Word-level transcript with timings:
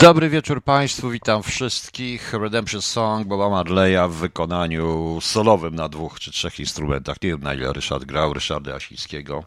Dobry 0.00 0.28
wieczór 0.28 0.64
Państwu, 0.64 1.10
witam 1.10 1.42
wszystkich. 1.42 2.32
Redemption 2.32 2.82
Song 2.82 3.26
Boba 3.26 3.48
Marleya 3.48 4.08
w 4.08 4.12
wykonaniu 4.12 5.18
solowym 5.20 5.74
na 5.74 5.88
dwóch 5.88 6.20
czy 6.20 6.32
trzech 6.32 6.60
instrumentach. 6.60 7.22
Nie 7.22 7.28
wiem 7.28 7.40
na 7.40 7.54
ile 7.54 7.72
Ryszard 7.72 8.04
grał, 8.04 8.34
Ryszarda 8.34 8.74
Asińskiego. 8.74 9.44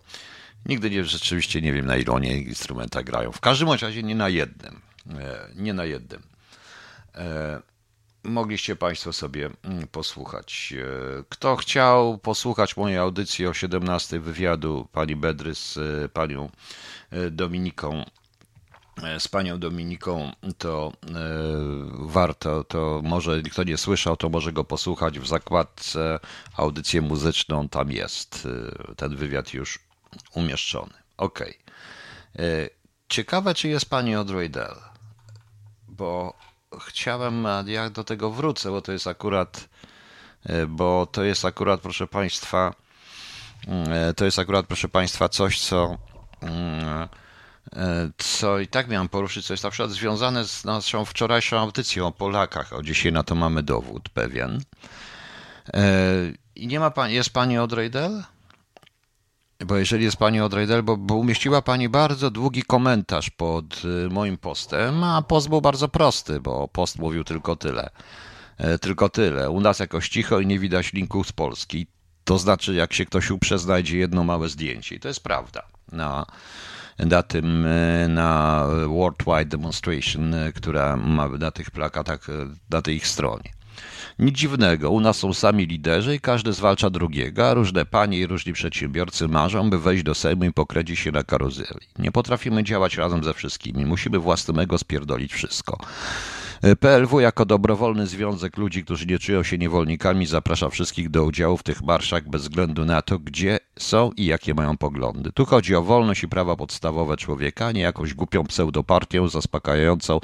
Nigdy 0.66 0.90
nie, 0.90 1.04
rzeczywiście 1.04 1.62
nie 1.62 1.74
wiem 1.74 1.86
na 1.86 1.98
ile 1.98 2.14
oni 2.14 2.30
instrumenta 2.32 3.04
grają. 3.04 3.32
W 3.32 3.40
każdym 3.40 3.70
razie 3.70 4.04
nie 4.04 4.16
na 4.16 4.30
jednym. 4.30 4.82
E, 5.20 5.48
nie 5.56 5.74
na 5.74 5.86
jednym. 5.86 6.22
E, 7.16 7.62
mogliście 8.24 8.76
Państwo 8.76 9.14
sobie 9.14 9.50
mm, 9.64 9.88
posłuchać. 9.88 10.74
E, 10.78 11.24
kto 11.30 11.56
chciał 11.56 12.18
posłuchać 12.18 12.78
mojej 12.78 12.98
audycji 12.98 13.48
o 13.48 13.54
17 13.54 14.20
wywiadu 14.20 14.88
pani 14.92 15.16
Bedry 15.16 15.56
z 15.56 15.80
panią 16.12 16.50
Dominiką 17.32 18.06
z 19.20 19.28
panią 19.28 19.60
Dominiką, 19.60 20.32
to 20.58 20.92
e, 21.04 21.12
warto, 21.94 22.64
to 22.64 23.02
może 23.04 23.42
kto 23.42 23.64
nie 23.64 23.78
słyszał, 23.78 24.18
to 24.18 24.30
może 24.30 24.54
go 24.54 24.64
posłuchać 24.64 25.20
w 25.20 25.28
zakładce 25.28 26.20
audycję 26.58 27.02
muzyczną, 27.02 27.70
tam 27.70 27.92
jest 27.92 28.48
e, 28.90 28.96
ten 28.96 29.16
wywiad 29.16 29.54
już 29.54 29.80
umieszczony. 30.36 30.94
Ok. 31.18 31.40
E, 31.40 31.46
ciekawe, 33.10 33.54
czy 33.56 33.68
jest 33.68 33.90
pani 33.90 34.16
Audrey 34.16 34.52
bo 35.88 36.34
chciałem, 36.88 37.48
ja 37.66 37.90
do 37.90 38.04
tego 38.04 38.32
wrócę, 38.32 38.70
bo 38.70 38.82
to 38.82 38.92
jest 38.92 39.08
akurat, 39.08 39.70
bo 40.68 41.06
to 41.12 41.24
jest 41.24 41.46
akurat, 41.46 41.82
proszę 41.82 42.08
państwa, 42.08 42.74
to 44.16 44.26
jest 44.26 44.40
akurat, 44.40 44.66
proszę 44.68 44.90
państwa, 44.90 45.30
coś, 45.30 45.62
co 45.62 45.98
mm, 46.42 46.82
E, 46.92 47.10
co 48.18 48.60
i 48.60 48.68
tak 48.68 48.88
miałem 48.88 49.10
poruszyć, 49.10 49.46
co 49.46 49.54
jest 49.54 49.64
na 49.64 49.70
przykład 49.70 49.92
związane 49.92 50.48
z 50.48 50.66
naszą 50.66 51.06
wczorajszą 51.06 51.58
audycją 51.58 52.08
o 52.08 52.12
Polakach. 52.12 52.74
O 52.74 52.84
dzisiaj 52.84 53.12
na 53.12 53.24
to 53.24 53.36
mamy 53.36 53.64
dowód 53.64 54.10
pewien. 54.10 54.62
E, 55.74 55.84
I 56.56 56.68
nie 56.68 56.80
ma 56.80 56.92
pani, 56.92 57.14
jest 57.14 57.30
pani 57.30 57.58
Odrejdel? 57.58 58.24
Bo 59.66 59.78
jeżeli 59.78 60.04
jest 60.04 60.18
pani 60.18 60.42
Odrejdel, 60.42 60.84
bo, 60.84 60.98
bo 60.98 61.16
umieściła 61.16 61.62
pani 61.62 61.90
bardzo 61.90 62.32
długi 62.32 62.64
komentarz 62.64 63.30
pod 63.30 63.82
y, 63.86 64.10
moim 64.10 64.38
postem, 64.38 65.04
a 65.04 65.22
post 65.22 65.50
był 65.50 65.62
bardzo 65.62 65.88
prosty, 65.88 66.40
bo 66.40 66.68
post 66.68 67.00
mówił 67.00 67.24
tylko 67.24 67.56
tyle. 67.56 67.90
E, 68.58 68.80
tylko 68.80 69.10
tyle. 69.10 69.50
U 69.50 69.62
nas 69.62 69.80
jakoś 69.80 70.10
cicho 70.10 70.40
i 70.40 70.48
nie 70.48 70.60
widać 70.60 70.94
linków 70.94 71.28
z 71.28 71.32
Polski. 71.32 71.88
To 72.24 72.38
znaczy, 72.38 72.74
jak 72.74 72.94
się 72.94 73.06
ktoś 73.06 73.32
uprze, 73.32 73.60
znajdzie 73.60 73.98
jedno 73.98 74.24
małe 74.24 74.50
zdjęcie. 74.50 74.96
I 74.96 75.00
to 75.00 75.08
jest 75.08 75.24
prawda. 75.24 75.64
No 75.92 76.26
na 77.06 77.24
tym, 77.24 77.66
e, 77.66 78.08
na 78.08 78.66
Worldwide 78.88 79.46
Demonstration, 79.46 80.34
e, 80.34 80.54
która 80.54 80.98
ma 80.98 81.28
na 81.28 81.52
tych 81.52 81.72
plakatach, 81.72 82.30
e, 82.30 82.34
na 82.70 82.82
tej 82.82 82.96
ich 82.96 83.08
stronie. 83.08 83.52
Nic 84.20 84.36
dziwnego, 84.38 84.92
u 84.92 85.00
nas 85.00 85.18
są 85.18 85.34
sami 85.34 85.66
liderzy 85.66 86.16
i 86.16 86.20
każdy 86.20 86.54
zwalcza 86.54 86.90
drugiego, 86.90 87.50
a 87.50 87.54
różne 87.54 87.86
panie 87.86 88.20
i 88.20 88.28
różni 88.28 88.54
przedsiębiorcy 88.54 89.28
marzą, 89.28 89.70
by 89.70 89.80
wejść 89.80 90.04
do 90.04 90.16
Sejmu 90.16 90.44
i 90.44 90.54
pokręcić 90.54 91.00
się 91.00 91.12
na 91.12 91.24
karuzeli. 91.24 91.88
Nie 92.00 92.12
potrafimy 92.12 92.64
działać 92.64 92.98
razem 92.98 93.24
ze 93.24 93.34
wszystkimi, 93.34 93.86
musimy 93.86 94.20
własnego 94.20 94.78
spierdolić 94.78 95.34
wszystko. 95.34 95.78
PLW 96.80 97.20
jako 97.20 97.46
dobrowolny 97.46 98.08
związek 98.08 98.58
ludzi, 98.58 98.84
którzy 98.84 99.06
nie 99.06 99.20
czują 99.20 99.44
się 99.44 99.58
niewolnikami, 99.58 100.26
zaprasza 100.26 100.70
wszystkich 100.70 101.10
do 101.10 101.24
udziału 101.24 101.58
w 101.58 101.64
tych 101.64 101.82
marszach 101.82 102.30
bez 102.30 102.42
względu 102.42 102.86
na 102.86 103.02
to, 103.02 103.20
gdzie 103.20 103.60
są 103.80 104.12
i 104.18 104.26
jakie 104.26 104.54
mają 104.54 104.78
poglądy. 104.78 105.32
Tu 105.32 105.46
chodzi 105.46 105.76
o 105.76 105.82
wolność 105.82 106.24
i 106.24 106.28
prawa 106.28 106.56
podstawowe 106.56 107.18
człowieka, 107.18 107.72
nie 107.72 107.82
jakąś 107.82 108.14
głupią 108.14 108.44
pseudopartię 108.44 109.30
zaspokajającą 109.30 110.20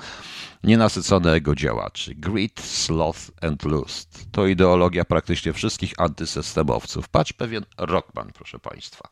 nienasycone 0.63 1.33
ego 1.33 1.55
działaczy. 1.55 2.16
Greed, 2.16 2.59
sloth 2.59 3.19
and 3.41 3.63
lust. 3.63 4.25
To 4.31 4.47
ideologia 4.47 5.05
praktycznie 5.05 5.53
wszystkich 5.53 5.94
antysystemowców. 5.97 7.09
Patrz 7.09 7.33
pewien 7.33 7.66
Rockman, 7.77 8.31
proszę 8.33 8.59
Państwa. 8.59 9.09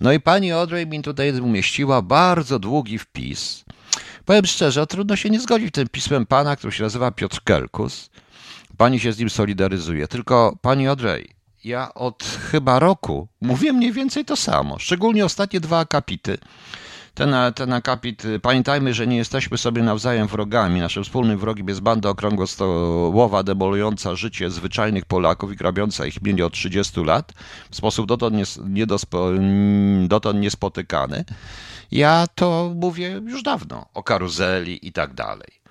No 0.00 0.12
i 0.12 0.20
pani 0.20 0.52
Audrey 0.52 0.86
mi 0.86 1.02
tutaj 1.02 1.40
umieściła 1.40 2.02
bardzo 2.02 2.58
długi 2.58 2.98
wpis, 2.98 3.64
Powiem 4.24 4.46
szczerze, 4.46 4.86
trudno 4.86 5.16
się 5.16 5.30
nie 5.30 5.40
zgodzić 5.40 5.74
tym 5.74 5.88
pismem 5.88 6.26
pana, 6.26 6.56
który 6.56 6.72
się 6.72 6.82
nazywa 6.82 7.10
Piotr 7.10 7.40
Kelkus. 7.44 8.10
Pani 8.76 9.00
się 9.00 9.12
z 9.12 9.18
nim 9.18 9.30
solidaryzuje. 9.30 10.08
Tylko 10.08 10.56
pani 10.62 10.88
Odrej, 10.88 11.30
ja 11.64 11.94
od 11.94 12.24
chyba 12.50 12.78
roku 12.78 13.28
mówię 13.40 13.72
mniej 13.72 13.92
więcej 13.92 14.24
to 14.24 14.36
samo. 14.36 14.78
Szczególnie 14.78 15.24
ostatnie 15.24 15.60
dwa 15.60 15.78
akapity. 15.78 16.38
Ten, 17.14 17.34
ten 17.54 17.72
akapit, 17.72 18.22
pamiętajmy, 18.42 18.94
że 18.94 19.06
nie 19.06 19.16
jesteśmy 19.16 19.58
sobie 19.58 19.82
nawzajem 19.82 20.26
wrogami. 20.26 20.80
Naszym 20.80 21.04
wspólnym 21.04 21.38
wrogiem 21.38 21.68
jest 21.68 21.80
banda 21.80 22.08
okrągłostołowa, 22.08 23.42
demolująca 23.42 24.14
życie 24.14 24.50
zwyczajnych 24.50 25.04
Polaków 25.04 25.52
i 25.52 25.56
grabiąca 25.56 26.06
ich 26.06 26.22
mienie 26.22 26.46
od 26.46 26.52
30 26.52 27.04
lat 27.04 27.32
w 27.70 27.76
sposób 27.76 28.06
dotąd, 28.06 28.36
nie, 28.36 28.44
niedospo, 28.68 29.30
dotąd 30.08 30.40
niespotykany. 30.40 31.24
Ja 31.90 32.26
to 32.34 32.72
mówię 32.74 33.20
już 33.26 33.42
dawno 33.42 33.86
o 33.94 34.02
karuzeli 34.02 34.88
i 34.88 34.92
tak 34.92 35.14
dalej. 35.14 35.66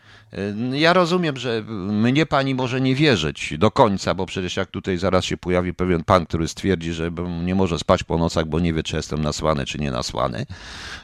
Ja 0.72 0.94
rozumiem, 0.94 1.38
że 1.38 1.64
mnie 1.88 2.26
pani 2.26 2.56
może 2.56 2.82
nie 2.82 2.96
wierzyć 2.96 3.54
do 3.58 3.72
końca, 3.72 4.14
bo 4.14 4.26
przecież 4.26 4.58
jak 4.58 4.72
tutaj 4.72 4.98
zaraz 4.98 5.26
się 5.26 5.38
pojawi 5.38 5.74
pewien 5.74 6.04
pan, 6.04 6.26
który 6.26 6.48
stwierdzi, 6.48 6.94
że 6.94 7.12
nie 7.44 7.56
może 7.56 7.80
spać 7.80 8.04
po 8.04 8.18
nocach, 8.18 8.46
bo 8.46 8.60
nie 8.60 8.74
wie, 8.74 8.84
czy 8.84 8.96
jestem 8.96 9.22
nasłany, 9.22 9.66
czy 9.66 9.78
nie 9.78 9.92
nasłany, 9.92 10.46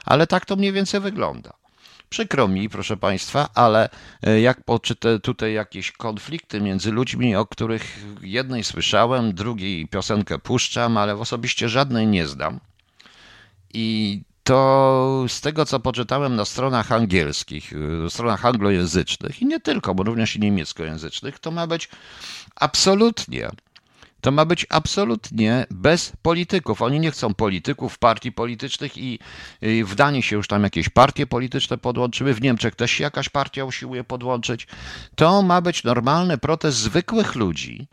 ale 0.05 0.27
tak 0.27 0.45
to 0.45 0.55
mniej 0.55 0.71
więcej 0.71 0.99
wygląda. 0.99 1.53
Przykro 2.09 2.47
mi, 2.47 2.69
proszę 2.69 2.97
Państwa, 2.97 3.49
ale 3.53 3.89
e, 4.23 4.41
jak 4.41 4.63
poczytę 4.63 5.19
tutaj 5.19 5.53
jakieś 5.53 5.91
konflikty 5.91 6.61
między 6.61 6.91
ludźmi, 6.91 7.35
o 7.35 7.45
których 7.45 7.99
jednej 8.21 8.63
słyszałem, 8.63 9.33
drugiej 9.33 9.87
piosenkę 9.87 10.39
puszczam, 10.39 10.97
ale 10.97 11.15
osobiście 11.17 11.69
żadnej 11.69 12.07
nie 12.07 12.27
zdam. 12.27 12.59
I 13.73 14.21
to 14.43 15.25
z 15.27 15.41
tego, 15.41 15.65
co 15.65 15.79
poczytałem 15.79 16.35
na 16.35 16.45
stronach 16.45 16.91
angielskich, 16.91 17.73
y, 18.05 18.09
stronach 18.09 18.45
anglojęzycznych 18.45 19.41
i 19.41 19.45
nie 19.45 19.59
tylko, 19.59 19.95
bo 19.95 20.03
również 20.03 20.35
i 20.35 20.39
niemieckojęzycznych, 20.39 21.39
to 21.39 21.51
ma 21.51 21.67
być 21.67 21.89
absolutnie, 22.55 23.49
to 24.21 24.31
ma 24.31 24.45
być 24.45 24.65
absolutnie 24.69 25.65
bez 25.69 26.13
polityków. 26.21 26.81
Oni 26.81 26.99
nie 26.99 27.11
chcą 27.11 27.33
polityków, 27.33 27.97
partii 27.97 28.31
politycznych 28.31 28.97
i, 28.97 29.19
i 29.61 29.83
w 29.83 29.95
Danii 29.95 30.23
się 30.23 30.35
już 30.35 30.47
tam 30.47 30.63
jakieś 30.63 30.89
partie 30.89 31.27
polityczne 31.27 31.77
podłączyły, 31.77 32.33
w 32.33 32.41
Niemczech 32.41 32.75
też 32.75 32.91
się 32.91 33.03
jakaś 33.03 33.29
partia 33.29 33.65
usiłuje 33.65 34.03
podłączyć. 34.03 34.67
To 35.15 35.41
ma 35.41 35.61
być 35.61 35.83
normalny 35.83 36.37
protest 36.37 36.77
zwykłych 36.77 37.35
ludzi, 37.35 37.87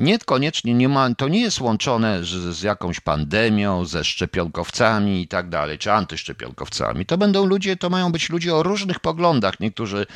Niekoniecznie 0.00 0.74
nie 0.74 0.88
ma, 0.88 1.14
to 1.14 1.28
nie 1.28 1.40
jest 1.40 1.60
łączone 1.60 2.24
z, 2.24 2.28
z 2.28 2.62
jakąś 2.62 3.00
pandemią, 3.00 3.84
ze 3.84 4.04
szczepionkowcami 4.04 5.22
i 5.22 5.28
tak 5.28 5.48
dalej, 5.48 5.78
czy 5.78 5.92
antyszczepionkowcami. 5.92 7.06
To 7.06 7.18
będą 7.18 7.46
ludzie, 7.46 7.76
to 7.76 7.90
mają 7.90 8.12
być 8.12 8.30
ludzie 8.30 8.54
o 8.54 8.62
różnych 8.62 9.00
poglądach. 9.00 9.60
Niektórzy, 9.60 10.06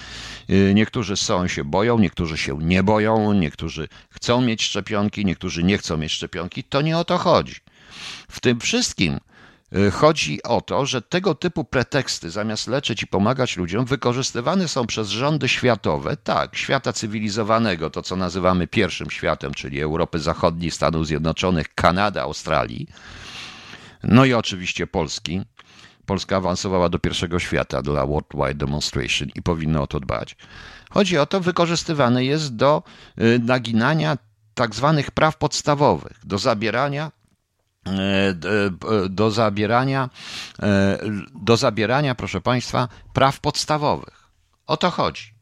y, 0.50 0.72
niektórzy 0.75 1.17
są, 1.17 1.49
się 1.49 1.65
boją, 1.65 1.99
niektórzy 1.99 2.37
się 2.37 2.59
nie 2.59 2.83
boją, 2.83 3.33
niektórzy 3.33 3.89
chcą 4.11 4.41
mieć 4.41 4.62
szczepionki, 4.62 5.25
niektórzy 5.25 5.62
nie 5.62 5.78
chcą 5.78 5.97
mieć 5.97 6.12
szczepionki. 6.12 6.65
To 6.65 6.83
nie 6.83 6.99
o 6.99 7.05
to 7.05 7.19
chodzi. 7.19 7.55
W 8.28 8.41
tym 8.41 8.61
wszystkim 8.61 9.21
chodzi 9.92 10.42
o 10.42 10.60
to, 10.60 10.86
że 10.86 11.02
tego 11.02 11.34
typu 11.34 11.64
preteksty, 11.64 12.30
zamiast 12.30 12.69
leczyć 12.69 13.02
i 13.02 13.06
pomagać 13.06 13.56
ludziom, 13.56 13.84
wykorzystywane 13.84 14.69
są 14.69 14.86
przez 14.86 15.08
rządy 15.08 15.48
światowe, 15.48 16.16
tak, 16.16 16.56
świata 16.56 16.92
cywilizowanego, 16.92 17.91
to 17.91 18.03
co 18.03 18.16
nazywamy 18.16 18.66
pierwszym 18.66 19.10
światem, 19.10 19.54
czyli 19.54 19.80
Europy 19.80 20.19
Zachodniej, 20.19 20.70
Stanów 20.70 21.06
Zjednoczonych, 21.06 21.74
Kanady, 21.74 22.20
Australii, 22.20 22.86
no 24.03 24.24
i 24.24 24.32
oczywiście 24.32 24.86
Polski. 24.86 25.41
Polska 26.06 26.36
awansowała 26.36 26.88
do 26.88 26.98
pierwszego 26.98 27.38
świata 27.38 27.82
dla 27.82 28.06
Worldwide 28.06 28.54
Demonstration 28.54 29.28
i 29.34 29.42
powinno 29.42 29.82
o 29.82 29.86
to 29.86 30.00
dbać. 30.00 30.36
Chodzi 30.91 31.18
o 31.18 31.27
to, 31.27 31.41
wykorzystywane 31.41 32.24
jest 32.24 32.56
do 32.56 32.83
y, 33.21 33.39
naginania 33.39 34.18
tak 34.54 34.74
zwanych 34.74 35.10
praw 35.10 35.36
podstawowych, 35.36 36.21
do 36.24 36.39
zabierania 36.39 37.10
E, 37.10 37.23
do 39.10 39.31
zabierania, 39.31 40.10
e, 40.63 40.98
do 41.34 41.57
zabierania, 41.57 42.15
proszę 42.15 42.41
Państwa, 42.41 42.89
praw 43.13 43.41
podstawowych. 43.41 44.28
O 44.66 44.77
to 44.77 44.91
chodzi. 44.91 45.34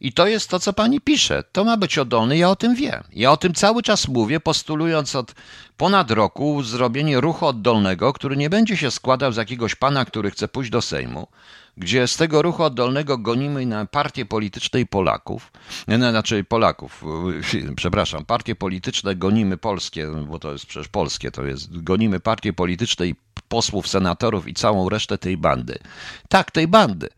I 0.00 0.12
to 0.12 0.26
jest 0.26 0.50
to, 0.50 0.60
co 0.60 0.72
pani 0.72 1.00
pisze. 1.00 1.44
To 1.52 1.64
ma 1.64 1.76
być 1.76 1.98
oddolny, 1.98 2.36
ja 2.36 2.50
o 2.50 2.56
tym 2.56 2.74
wiem. 2.74 3.04
Ja 3.12 3.32
o 3.32 3.36
tym 3.36 3.54
cały 3.54 3.82
czas 3.82 4.08
mówię, 4.08 4.40
postulując 4.40 5.16
od 5.16 5.34
ponad 5.76 6.10
roku 6.10 6.62
zrobienie 6.62 7.20
ruchu 7.20 7.46
oddolnego, 7.46 8.12
który 8.12 8.36
nie 8.36 8.50
będzie 8.50 8.76
się 8.76 8.90
składał 8.90 9.32
z 9.32 9.36
jakiegoś 9.36 9.74
pana, 9.74 10.04
który 10.04 10.30
chce 10.30 10.48
pójść 10.48 10.70
do 10.70 10.82
Sejmu, 10.82 11.26
gdzie 11.76 12.08
z 12.08 12.16
tego 12.16 12.42
ruchu 12.42 12.62
oddolnego 12.62 13.18
gonimy 13.18 13.66
na 13.66 13.86
partie 13.86 14.26
polityczne 14.26 14.80
i 14.80 14.86
Polaków, 14.86 15.52
nie, 15.88 15.96
znaczy 15.96 16.44
Polaków, 16.44 17.04
przepraszam, 17.76 18.24
partie 18.24 18.54
polityczne 18.54 19.16
gonimy 19.16 19.56
polskie, 19.56 20.06
bo 20.28 20.38
to 20.38 20.52
jest 20.52 20.66
przecież 20.66 20.88
polskie, 20.88 21.30
to 21.30 21.44
jest, 21.44 21.82
gonimy 21.82 22.20
partie 22.20 22.52
polityczne 22.52 23.06
i 23.06 23.14
posłów, 23.48 23.88
senatorów 23.88 24.48
i 24.48 24.54
całą 24.54 24.88
resztę 24.88 25.18
tej 25.18 25.36
bandy. 25.36 25.78
Tak, 26.28 26.50
tej 26.50 26.68
bandy. 26.68 27.08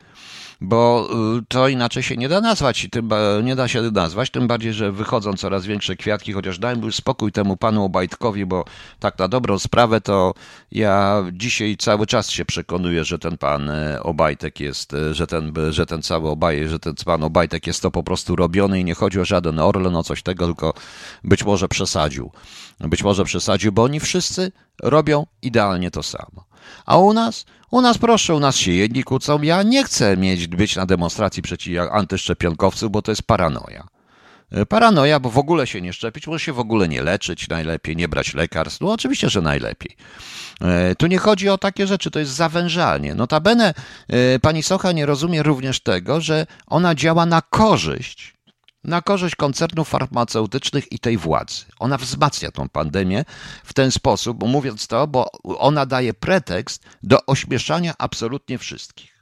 Bo 0.61 1.09
y, 1.39 1.45
to 1.49 1.69
inaczej 1.69 2.03
się 2.03 2.17
nie 2.17 2.29
da 2.29 2.41
nazwać, 2.41 2.89
tym, 2.91 3.11
nie 3.43 3.57
da 3.57 3.69
się 3.69 3.83
nazwać, 3.83 4.31
tym 4.31 4.47
bardziej, 4.47 4.73
że 4.73 4.93
wychodzą 4.93 5.33
coraz 5.33 5.67
większe 5.67 5.97
kwiatki, 5.97 6.33
chociaż 6.33 6.59
już 6.83 6.97
spokój 6.97 7.33
temu 7.33 7.57
panu 7.57 7.85
Obajtkowi, 7.85 8.47
bo 8.47 8.65
tak 9.01 9.19
na 9.19 9.29
dobrą 9.29 9.59
sprawę 9.59 10.01
to 10.01 10.35
ja 10.73 11.25
dzisiaj 11.33 11.77
cały 11.77 12.07
czas 12.07 12.31
się 12.31 12.45
przekonuję, 12.45 13.05
że 13.05 13.19
ten 13.19 13.39
pan 13.39 13.71
e, 13.71 14.03
Obajtek 14.03 14.61
jest, 14.61 14.95
e, 14.95 15.15
że 15.15 15.27
ten, 15.27 15.53
że 15.71 15.87
ten 15.87 16.03
cały 16.03 16.29
Obaj, 16.29 16.69
że 16.69 16.79
ten 16.79 16.95
pan 17.05 17.25
Obajtek 17.25 17.67
jest 17.67 17.83
to 17.83 17.91
po 17.91 18.03
prostu 18.03 18.37
robiony 18.37 18.81
i 18.81 18.85
nie 18.85 18.95
chodzi 18.95 19.21
o 19.21 19.25
żaden 19.25 19.59
Orlen, 19.59 19.97
o 19.97 20.03
coś 20.03 20.23
tego, 20.23 20.47
tylko 20.47 20.75
być 21.25 21.45
może 21.45 21.69
przesadził. 21.69 22.31
Być 22.81 23.03
może 23.03 23.25
przesadził, 23.25 23.73
bo 23.73 23.83
oni 23.83 24.01
wszyscy 24.01 24.53
robią 24.83 25.27
idealnie 25.43 25.91
to 25.91 26.03
samo. 26.03 26.48
A 26.87 26.99
u 26.99 27.13
nas? 27.13 27.45
U 27.71 27.81
nas 27.81 27.99
proszę, 27.99 28.35
u 28.35 28.41
nas 28.41 28.57
się 28.57 28.73
jedni 28.73 29.05
kłócą. 29.05 29.43
Ja 29.43 29.63
nie 29.63 29.85
chcę 29.85 30.17
mieć, 30.17 30.47
być 30.47 30.77
na 30.77 30.87
demonstracji 30.87 31.43
przeciw 31.43 31.79
antyszczepionkowców, 31.91 32.91
bo 32.91 33.03
to 33.03 33.13
jest 33.13 33.23
paranoja. 33.23 33.89
E, 34.53 34.67
paranoja, 34.67 35.21
bo 35.21 35.31
w 35.31 35.39
ogóle 35.39 35.67
się 35.67 35.81
nie 35.81 35.93
szczepić, 35.93 36.27
może 36.27 36.45
się 36.45 36.53
w 36.53 36.59
ogóle 36.59 36.89
nie 36.89 37.03
leczyć, 37.03 37.49
najlepiej 37.49 37.97
nie 37.97 38.09
brać 38.09 38.35
lekarstw. 38.35 38.81
No 38.81 38.93
oczywiście, 38.93 39.31
że 39.31 39.43
najlepiej. 39.43 39.97
E, 40.61 40.95
tu 40.95 41.07
nie 41.07 41.19
chodzi 41.19 41.49
o 41.49 41.59
takie 41.59 41.87
rzeczy, 41.87 42.11
to 42.11 42.19
jest 42.19 42.33
zawężalnie. 42.33 43.15
Notabene 43.15 43.75
e, 44.09 44.39
pani 44.39 44.63
Socha 44.63 44.93
nie 44.93 45.07
rozumie 45.07 45.43
również 45.43 45.81
tego, 45.81 46.21
że 46.21 46.47
ona 46.67 46.95
działa 46.95 47.27
na 47.27 47.43
korzyść 47.43 48.38
na 48.89 49.03
korzyść 49.03 49.37
koncernów 49.37 49.89
farmaceutycznych 49.89 50.93
i 50.93 50.99
tej 50.99 51.17
władzy. 51.17 51.65
Ona 51.79 51.99
wzmacnia 51.99 52.51
tą 52.51 52.69
pandemię 52.69 53.25
w 53.65 53.75
ten 53.75 53.91
sposób, 53.91 54.43
mówiąc 54.47 54.87
to, 54.87 55.07
bo 55.07 55.31
ona 55.59 55.87
daje 55.87 56.15
pretekst 56.15 56.83
do 57.03 57.27
ośmieszania 57.27 57.95
absolutnie 57.99 58.59
wszystkich. 58.59 59.19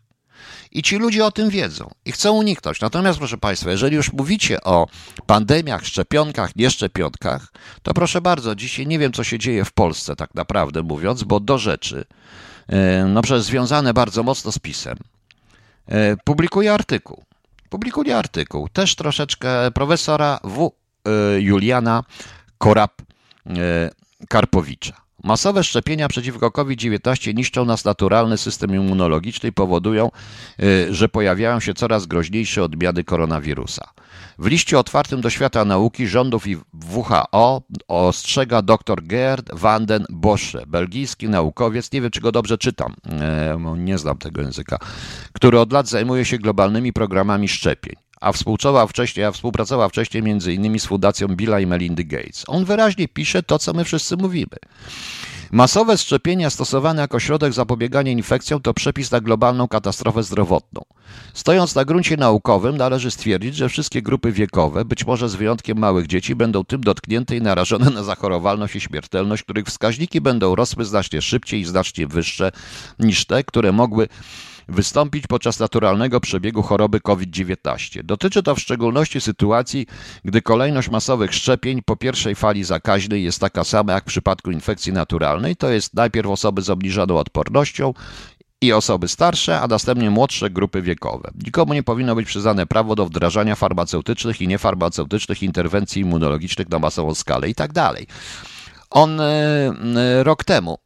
I 0.73 0.83
ci 0.83 0.97
ludzie 0.97 1.27
o 1.27 1.31
tym 1.31 1.51
wiedzą 1.51 1.91
i 2.05 2.13
chcą 2.13 2.33
uniknąć. 2.33 2.81
Natomiast, 2.81 3.19
proszę 3.19 3.39
Państwa, 3.39 3.71
jeżeli 3.71 3.97
już 3.97 4.13
mówicie 4.13 4.61
o 4.61 4.87
pandemiach, 5.27 5.87
szczepionkach, 5.87 6.57
nieszczepionkach, 6.57 7.53
to 7.83 7.95
proszę 7.95 8.21
bardzo, 8.21 8.55
dzisiaj 8.55 8.87
nie 8.87 8.99
wiem, 8.99 9.13
co 9.13 9.25
się 9.25 9.39
dzieje 9.39 9.65
w 9.65 9.73
Polsce, 9.73 10.17
tak 10.17 10.35
naprawdę 10.35 10.83
mówiąc, 10.83 11.25
bo 11.25 11.41
do 11.41 11.59
rzeczy, 11.59 12.05
e, 12.69 13.05
no 13.05 13.23
przecież 13.23 13.43
związane 13.43 13.95
bardzo 13.95 14.23
mocno 14.23 14.53
z 14.53 14.59
pisem, 14.59 14.99
e, 15.87 16.17
publikuje 16.25 16.73
artykuł 16.73 17.27
publikuje 17.71 18.17
artykuł, 18.17 18.69
też 18.69 18.95
troszeczkę 18.95 19.71
profesora 19.71 20.41
W. 20.45 20.67
E, 20.67 20.71
Juliana 21.41 22.05
Korab-Karpowicza. 22.59 24.93
E, 24.93 25.06
Masowe 25.27 25.65
szczepienia 25.65 26.09
przeciwko 26.09 26.51
COVID-19 26.51 27.35
niszczą 27.35 27.65
nas 27.65 27.85
naturalny 27.85 28.39
system 28.39 28.75
immunologiczny 28.75 29.49
i 29.49 29.53
powodują, 29.53 30.11
e, 30.11 30.95
że 30.95 31.09
pojawiają 31.09 31.61
się 31.61 31.75
coraz 31.75 32.07
groźniejsze 32.07 32.63
odmiany 32.63 33.05
koronawirusa. 33.05 33.89
W 34.39 34.47
liście 34.47 34.79
otwartym 34.79 35.21
do 35.21 35.31
świata 35.31 35.65
nauki, 35.65 36.07
rządów 36.07 36.47
i 36.47 36.57
WHO 36.95 37.63
ostrzega 37.89 38.63
dr 38.63 39.07
Gerd 39.07 39.51
van 39.53 39.87
den 39.87 40.07
Bosche, 40.11 40.67
belgijski 40.67 41.29
naukowiec, 41.29 41.93
nie 41.93 42.01
wiem 42.01 42.11
czy 42.11 42.21
go 42.21 42.33
dobrze 42.33 42.59
czytam, 42.59 42.95
nie 43.77 43.99
znam 43.99 44.19
tego 44.19 44.43
języka, 44.43 44.79
który 45.33 45.61
od 45.61 45.73
lat 45.73 45.89
zajmuje 45.89 46.25
się 46.25 46.39
globalnymi 46.39 46.93
programami 46.93 47.49
szczepień 47.49 48.06
a 48.21 48.33
współpracował 48.33 48.89
wcześniej, 48.89 49.27
a 49.27 49.33
współpracował 49.33 49.89
wcześniej 49.89 50.23
między 50.23 50.53
innymi 50.53 50.81
z 50.81 50.87
Fundacją 50.87 51.29
Billa 51.29 51.61
i 51.61 51.67
Melindy 51.67 52.05
Gates. 52.05 52.45
On 52.47 52.65
wyraźnie 52.65 53.09
pisze 53.09 53.43
to, 53.43 53.59
co 53.59 53.73
my 53.73 53.85
wszyscy 53.85 54.17
mówimy. 54.17 54.57
Masowe 55.51 55.99
szczepienia 55.99 56.51
stosowane 56.51 57.03
jako 57.03 57.21
środek 57.21 57.53
zapobiegania 57.53 58.13
infekcjom 58.13 58.63
to 58.63 58.75
przepis 58.75 59.11
na 59.11 59.21
globalną 59.21 59.69
katastrofę 59.69 60.23
zdrowotną. 60.23 60.83
Stojąc 61.35 61.75
na 61.75 61.85
gruncie 61.85 62.17
naukowym, 62.17 62.77
należy 62.77 63.11
stwierdzić, 63.11 63.57
że 63.57 63.69
wszystkie 63.69 64.03
grupy 64.03 64.33
wiekowe, 64.33 64.85
być 64.85 65.07
może 65.07 65.29
z 65.29 65.35
wyjątkiem 65.35 65.79
małych 65.79 66.07
dzieci, 66.07 66.35
będą 66.35 66.65
tym 66.65 66.81
dotknięte 66.81 67.37
i 67.37 67.43
narażone 67.43 67.91
na 67.91 68.03
zachorowalność 68.03 68.77
i 68.77 68.81
śmiertelność, 68.81 69.43
których 69.43 69.67
wskaźniki 69.67 70.21
będą 70.21 70.55
rosły 70.55 70.85
znacznie 70.85 71.23
szybciej 71.23 71.61
i 71.61 71.65
znacznie 71.65 72.07
wyższe 72.07 72.53
niż 72.99 73.25
te, 73.25 73.45
które 73.45 73.73
mogły 73.73 74.09
wystąpić 74.69 75.27
podczas 75.27 75.59
naturalnego 75.59 76.21
przebiegu 76.21 76.63
choroby 76.63 77.01
COVID-19. 77.01 78.03
Dotyczy 78.03 78.43
to 78.43 78.55
w 78.55 78.61
szczególności 78.61 79.21
sytuacji, 79.21 79.87
gdy 80.25 80.43
kolejność 80.43 80.91
masowych 80.91 81.35
szczepień 81.35 81.83
po 81.83 81.97
pierwszej 81.97 82.35
fali 82.35 82.65
zakaźnej 82.65 83.25
jest 83.25 83.41
taka 83.41 83.65
sama 83.65 83.93
jak 83.93 84.05
w 84.05 84.07
przypadku 84.07 84.51
infekcji 84.51 84.93
naturalnej, 84.93 85.57
to 85.57 85.71
jest 85.71 85.95
najpierw 85.95 86.29
osoby 86.29 86.63
z 86.63 86.71
obniżoną 86.71 87.19
odpornością 87.19 87.95
i 88.61 88.73
osoby 88.73 89.09
starsze, 89.09 89.61
a 89.61 89.67
następnie 89.67 90.11
młodsze 90.11 90.51
grupy 90.51 90.83
wiekowe. 90.83 91.31
Nikomu 91.45 91.75
nie 91.75 91.83
powinno 91.83 92.15
być 92.15 92.27
przyznane 92.27 92.67
prawo 92.67 92.95
do 92.95 93.07
wdrażania 93.07 93.55
farmaceutycznych 93.55 94.41
i 94.41 94.49
niefarmaceutycznych 94.49 95.43
interwencji 95.43 96.03
immunologicznych 96.03 96.69
na 96.69 96.79
masową 96.79 97.15
skalę 97.15 97.49
i 97.49 97.55
tak. 97.55 97.71
On 98.91 99.21
e, 99.21 100.23
rok 100.23 100.45
temu 100.45 100.79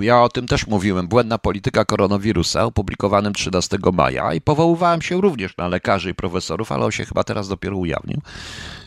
ja 0.00 0.22
o 0.22 0.28
tym 0.28 0.46
też 0.46 0.66
mówiłem. 0.66 1.08
Błędna 1.08 1.38
polityka 1.38 1.84
koronawirusa, 1.84 2.64
opublikowanym 2.64 3.32
13 3.32 3.78
maja 3.92 4.34
i 4.34 4.40
powoływałem 4.40 5.02
się 5.02 5.20
również 5.20 5.56
na 5.56 5.68
lekarzy 5.68 6.10
i 6.10 6.14
profesorów, 6.14 6.72
ale 6.72 6.84
on 6.84 6.90
się 6.90 7.04
chyba 7.04 7.24
teraz 7.24 7.48
dopiero 7.48 7.76
ujawnił. 7.76 8.20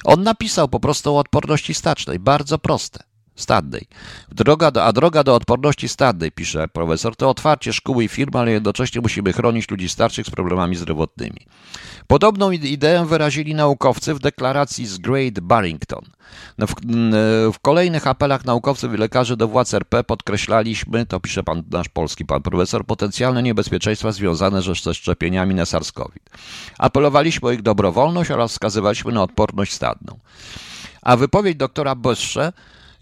On 0.04 0.24
napisał 0.24 0.68
po 0.70 0.80
prostu 0.80 1.16
o 1.16 1.20
odporności 1.20 1.74
stacznej. 1.74 2.20
Bardzo 2.20 2.60
proste 2.60 3.13
stadnej. 3.36 3.88
Droga 4.32 4.72
do, 4.72 4.84
a 4.84 4.94
droga 4.94 5.24
do 5.24 5.36
odporności 5.36 5.90
stadnej, 5.90 6.32
pisze 6.32 6.68
profesor, 6.68 7.16
to 7.16 7.30
otwarcie 7.30 7.74
szkół 7.74 8.02
i 8.02 8.08
firm, 8.08 8.36
ale 8.36 8.52
jednocześnie 8.52 9.02
musimy 9.02 9.34
chronić 9.34 9.72
ludzi 9.72 9.90
starszych 9.90 10.26
z 10.28 10.30
problemami 10.30 10.76
zdrowotnymi. 10.76 11.48
Podobną 12.08 12.52
ideę 12.52 13.06
wyrazili 13.06 13.56
naukowcy 13.56 14.14
w 14.14 14.20
deklaracji 14.20 14.86
z 14.86 14.98
Great 14.98 15.40
Barrington. 15.40 16.06
No 16.58 16.68
w, 16.68 16.74
w, 17.54 17.60
kolejnych 17.60 18.08
apelach 18.08 18.46
naukowców 18.46 18.94
i 18.94 18.98
lekarzy 18.98 19.38
do 19.38 19.48
władz 19.48 19.74
RP 19.74 20.04
podkreślaliśmy, 20.04 21.06
to 21.06 21.20
pisze 21.20 21.44
pan, 21.44 21.64
nasz 21.72 21.90
polski 21.90 22.26
pan 22.26 22.42
profesor, 22.42 22.86
potencjalne 22.86 23.44
niebezpieczeństwa 23.44 24.12
związane 24.12 24.62
ze 24.62 24.94
szczepieniami 24.94 25.56
na 25.56 25.64
SARS-CoV. 25.64 26.10
Apelowaliśmy 26.78 27.48
o 27.48 27.52
ich 27.52 27.62
dobrowolność 27.62 28.32
oraz 28.32 28.52
wskazywaliśmy 28.52 29.12
na 29.12 29.24
odporność 29.24 29.74
stadną. 29.74 30.20
A 31.02 31.18
wypowiedź 31.18 31.58
doktora 31.58 31.96
Bosze 31.96 32.54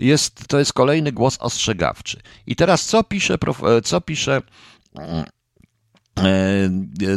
jest, 0.01 0.47
to 0.47 0.59
jest 0.59 0.73
kolejny 0.73 1.11
głos 1.11 1.37
ostrzegawczy. 1.39 2.21
I 2.47 2.55
teraz 2.55 2.85
co 2.85 3.03
pisze, 3.03 3.33
e, 3.33 3.81
co 3.81 4.01
pisze 4.01 4.41
e, 6.17 6.69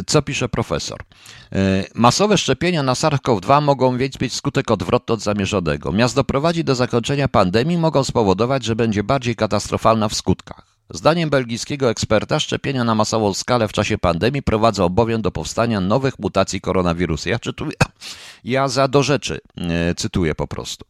co 0.07 0.21
pisze 0.21 0.49
profesor? 0.49 0.99
E, 1.51 1.85
masowe 1.95 2.37
szczepienia 2.37 2.83
na 2.83 2.93
SARS-CoV-2 2.93 3.61
mogą 3.61 3.91
mieć 3.91 4.33
skutek 4.33 4.71
odwrotny 4.71 5.13
od 5.13 5.21
zamierzonego. 5.21 5.91
Miast 5.91 6.15
doprowadzi 6.15 6.63
do 6.63 6.75
zakończenia 6.75 7.27
pandemii, 7.27 7.77
mogą 7.77 8.03
spowodować, 8.03 8.65
że 8.65 8.75
będzie 8.75 9.03
bardziej 9.03 9.35
katastrofalna 9.35 10.09
w 10.09 10.15
skutkach. 10.15 10.75
Zdaniem 10.89 11.29
belgijskiego 11.29 11.89
eksperta 11.89 12.39
szczepienia 12.39 12.83
na 12.83 12.95
masową 12.95 13.33
skalę 13.33 13.67
w 13.67 13.73
czasie 13.73 13.97
pandemii 13.97 14.43
prowadzą 14.43 14.89
bowiem 14.89 15.21
do 15.21 15.31
powstania 15.31 15.81
nowych 15.81 16.19
mutacji 16.19 16.61
koronawirusa. 16.61 17.29
Ja 17.29 17.39
czytuję, 17.39 17.73
ja 18.43 18.67
za 18.67 18.87
do 18.87 19.03
rzeczy 19.03 19.39
cytuję 19.97 20.35
po 20.35 20.47
prostu. 20.47 20.85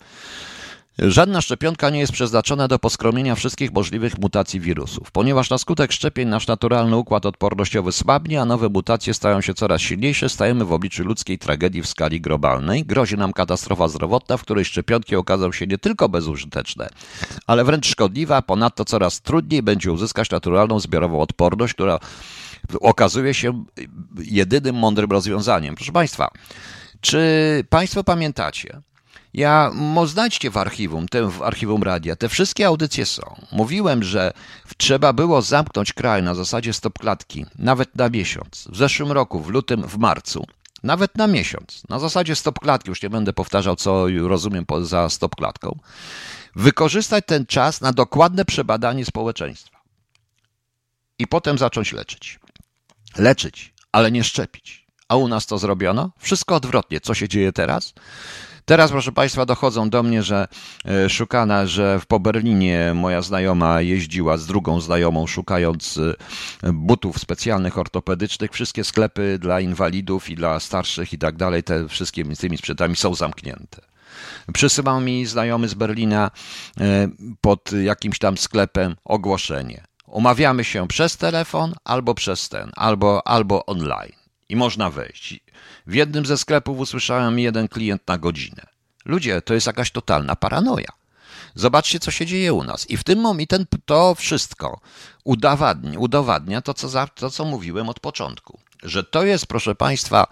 Żadna 0.99 1.41
szczepionka 1.41 1.89
nie 1.89 1.99
jest 1.99 2.13
przeznaczona 2.13 2.67
do 2.67 2.79
poskromienia 2.79 3.35
wszystkich 3.35 3.71
możliwych 3.73 4.17
mutacji 4.17 4.59
wirusów, 4.59 5.11
ponieważ 5.11 5.49
na 5.49 5.57
skutek 5.57 5.91
szczepień 5.91 6.27
nasz 6.27 6.47
naturalny 6.47 6.97
układ 6.97 7.25
odpornościowy 7.25 7.91
słabnie, 7.91 8.41
a 8.41 8.45
nowe 8.45 8.69
mutacje 8.69 9.13
stają 9.13 9.41
się 9.41 9.53
coraz 9.53 9.81
silniejsze, 9.81 10.29
stajemy 10.29 10.65
w 10.65 10.73
obliczu 10.73 11.03
ludzkiej 11.03 11.39
tragedii 11.39 11.81
w 11.81 11.87
skali 11.87 12.21
globalnej. 12.21 12.85
Grozi 12.85 13.17
nam 13.17 13.33
katastrofa 13.33 13.87
zdrowotna, 13.87 14.37
w 14.37 14.41
której 14.41 14.65
szczepionki 14.65 15.15
okażą 15.15 15.51
się 15.51 15.67
nie 15.67 15.77
tylko 15.77 16.09
bezużyteczne, 16.09 16.89
ale 17.47 17.63
wręcz 17.63 17.87
szkodliwe, 17.87 18.35
a 18.35 18.41
ponadto 18.41 18.85
coraz 18.85 19.21
trudniej 19.21 19.63
będzie 19.63 19.91
uzyskać 19.91 20.29
naturalną 20.29 20.79
zbiorową 20.79 21.21
odporność, 21.21 21.73
która 21.73 21.99
okazuje 22.81 23.33
się 23.33 23.63
jedynym 24.21 24.75
mądrym 24.75 25.11
rozwiązaniem. 25.11 25.75
Proszę 25.75 25.91
Państwa, 25.91 26.31
czy 27.01 27.19
Państwo 27.69 28.03
pamiętacie, 28.03 28.81
ja, 29.35 29.71
mo, 29.73 30.07
znajdźcie 30.07 30.49
w 30.49 30.57
archiwum, 30.57 31.07
te, 31.07 31.31
w 31.31 31.41
archiwum 31.41 31.83
radia, 31.83 32.15
te 32.15 32.29
wszystkie 32.29 32.67
audycje 32.67 33.05
są. 33.05 33.35
Mówiłem, 33.51 34.03
że 34.03 34.33
trzeba 34.77 35.13
było 35.13 35.41
zamknąć 35.41 35.93
kraj 35.93 36.23
na 36.23 36.35
zasadzie 36.35 36.73
stopklatki, 36.73 37.45
nawet 37.59 37.95
na 37.95 38.09
miesiąc. 38.09 38.67
W 38.71 38.77
zeszłym 38.77 39.11
roku, 39.11 39.39
w 39.39 39.49
lutym, 39.49 39.87
w 39.87 39.97
marcu, 39.97 40.45
nawet 40.83 41.17
na 41.17 41.27
miesiąc, 41.27 41.83
na 41.89 41.99
zasadzie 41.99 42.35
stopklatki, 42.35 42.89
już 42.89 43.01
nie 43.01 43.09
będę 43.09 43.33
powtarzał, 43.33 43.75
co 43.75 44.05
rozumiem 44.21 44.65
za 44.81 45.09
stopklatką, 45.09 45.79
wykorzystać 46.55 47.23
ten 47.27 47.45
czas 47.45 47.81
na 47.81 47.93
dokładne 47.93 48.45
przebadanie 48.45 49.05
społeczeństwa 49.05 49.79
i 51.19 51.27
potem 51.27 51.57
zacząć 51.57 51.93
leczyć. 51.93 52.39
Leczyć, 53.17 53.73
ale 53.91 54.11
nie 54.11 54.23
szczepić. 54.23 54.85
A 55.07 55.15
u 55.15 55.27
nas 55.27 55.45
to 55.45 55.57
zrobiono? 55.57 56.11
Wszystko 56.19 56.55
odwrotnie. 56.55 57.01
Co 57.01 57.13
się 57.13 57.27
dzieje 57.27 57.53
teraz? 57.53 57.93
Teraz, 58.65 58.91
proszę 58.91 59.11
Państwa, 59.11 59.45
dochodzą 59.45 59.89
do 59.89 60.03
mnie, 60.03 60.23
że 60.23 60.47
e, 60.85 61.09
szukana, 61.09 61.65
że 61.65 61.99
po 62.07 62.19
Berlinie 62.19 62.93
moja 62.95 63.21
znajoma 63.21 63.81
jeździła 63.81 64.37
z 64.37 64.45
drugą 64.45 64.81
znajomą, 64.81 65.27
szukając 65.27 65.99
e, 66.63 66.73
butów 66.73 67.19
specjalnych 67.19 67.77
ortopedycznych. 67.77 68.51
Wszystkie 68.51 68.83
sklepy 68.83 69.37
dla 69.39 69.59
inwalidów 69.59 70.29
i 70.29 70.35
dla 70.35 70.59
starszych 70.59 71.13
i 71.13 71.17
tak 71.17 71.35
dalej, 71.35 71.63
te 71.63 71.87
wszystkie 71.87 72.35
z 72.35 72.39
tymi 72.39 72.57
sprzętami 72.57 72.95
są 72.95 73.15
zamknięte. 73.15 73.81
Przysyłał 74.53 75.01
mi 75.01 75.25
znajomy 75.25 75.67
z 75.67 75.73
Berlina 75.73 76.31
e, 76.79 77.07
pod 77.41 77.71
jakimś 77.71 78.19
tam 78.19 78.37
sklepem 78.37 78.95
ogłoszenie. 79.03 79.83
Umawiamy 80.07 80.63
się 80.63 80.87
przez 80.87 81.17
telefon 81.17 81.73
albo 81.83 82.15
przez 82.15 82.49
ten, 82.49 82.71
albo, 82.75 83.27
albo 83.27 83.65
online. 83.65 84.24
I 84.49 84.55
można 84.55 84.89
wejść. 84.89 85.39
W 85.87 85.93
jednym 85.93 86.25
ze 86.25 86.37
sklepów 86.37 86.79
usłyszałem 86.79 87.39
jeden 87.39 87.67
klient 87.67 88.07
na 88.07 88.17
godzinę. 88.17 88.65
Ludzie, 89.05 89.41
to 89.41 89.53
jest 89.53 89.67
jakaś 89.67 89.91
totalna 89.91 90.35
paranoja. 90.35 90.89
Zobaczcie, 91.55 91.99
co 91.99 92.11
się 92.11 92.25
dzieje 92.25 92.53
u 92.53 92.63
nas. 92.63 92.89
I 92.89 92.97
w 92.97 93.03
tym 93.03 93.19
momencie 93.19 93.65
to 93.85 94.15
wszystko 94.15 94.79
udowadnia, 95.23 95.99
udowadnia 95.99 96.61
to, 96.61 96.73
co 96.73 96.89
za, 96.89 97.07
to, 97.07 97.29
co 97.29 97.45
mówiłem 97.45 97.89
od 97.89 97.99
początku. 97.99 98.59
Że 98.83 99.03
to 99.03 99.23
jest, 99.23 99.47
proszę 99.47 99.75
Państwa, 99.75 100.27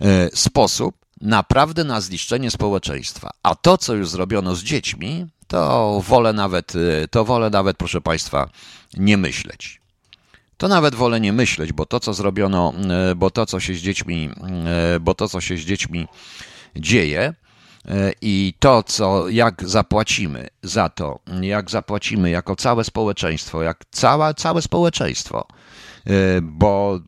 e, 0.00 0.28
sposób 0.36 0.96
naprawdę 1.20 1.84
na 1.84 2.00
zniszczenie 2.00 2.50
społeczeństwa. 2.50 3.30
A 3.42 3.54
to, 3.54 3.78
co 3.78 3.94
już 3.94 4.08
zrobiono 4.08 4.54
z 4.54 4.62
dziećmi, 4.62 5.26
to 5.46 6.00
wolę 6.06 6.32
nawet, 6.32 6.72
e, 6.76 7.08
to 7.08 7.24
wolę 7.24 7.50
nawet, 7.50 7.76
proszę 7.76 8.00
Państwa, 8.00 8.48
nie 8.96 9.16
myśleć 9.16 9.79
to 10.60 10.68
nawet 10.68 10.94
wolę 10.94 11.20
nie 11.20 11.32
myśleć, 11.32 11.72
bo 11.72 11.86
to, 11.86 12.00
co 12.00 12.14
zrobiono, 12.14 12.72
e, 13.10 13.14
bo 13.14 13.30
to, 13.30 13.46
co 13.46 13.60
się 13.60 13.74
z 13.74 13.78
dziećmi, 13.78 14.30
e, 14.96 15.00
bo 15.00 15.14
to, 15.14 15.28
co 15.28 15.40
się 15.40 15.56
z 15.56 15.60
dziećmi 15.60 16.06
dzieje, 16.76 17.34
e, 17.88 18.12
i 18.22 18.54
to, 18.58 18.82
co, 18.82 19.28
jak 19.28 19.68
zapłacimy 19.68 20.48
za 20.62 20.88
to, 20.88 21.18
jak 21.40 21.70
zapłacimy 21.70 22.30
jako 22.30 22.56
całe 22.56 22.84
społeczeństwo, 22.84 23.62
jak 23.62 23.84
całe, 23.90 24.34
całe 24.34 24.62
społeczeństwo, 24.62 25.46
bo 26.42 27.00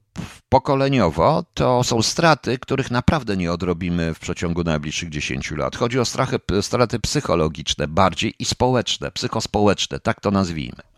pokoleniowo 0.48 1.44
to 1.54 1.84
są 1.84 2.02
straty, 2.02 2.58
których 2.58 2.90
naprawdę 2.90 3.36
nie 3.36 3.52
odrobimy 3.52 4.14
w 4.14 4.18
przeciągu 4.18 4.64
najbliższych 4.64 5.10
10 5.10 5.50
lat. 5.50 5.76
Chodzi 5.76 6.00
o 6.00 6.04
strachy, 6.04 6.38
straty 6.60 7.00
psychologiczne 7.00 7.88
bardziej 7.88 8.34
i 8.38 8.44
społeczne, 8.44 9.10
psychospołeczne, 9.10 10.00
tak 10.00 10.20
to 10.20 10.30
nazwijmy. 10.30 10.91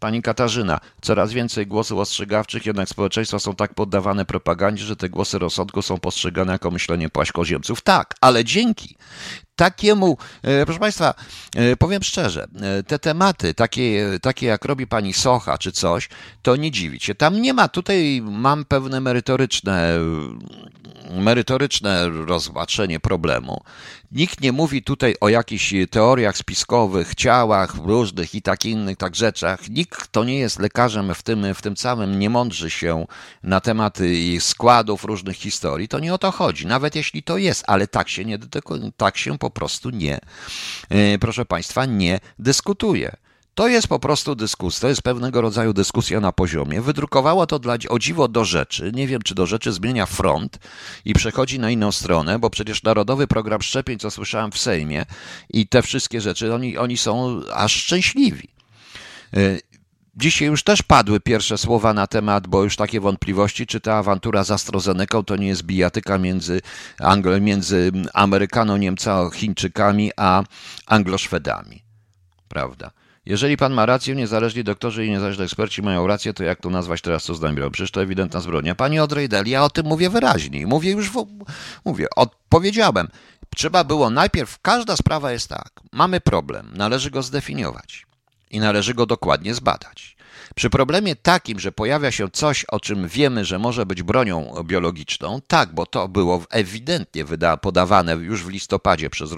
Pani 0.00 0.22
Katarzyna, 0.22 0.80
coraz 1.00 1.32
więcej 1.32 1.66
głosów 1.66 1.98
ostrzegawczych, 1.98 2.66
jednak 2.66 2.88
społeczeństwa 2.88 3.38
są 3.38 3.54
tak 3.54 3.74
poddawane 3.74 4.24
propagandzie, 4.24 4.84
że 4.84 4.96
te 4.96 5.08
głosy 5.08 5.38
rozsądku 5.38 5.82
są 5.82 5.98
postrzegane 5.98 6.52
jako 6.52 6.70
myślenie 6.70 7.08
płaskoziemców. 7.08 7.80
Tak, 7.80 8.14
ale 8.20 8.44
dzięki 8.44 8.96
takiemu, 9.56 10.18
e, 10.42 10.64
proszę 10.64 10.80
Państwa, 10.80 11.14
e, 11.56 11.76
powiem 11.76 12.02
szczerze, 12.02 12.46
e, 12.60 12.82
te 12.82 12.98
tematy, 12.98 13.54
takie, 13.54 14.18
takie 14.22 14.46
jak 14.46 14.64
robi 14.64 14.86
pani 14.86 15.12
Socha 15.12 15.58
czy 15.58 15.72
coś, 15.72 16.08
to 16.42 16.56
nie 16.56 16.70
dziwić 16.70 17.04
się. 17.04 17.14
Tam 17.14 17.42
nie 17.42 17.54
ma, 17.54 17.68
tutaj 17.68 18.22
mam 18.24 18.64
pewne 18.64 19.00
merytoryczne, 19.00 19.98
merytoryczne 21.10 22.08
rozpatrzenie 22.08 23.00
problemu. 23.00 23.62
Nikt 24.12 24.40
nie 24.40 24.52
mówi 24.52 24.82
tutaj 24.82 25.14
o 25.20 25.28
jakichś 25.28 25.74
teoriach 25.90 26.36
spiskowych, 26.36 27.14
ciałach 27.14 27.74
różnych 27.74 28.34
i 28.34 28.42
tak 28.42 28.64
innych 28.64 28.96
tak 28.96 29.16
rzeczach. 29.16 29.68
Nikt, 29.68 29.96
kto 29.96 30.24
nie 30.24 30.38
jest 30.38 30.58
lekarzem 30.58 31.14
w 31.14 31.22
tym, 31.22 31.54
w 31.54 31.62
tym 31.62 31.76
całym, 31.76 32.18
nie 32.18 32.30
mądrzy 32.30 32.70
się 32.70 33.06
na 33.42 33.60
temat 33.60 33.98
składów 34.40 35.04
różnych 35.04 35.36
historii. 35.36 35.88
To 35.88 35.98
nie 35.98 36.14
o 36.14 36.18
to 36.18 36.30
chodzi. 36.30 36.66
Nawet 36.66 36.94
jeśli 36.94 37.22
to 37.22 37.38
jest, 37.38 37.64
ale 37.66 37.86
tak 37.86 38.08
się 38.08 38.24
nie, 38.24 38.38
tak 38.96 39.18
się 39.18 39.38
po 39.38 39.50
prostu 39.50 39.90
nie, 39.90 40.18
e, 40.88 41.18
proszę 41.18 41.44
Państwa, 41.44 41.86
nie 41.86 42.20
dyskutuje. 42.38 43.25
To 43.56 43.68
jest 43.68 43.88
po 43.88 43.98
prostu 43.98 44.34
dyskusja, 44.34 44.80
to 44.80 44.88
jest 44.88 45.02
pewnego 45.02 45.40
rodzaju 45.40 45.72
dyskusja 45.72 46.20
na 46.20 46.32
poziomie. 46.32 46.80
Wydrukowało 46.80 47.46
to 47.46 47.58
dla, 47.58 47.76
o 47.88 47.98
dziwo 47.98 48.28
do 48.28 48.44
rzeczy. 48.44 48.92
Nie 48.94 49.06
wiem, 49.06 49.22
czy 49.22 49.34
do 49.34 49.46
rzeczy 49.46 49.72
zmienia 49.72 50.06
front 50.06 50.58
i 51.04 51.14
przechodzi 51.14 51.58
na 51.58 51.70
inną 51.70 51.92
stronę, 51.92 52.38
bo 52.38 52.50
przecież 52.50 52.82
Narodowy 52.82 53.26
Program 53.26 53.62
Szczepień, 53.62 53.98
co 53.98 54.10
słyszałem 54.10 54.52
w 54.52 54.58
Sejmie 54.58 55.06
i 55.50 55.68
te 55.68 55.82
wszystkie 55.82 56.20
rzeczy, 56.20 56.54
oni, 56.54 56.78
oni 56.78 56.96
są 56.96 57.40
aż 57.54 57.72
szczęśliwi. 57.72 58.48
E, 59.36 59.58
Dzisiaj 60.16 60.48
już 60.48 60.62
też 60.62 60.82
padły 60.82 61.20
pierwsze 61.20 61.58
słowa 61.58 61.94
na 61.94 62.06
temat, 62.06 62.46
bo 62.46 62.64
już 62.64 62.76
takie 62.76 63.00
wątpliwości, 63.00 63.66
czy 63.66 63.80
ta 63.80 63.94
awantura 63.94 64.44
z 64.44 64.50
AstraZeneką 64.50 65.24
to 65.24 65.36
nie 65.36 65.46
jest 65.46 65.62
bijatyka 65.62 66.18
między, 66.18 66.60
Anglo, 67.00 67.40
między 67.40 67.92
Amerykano, 68.14 68.76
Niemca, 68.76 69.30
Chińczykami, 69.34 70.10
a 70.16 70.42
Angloszwedami. 70.86 71.82
Prawda? 72.48 72.90
Jeżeli 73.26 73.56
pan 73.56 73.72
ma 73.72 73.86
rację, 73.86 74.14
niezależni 74.14 74.64
doktorzy 74.64 75.06
i 75.06 75.10
niezależni 75.10 75.44
eksperci 75.44 75.82
mają 75.82 76.06
rację, 76.06 76.34
to 76.34 76.44
jak 76.44 76.60
to 76.60 76.70
nazwać 76.70 77.00
teraz, 77.00 77.24
co 77.24 77.34
zdań 77.34 77.54
biorą? 77.54 77.70
Przecież 77.70 77.90
to 77.90 78.02
ewidentna 78.02 78.40
zbrodnia. 78.40 78.74
Pani 78.74 79.00
Odrejdel, 79.00 79.46
ja 79.46 79.64
o 79.64 79.70
tym 79.70 79.86
mówię 79.86 80.10
wyraźnie. 80.10 80.66
Mówię 80.66 80.90
już, 80.90 81.10
w, 81.10 81.26
mówię, 81.84 82.06
odpowiedziałem. 82.16 83.08
Trzeba 83.56 83.84
było 83.84 84.10
najpierw, 84.10 84.58
każda 84.62 84.96
sprawa 84.96 85.32
jest 85.32 85.48
tak. 85.48 85.70
Mamy 85.92 86.20
problem, 86.20 86.72
należy 86.74 87.10
go 87.10 87.22
zdefiniować 87.22 88.06
i 88.50 88.60
należy 88.60 88.94
go 88.94 89.06
dokładnie 89.06 89.54
zbadać. 89.54 90.15
Przy 90.58 90.70
problemie 90.70 91.16
takim, 91.16 91.58
że 91.58 91.72
pojawia 91.72 92.10
się 92.10 92.30
coś, 92.30 92.64
o 92.64 92.80
czym 92.80 93.08
wiemy, 93.08 93.44
że 93.44 93.58
może 93.58 93.86
być 93.86 94.02
bronią 94.02 94.54
biologiczną, 94.64 95.40
tak, 95.46 95.74
bo 95.74 95.86
to 95.86 96.08
było 96.08 96.42
ewidentnie 96.50 97.24
wyda, 97.24 97.56
podawane 97.56 98.12
już 98.12 98.44
w 98.44 98.48
listopadzie 98.48 99.10
przez 99.10 99.30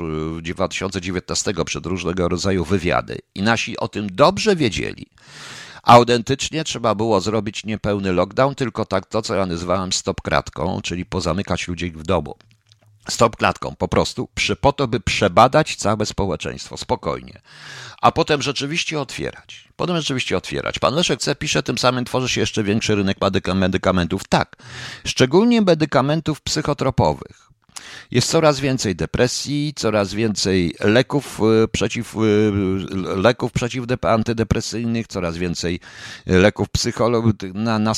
2019 0.43 1.53
przed 1.65 1.87
różnego 1.87 2.29
rodzaju 2.29 2.65
wywiady 2.65 3.19
i 3.35 3.43
nasi 3.43 3.79
o 3.79 3.89
tym 3.89 4.07
dobrze 4.13 4.57
wiedzieli. 4.57 5.07
Autentycznie 5.83 6.65
trzeba 6.65 6.95
było 6.95 7.21
zrobić 7.21 7.65
niepełny 7.65 8.13
lockdown, 8.13 8.55
tylko 8.55 8.85
tak 8.85 9.07
to, 9.07 9.23
co 9.23 9.35
ja 9.35 9.47
nazywałem 9.47 9.93
stop 9.93 10.23
kratką, 10.23 10.81
czyli 10.83 11.07
pozamykać 11.07 11.69
ludzi 11.69 11.91
w 11.91 12.03
domu. 12.03 12.35
Stop 13.11 13.37
klatką, 13.37 13.77
po 13.77 13.89
prostu, 13.89 14.29
przy, 14.35 14.57
po 14.57 14.73
to, 14.73 14.89
by 14.89 15.01
przebadać 15.01 15.77
całe 15.77 16.07
społeczeństwo 16.07 16.77
spokojnie 16.77 17.41
a 18.03 18.13
potem 18.13 18.43
rzeczywiście 18.43 19.01
otwierać. 19.01 19.69
Potem 19.77 19.97
rzeczywiście 19.97 20.37
otwierać. 20.37 20.79
Pan 20.79 20.95
Leszek 20.95 21.21
C. 21.21 21.35
pisze, 21.35 21.63
tym 21.63 21.79
samym 21.79 22.05
tworzy 22.05 22.29
się 22.29 22.41
jeszcze 22.41 22.65
większy 22.65 22.95
rynek 22.95 23.19
medykamentów. 23.55 24.23
Tak, 24.29 24.57
szczególnie 25.05 25.63
medykamentów 25.63 26.41
psychotropowych. 26.41 27.49
Jest 28.11 28.31
coraz 28.31 28.61
więcej 28.61 28.97
depresji, 28.97 29.73
coraz 29.77 30.15
więcej 30.15 30.75
leków 30.81 31.41
e, 31.41 31.69
przeciw, 31.69 32.17
e, 32.17 32.19
leków 33.17 33.53
przeciw 33.53 33.85
antydepresyjnych, 34.03 35.07
coraz 35.07 35.37
więcej 35.37 35.81
leków 36.27 36.69
psychologicznych 36.69 37.55
na, 37.55 37.79
na, 37.79 37.95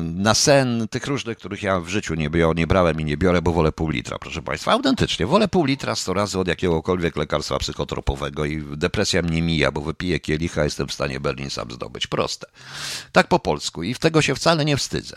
na, 0.00 0.34
sen, 0.34 0.88
tych 0.90 1.06
różnych, 1.06 1.38
których 1.38 1.62
ja 1.62 1.80
w 1.80 1.88
życiu 1.88 2.14
nie, 2.14 2.30
nie 2.56 2.66
brałem 2.66 3.00
i 3.00 3.04
nie 3.04 3.16
biorę, 3.16 3.42
bo 3.42 3.52
wolę 3.52 3.72
pół 3.72 3.90
litra, 3.90 4.18
proszę 4.18 4.42
Państwa. 4.42 4.72
Autentycznie, 4.72 5.26
wolę 5.26 5.48
pół 5.48 5.64
litra 5.64 5.94
sto 5.94 6.14
razy 6.14 6.38
od 6.38 6.48
jakiegokolwiek 6.48 7.16
lekarstwa 7.16 7.58
psychotropowego 7.58 8.44
i 8.44 8.64
depresja 8.76 9.22
mnie 9.22 9.42
mija, 9.42 9.72
bo 9.72 9.80
wypiję 9.80 10.20
kielicha, 10.20 10.64
jestem 10.64 10.88
w 10.88 10.92
stanie 10.92 11.20
Berlin 11.20 11.50
sam 11.50 11.70
zdobyć. 11.70 12.06
Proste. 12.06 12.46
Tak 13.12 13.28
po 13.28 13.38
polsku 13.38 13.82
i 13.82 13.94
tego 13.94 14.22
się 14.22 14.34
wcale 14.34 14.64
nie 14.64 14.76
wstydzę. 14.76 15.16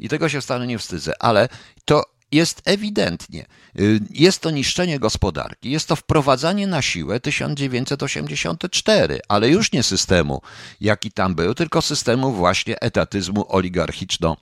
I 0.00 0.08
tego 0.08 0.28
się 0.28 0.40
wcale 0.40 0.66
nie 0.66 0.78
wstydzę, 0.78 1.22
ale 1.22 1.48
to 1.84 2.13
jest 2.34 2.62
ewidentnie, 2.64 3.46
y, 3.80 4.00
jest 4.10 4.40
to 4.40 4.50
niszczenie 4.50 4.98
gospodarki, 4.98 5.70
jest 5.70 5.88
to 5.88 5.96
wprowadzanie 5.96 6.66
na 6.66 6.82
siłę 6.82 7.20
1984, 7.20 9.20
ale 9.28 9.48
już 9.48 9.72
nie 9.72 9.82
systemu, 9.82 10.42
jaki 10.80 11.12
tam 11.12 11.34
był, 11.34 11.54
tylko 11.54 11.82
systemu 11.82 12.32
właśnie 12.32 12.80
etatyzmu 12.80 13.44
oligarchiczno, 13.48 14.36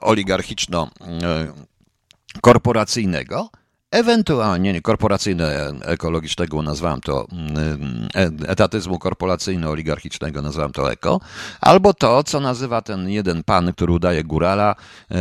oligarchiczno 0.00 0.90
y, 1.00 1.10
korporacyjnego, 2.40 3.50
Ewentualnie 3.90 4.72
nie, 4.72 4.82
korporacyjne 4.82 5.72
ekologicznego 5.82 6.62
nazwałem 6.62 7.00
to 7.00 7.26
mm, 7.32 8.08
etatyzmu 8.46 8.98
korporacyjno-oligarchicznego 8.98 10.42
nazwałem 10.42 10.72
to 10.72 10.92
eko, 10.92 11.20
albo 11.60 11.94
to, 11.94 12.24
co 12.24 12.40
nazywa 12.40 12.82
ten 12.82 13.08
jeden 13.08 13.44
pan, 13.44 13.72
który 13.72 13.92
udaje 13.92 14.24
górala, 14.24 14.74
e, 15.10 15.16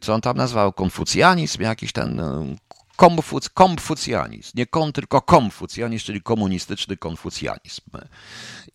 co 0.00 0.14
on 0.14 0.20
tam 0.20 0.36
nazwał, 0.36 0.72
konfucjanizm, 0.72 1.62
jakiś 1.62 1.92
ten 1.92 2.20
e, 2.20 2.56
komfuc, 2.96 3.48
konfucjanizm, 3.48 4.50
nie 4.54 4.66
kon, 4.66 4.92
tylko 4.92 5.20
konfucjanizm, 5.20 6.04
czyli 6.04 6.22
komunistyczny 6.22 6.96
konfucjanizm. 6.96 7.82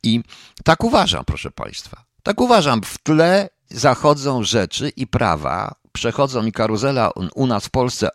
I 0.03 0.23
tak 0.63 0.83
uważam, 0.83 1.25
proszę 1.25 1.51
Państwa. 1.51 2.03
Tak 2.23 2.41
uważam. 2.41 2.81
W 2.81 2.97
tle 2.97 3.49
zachodzą 3.69 4.43
rzeczy 4.43 4.89
i 4.89 5.07
prawa, 5.07 5.75
przechodzą 5.97 6.45
i 6.45 6.51
karuzela 6.51 7.11
u 7.35 7.47
nas 7.47 7.65
w 7.65 7.69
Polsce 7.69 8.09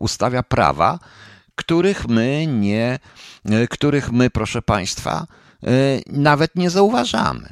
ustawia 0.00 0.42
prawa, 0.42 0.98
których 1.54 2.08
my 2.08 2.46
nie, 2.46 2.98
e, 3.44 3.68
których 3.68 4.12
my, 4.12 4.30
proszę 4.30 4.62
Państwa, 4.62 5.26
e, 5.62 5.66
nawet 6.06 6.56
nie 6.56 6.70
zauważamy. 6.70 7.48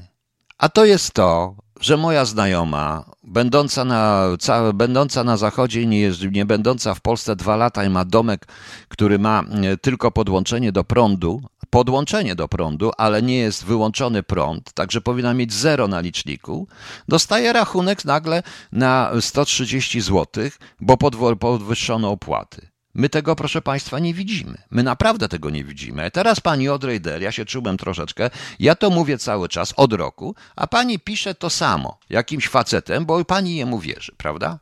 A 0.59 0.69
to 0.69 0.85
jest 0.85 1.13
to, 1.13 1.55
że 1.83 1.97
moja 1.97 2.25
znajoma, 2.25 3.05
będąca 3.25 3.85
na, 3.85 4.25
ca, 4.39 4.73
będąca 4.73 5.25
na 5.25 5.37
zachodzie, 5.37 5.87
nie, 5.87 6.01
jest, 6.01 6.23
nie 6.33 6.45
będąca 6.45 6.95
w 6.95 7.01
Polsce 7.01 7.37
dwa 7.37 7.57
lata 7.57 7.85
i 7.85 7.89
ma 7.89 8.05
domek, 8.05 8.47
który 8.89 9.19
ma 9.19 9.43
e, 9.43 9.77
tylko 9.77 10.11
podłączenie 10.11 10.73
do 10.73 10.85
prądu, 10.85 11.43
podłączenie 11.71 12.35
do 12.35 12.49
prądu, 12.49 12.91
ale 12.99 13.23
nie 13.23 13.37
jest 13.37 13.65
wyłączony 13.65 14.23
prąd, 14.23 14.73
także 14.73 15.01
powinna 15.01 15.35
mieć 15.35 15.53
zero 15.53 15.89
na 15.89 16.01
liczniku, 16.01 16.69
dostaje 17.09 17.53
rachunek 17.53 18.05
nagle 18.05 18.43
na 18.73 19.11
130 19.21 20.01
zł, 20.01 20.45
bo 20.81 20.97
podwyższono 21.37 22.11
opłaty. 22.11 22.72
My 22.95 23.09
tego, 23.09 23.37
proszę 23.37 23.63
Państwa, 23.63 23.99
nie 23.99 24.15
widzimy. 24.15 24.59
My 24.71 24.83
naprawdę 24.83 25.29
tego 25.29 25.51
nie 25.51 25.65
widzimy. 25.65 26.11
Teraz 26.11 26.41
pani 26.41 26.69
Odrejder, 26.69 27.23
ja 27.23 27.33
się 27.33 27.45
czułem 27.45 27.77
troszeczkę, 27.77 28.31
ja 28.59 28.75
to 28.75 28.91
mówię 28.91 29.19
cały 29.19 29.49
czas 29.49 29.75
od 29.77 29.93
roku, 29.93 30.35
a 30.57 30.67
pani 30.67 30.99
pisze 30.99 31.35
to 31.35 31.51
samo 31.51 31.99
jakimś 32.11 32.49
facetem, 32.49 33.07
bo 33.07 33.25
pani 33.25 33.57
jemu 33.57 33.79
wierzy, 33.79 34.13
prawda? 34.17 34.59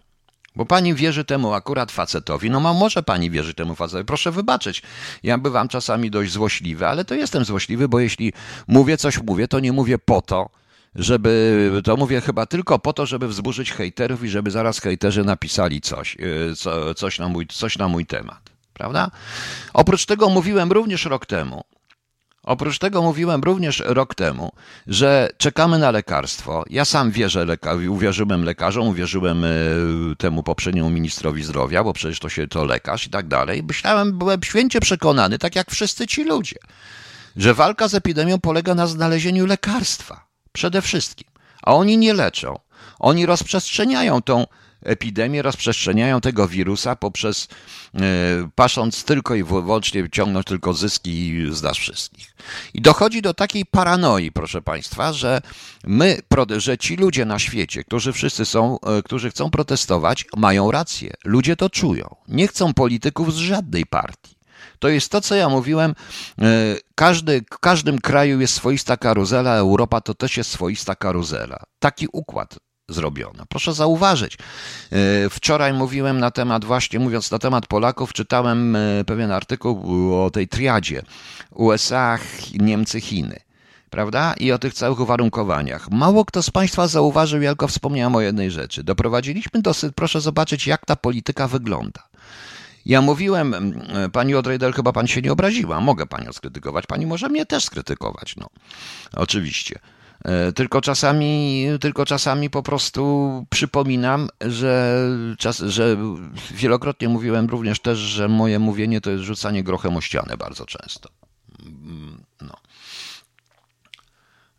Bo 0.56 0.66
pani 0.66 0.94
wierzy 0.94 1.24
temu 1.24 1.52
akurat 1.52 1.92
facetowi. 1.92 2.50
No, 2.50 2.60
może 2.60 3.02
pani 3.02 3.30
wierzy 3.30 3.54
temu 3.54 3.74
facetowi. 3.74 4.04
Proszę 4.04 4.32
wybaczyć. 4.32 4.82
Ja 5.22 5.38
bywam 5.38 5.68
czasami 5.68 6.10
dość 6.10 6.32
złośliwy, 6.32 6.86
ale 6.86 7.04
to 7.04 7.14
jestem 7.14 7.44
złośliwy, 7.44 7.88
bo 7.88 8.00
jeśli 8.00 8.32
mówię 8.68 8.96
coś, 8.96 9.22
mówię, 9.22 9.48
to 9.48 9.60
nie 9.60 9.72
mówię 9.72 9.98
po 9.98 10.22
to, 10.22 10.50
żeby, 10.94 11.70
to 11.84 11.96
mówię 11.96 12.20
chyba 12.20 12.46
tylko 12.46 12.78
po 12.78 12.92
to, 12.92 13.06
żeby 13.06 13.28
wzburzyć 13.28 13.72
hejterów 13.72 14.24
i 14.24 14.28
żeby 14.28 14.50
zaraz 14.50 14.80
hejterzy 14.80 15.24
napisali 15.24 15.80
coś, 15.80 16.16
y, 16.20 16.56
co, 16.56 16.94
coś, 16.94 17.18
na 17.18 17.28
mój, 17.28 17.46
coś 17.46 17.78
na 17.78 17.88
mój 17.88 18.06
temat. 18.06 18.50
Prawda? 18.72 19.10
Oprócz 19.74 20.06
tego 20.06 20.28
mówiłem 20.28 20.72
również 20.72 21.04
rok 21.04 21.26
temu, 21.26 21.64
Oprócz 22.42 22.78
tego 22.78 23.02
mówiłem 23.02 23.40
również 23.42 23.82
rok 23.86 24.14
temu, 24.14 24.52
że 24.86 25.28
czekamy 25.38 25.78
na 25.78 25.90
lekarstwo. 25.90 26.64
Ja 26.70 26.84
sam 26.84 27.10
wierzę, 27.10 27.46
leka- 27.46 27.88
uwierzyłem 27.88 28.44
lekarzom, 28.44 28.88
uwierzyłem 28.88 29.44
y, 29.44 30.16
temu 30.18 30.42
poprzedniemu 30.42 30.90
ministrowi 30.90 31.42
zdrowia, 31.42 31.84
bo 31.84 31.92
przecież 31.92 32.18
to 32.18 32.28
się 32.28 32.48
to 32.48 32.64
lekarz 32.64 33.06
i 33.06 33.10
tak 33.10 33.28
dalej. 33.28 33.62
Myślałem, 33.62 34.18
byłem 34.18 34.42
święcie 34.42 34.80
przekonany, 34.80 35.38
tak 35.38 35.56
jak 35.56 35.70
wszyscy 35.70 36.06
ci 36.06 36.24
ludzie, 36.24 36.56
że 37.36 37.54
walka 37.54 37.88
z 37.88 37.94
epidemią 37.94 38.38
polega 38.38 38.74
na 38.74 38.86
znalezieniu 38.86 39.46
lekarstwa. 39.46 40.29
Przede 40.52 40.82
wszystkim. 40.82 41.28
A 41.62 41.74
oni 41.74 41.98
nie 41.98 42.14
leczą. 42.14 42.58
Oni 42.98 43.26
rozprzestrzeniają 43.26 44.22
tą 44.22 44.46
epidemię, 44.84 45.42
rozprzestrzeniają 45.42 46.20
tego 46.20 46.48
wirusa 46.48 46.96
poprzez 46.96 47.48
yy, 47.94 48.00
pasząc 48.54 49.04
tylko 49.04 49.34
i 49.34 49.44
wyłącznie, 49.44 50.10
ciągnąć 50.10 50.46
tylko 50.46 50.74
zyski 50.74 51.46
z 51.50 51.62
nas 51.62 51.76
wszystkich. 51.76 52.34
I 52.74 52.82
dochodzi 52.82 53.22
do 53.22 53.34
takiej 53.34 53.66
paranoi, 53.66 54.32
proszę 54.32 54.62
Państwa, 54.62 55.12
że 55.12 55.42
my, 55.84 56.18
że 56.56 56.78
ci 56.78 56.96
ludzie 56.96 57.24
na 57.24 57.38
świecie, 57.38 57.84
którzy 57.84 58.12
wszyscy 58.12 58.44
są, 58.44 58.78
yy, 58.86 59.02
którzy 59.02 59.30
chcą 59.30 59.50
protestować, 59.50 60.24
mają 60.36 60.70
rację. 60.70 61.14
Ludzie 61.24 61.56
to 61.56 61.70
czują. 61.70 62.16
Nie 62.28 62.48
chcą 62.48 62.74
polityków 62.74 63.34
z 63.34 63.36
żadnej 63.36 63.86
partii. 63.86 64.39
To 64.78 64.88
jest 64.88 65.10
to, 65.10 65.20
co 65.20 65.34
ja 65.34 65.48
mówiłem. 65.48 65.94
E, 66.38 66.44
każdy, 66.94 67.42
w 67.52 67.58
każdym 67.58 67.98
kraju 67.98 68.40
jest 68.40 68.54
swoista 68.54 68.96
karuzela, 68.96 69.54
Europa 69.54 70.00
to 70.00 70.14
też 70.14 70.36
jest 70.36 70.50
swoista 70.50 70.94
karuzela. 70.94 71.62
Taki 71.78 72.06
układ 72.12 72.58
zrobiono. 72.88 73.44
Proszę 73.48 73.74
zauważyć, 73.74 74.34
e, 74.34 75.30
wczoraj 75.30 75.72
mówiłem 75.72 76.20
na 76.20 76.30
temat, 76.30 76.64
właśnie 76.64 76.98
mówiąc 76.98 77.30
na 77.30 77.38
temat 77.38 77.66
Polaków, 77.66 78.12
czytałem 78.12 78.76
e, 78.76 79.04
pewien 79.06 79.32
artykuł 79.32 80.14
o 80.24 80.30
tej 80.30 80.48
triadzie 80.48 81.02
USA, 81.50 82.18
Niemcy, 82.54 83.00
Chiny. 83.00 83.40
Prawda? 83.90 84.34
I 84.38 84.52
o 84.52 84.58
tych 84.58 84.74
całych 84.74 85.00
uwarunkowaniach. 85.00 85.90
Mało 85.90 86.24
kto 86.24 86.42
z 86.42 86.50
Państwa 86.50 86.86
zauważył, 86.86 87.42
jak 87.42 87.52
tylko 87.52 87.68
wspomniałem 87.68 88.16
o 88.16 88.20
jednej 88.20 88.50
rzeczy. 88.50 88.84
Doprowadziliśmy 88.84 89.62
dosyć, 89.62 89.92
proszę 89.96 90.20
zobaczyć, 90.20 90.66
jak 90.66 90.86
ta 90.86 90.96
polityka 90.96 91.48
wygląda. 91.48 92.02
Ja 92.86 93.00
mówiłem, 93.02 93.54
mm, 93.54 94.10
pani 94.10 94.34
Odrejdel, 94.34 94.72
chyba 94.72 94.92
pani 94.92 95.08
się 95.08 95.22
nie 95.22 95.32
obraziła. 95.32 95.80
Mogę 95.80 96.06
panią 96.06 96.32
skrytykować. 96.32 96.86
Pani 96.86 97.06
może 97.06 97.28
mnie 97.28 97.46
też 97.46 97.64
skrytykować, 97.64 98.36
no. 98.36 98.46
Oczywiście. 99.12 99.78
E, 100.24 100.52
tylko 100.52 100.80
czasami, 100.80 101.66
tylko 101.80 102.06
czasami 102.06 102.50
po 102.50 102.62
prostu 102.62 103.46
przypominam, 103.50 104.28
że, 104.40 105.06
czas, 105.38 105.58
że 105.58 105.96
wielokrotnie 106.50 107.08
mówiłem 107.08 107.46
również 107.46 107.80
też, 107.80 107.98
że 107.98 108.28
moje 108.28 108.58
mówienie 108.58 109.00
to 109.00 109.10
jest 109.10 109.24
rzucanie 109.24 109.62
grochem 109.62 109.96
o 109.96 110.00
ścianę 110.00 110.36
bardzo 110.36 110.66
często. 110.66 111.08
Mm, 111.62 112.24
no. 112.40 112.56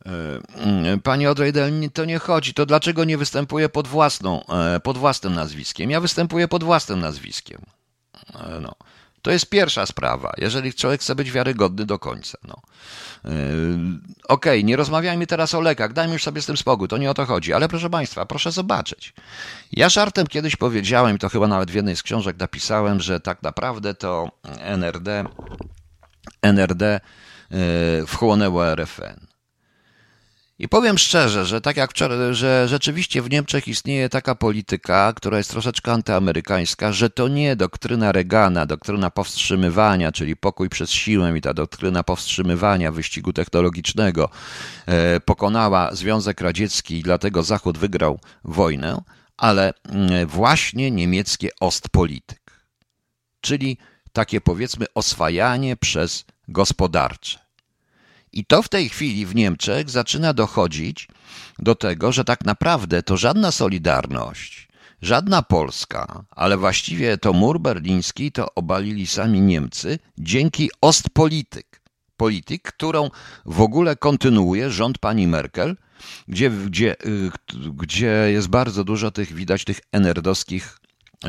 E, 0.06 0.98
pani 1.04 1.28
Odrejdel, 1.28 1.72
to 1.93 2.06
nie 2.06 2.19
chodzi. 2.19 2.54
To 2.54 2.65
dlaczego 2.65 3.04
nie 3.04 3.17
występuję 3.17 3.69
pod 3.69 3.88
własną, 3.88 4.46
e, 4.46 4.80
pod 4.80 4.98
własnym 4.98 5.34
nazwiskiem? 5.34 5.91
Ja 5.91 6.02
występuję 6.02 6.48
pod 6.48 6.63
własnym 6.63 7.00
nazwiskiem. 7.00 7.62
E, 8.36 8.60
no. 8.60 8.76
To 9.22 9.32
jest 9.32 9.50
pierwsza 9.50 9.86
sprawa, 9.86 10.34
jeżeli 10.38 10.74
człowiek 10.74 11.02
chce 11.02 11.15
być 11.15 11.32
wiarygodny 11.32 11.86
do 11.86 12.00
końca. 12.00 12.38
No. 12.44 12.62
Yy, 13.26 13.32
Okej, 14.28 14.60
okay, 14.60 14.63
nie 14.63 14.76
rozmawiajmy 14.76 15.28
teraz 15.28 15.56
o 15.56 15.62
lekach, 15.62 15.94
dajmy 15.94 16.13
już 16.13 16.24
sobie 16.24 16.41
z 16.41 16.46
tym 16.46 16.58
spokój, 16.58 16.88
to 16.88 16.98
nie 16.98 17.12
o 17.12 17.13
to 17.13 17.26
chodzi, 17.26 17.54
ale 17.54 17.70
proszę 17.70 17.89
Państwa, 17.89 18.26
proszę 18.26 18.52
zobaczyć. 18.52 19.13
Ja 19.72 19.89
żartem 19.89 20.28
kiedyś 20.28 20.56
powiedziałem, 20.56 21.17
to 21.17 21.30
chyba 21.30 21.48
nawet 21.48 21.72
w 21.72 21.74
jednej 21.74 21.96
z 21.96 22.04
książek 22.04 22.39
napisałem, 22.39 23.00
że 23.00 23.20
tak 23.20 23.44
naprawdę 23.44 23.94
to 23.94 24.32
NRD, 24.60 25.26
NRD 26.41 27.00
yy, 27.52 27.58
wchłonęło 28.08 28.67
RFN. 28.76 29.31
I 30.62 30.67
powiem 30.69 30.97
szczerze, 30.97 31.45
że 31.45 31.62
tak 31.62 31.78
jak 31.78 31.91
wczoraj, 31.91 32.17
że 32.32 32.67
rzeczywiście 32.67 33.21
w 33.21 33.30
Niemczech 33.30 33.67
istnieje 33.67 34.10
taka 34.10 34.36
polityka, 34.36 35.13
która 35.13 35.38
jest 35.38 35.50
troszeczkę 35.50 35.91
antyamerykańska, 35.91 36.91
że 36.91 37.10
to 37.10 37.28
nie 37.28 37.56
doktryna 37.56 38.12
Reagana, 38.12 38.65
doktryna 38.65 39.10
powstrzymywania, 39.10 40.12
czyli 40.12 40.36
pokój 40.36 40.69
przez 40.69 40.91
siłę 40.91 41.38
i 41.38 41.41
ta 41.41 41.54
doktryna 41.54 42.04
powstrzymywania 42.04 42.91
wyścigu 42.91 43.34
technologicznego 43.34 44.30
e, 44.86 45.19
pokonała 45.19 45.95
Związek 45.95 46.41
Radziecki 46.41 47.00
i 47.00 47.04
dlatego 47.04 47.43
Zachód 47.43 47.78
wygrał 47.78 48.19
wojnę, 48.43 49.02
ale 49.38 49.74
mm, 49.89 50.28
właśnie 50.28 50.91
niemieckie 50.91 51.50
Ostpolityk, 51.60 52.65
czyli 53.41 53.78
takie 54.13 54.41
powiedzmy 54.41 54.86
oswajanie 54.95 55.76
przez 55.76 56.26
gospodarcze. 56.47 57.51
I 58.34 58.46
to 58.46 58.62
w 58.62 58.70
tej 58.70 58.89
chwili 58.89 59.26
w 59.26 59.36
Niemczech 59.36 59.89
zaczyna 59.89 60.34
dochodzić 60.34 61.08
do 61.60 61.76
tego, 61.76 62.12
że 62.12 62.24
tak 62.24 62.46
naprawdę 62.46 63.04
to 63.04 63.17
żadna 63.17 63.52
Solidarność, 63.52 64.67
żadna 65.02 65.41
Polska, 65.41 66.24
ale 66.32 66.58
właściwie 66.58 67.17
to 67.17 67.34
mur 67.34 67.60
berliński 67.60 68.32
to 68.32 68.54
obalili 68.56 69.08
sami 69.08 69.41
Niemcy 69.41 70.00
dzięki 70.17 70.70
Ostpolityk. 70.82 71.82
Polityk, 72.17 72.62
którą 72.63 73.10
w 73.46 73.62
ogóle 73.62 73.96
kontynuuje 73.96 74.72
rząd 74.72 74.98
pani 74.98 75.28
Merkel, 75.28 75.78
gdzie, 76.28 76.50
gdzie, 76.50 76.96
y, 77.06 77.32
gdzie 77.74 78.28
jest 78.32 78.48
bardzo 78.48 78.84
dużo 78.84 79.12
tych, 79.12 79.34
widać 79.34 79.63
tych 79.63 79.80
enerdowskich 79.91 80.78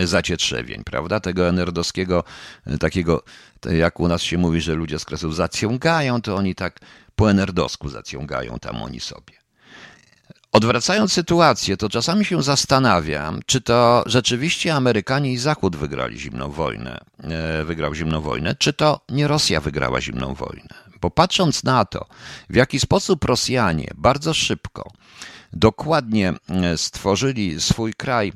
zacietrzewień, 0.01 0.85
prawda? 0.85 1.21
Tego 1.21 1.49
enerdowskiego, 1.49 2.25
e, 2.67 2.79
takiego, 2.79 3.25
jak 3.71 4.01
u 4.01 4.09
nas 4.09 4.23
się 4.23 4.39
mówi, 4.39 4.61
że 4.61 4.75
ludzie 4.75 4.99
z 4.99 5.05
kresów 5.05 5.37
zaciągają, 5.37 6.23
to 6.23 6.37
oni 6.37 6.55
tak 6.55 6.81
po 7.17 7.31
enerdowsku 7.31 7.89
zaciągają 7.89 8.59
tam 8.59 8.83
oni 8.83 9.01
sobie. 9.01 9.43
Odwracając 10.53 11.13
sytuację, 11.13 11.77
to 11.77 11.89
czasami 11.89 12.25
się 12.25 12.43
zastanawiam, 12.43 13.41
czy 13.47 13.61
to 13.61 14.03
rzeczywiście 14.07 14.75
Amerykanie 14.75 15.33
i 15.33 15.39
Zachód 15.39 15.77
wygrali 15.77 16.19
zimną 16.19 16.51
wojnę, 16.51 17.01
e, 17.19 17.65
wygrał 17.65 17.95
zimną 17.95 18.21
wojnę, 18.21 18.55
czy 18.55 18.73
to 18.73 19.01
nie 19.09 19.29
Rosja 19.29 19.61
wygrała 19.61 20.01
zimną 20.01 20.35
wojnę. 20.35 20.75
Bo 21.01 21.11
patrząc 21.11 21.65
na 21.65 21.85
to, 21.85 22.07
w 22.51 22.57
jaki 22.57 22.81
sposób 22.81 23.25
Rosjanie 23.25 23.91
bardzo 23.95 24.35
szybko, 24.35 24.93
dokładnie 25.53 26.33
e, 26.49 26.79
stworzyli 26.79 27.61
swój 27.61 27.95
kraj 27.95 28.33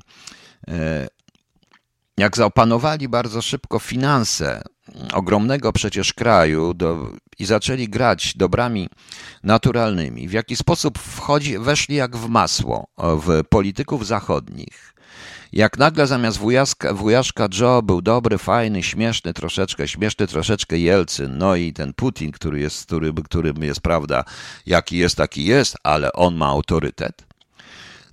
jak 2.17 2.37
zaopanowali 2.37 3.09
bardzo 3.09 3.43
szybko 3.43 3.79
finanse 3.79 4.63
ogromnego 5.13 5.73
przecież 5.73 6.13
kraju 6.13 6.75
do, 6.75 7.13
i 7.39 7.45
zaczęli 7.45 7.89
grać 7.89 8.37
dobrami 8.37 8.89
naturalnymi, 9.43 10.29
w 10.29 10.33
jaki 10.33 10.57
sposób 10.57 10.99
wchodzi, 10.99 11.59
weszli 11.59 11.95
jak 11.97 12.17
w 12.17 12.29
masło 12.29 12.87
w 12.99 13.45
polityków 13.49 14.07
zachodnich. 14.07 14.93
Jak 15.53 15.79
nagle 15.79 16.07
zamiast 16.07 16.39
wujaszka, 16.39 16.95
wujaszka 16.95 17.49
Joe 17.61 17.83
był 17.83 18.03
dobry, 18.03 18.39
fajny, 18.39 18.83
śmieszny 18.83 19.33
troszeczkę, 19.35 19.89
śmieszny 19.89 20.27
troszeczkę 20.27 20.79
Jelcyn, 20.79 21.39
no 21.39 21.57
i 21.57 21.73
ten 21.73 21.95
Putin, 21.95 22.33
który 22.33 22.61
jest, 22.61 22.87
który, 22.87 23.13
którym 23.13 23.63
jest 23.63 23.81
prawda, 23.81 24.25
jaki 24.67 24.97
jest, 24.97 25.17
taki 25.17 25.45
jest, 25.45 25.77
ale 25.83 26.13
on 26.13 26.35
ma 26.35 26.47
autorytet 26.47 27.27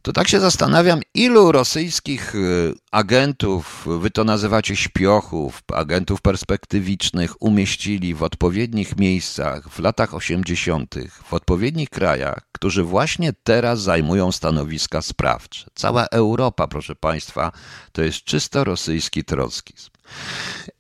to 0.04 0.13
tak 0.13 0.28
się 0.28 0.39
zastanawiam, 0.39 1.02
ilu 1.13 1.52
rosyjskich 1.52 2.36
y, 2.36 2.74
agentów, 2.92 3.88
wy 4.00 4.12
to 4.12 4.24
nazywacie 4.24 4.76
śpiochów, 4.76 5.63
agentów 5.74 6.22
perspektywicznych, 6.22 7.42
umieścili 7.42 8.13
w 8.13 8.24
odpowiednich 8.24 8.98
miejscach 8.98 9.70
w 9.70 9.80
latach 9.80 10.13
80., 10.13 10.96
w 11.24 11.34
odpowiednich 11.34 11.89
krajach, 11.89 12.39
którzy 12.52 12.84
właśnie 12.84 13.34
teraz 13.44 13.82
zajmują 13.82 14.32
stanowiska 14.32 15.02
sprawcze. 15.02 15.66
Cała 15.76 16.06
Europa, 16.06 16.68
proszę 16.68 16.96
Państwa, 16.96 17.52
to 17.92 18.02
jest 18.02 18.24
czysto 18.24 18.63
rosyjski 18.63 19.24
trockizm. 19.24 19.89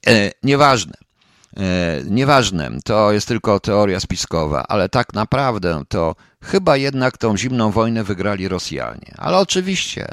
E, 0.07 0.31
nieważne. 0.43 0.93
E, 1.57 2.01
nieważne, 2.05 2.71
to 2.83 3.11
jest 3.11 3.27
tylko 3.27 3.59
teoria 3.59 3.99
spiskowa, 3.99 4.63
ale 4.67 4.89
tak 4.89 5.13
naprawdę 5.13 5.83
to 5.87 6.15
chyba 6.43 6.77
jednak 6.77 7.17
tą 7.17 7.37
zimną 7.37 7.71
wojnę 7.71 8.03
wygrali 8.03 8.47
Rosjanie. 8.47 9.15
Ale 9.17 9.37
oczywiście, 9.37 10.07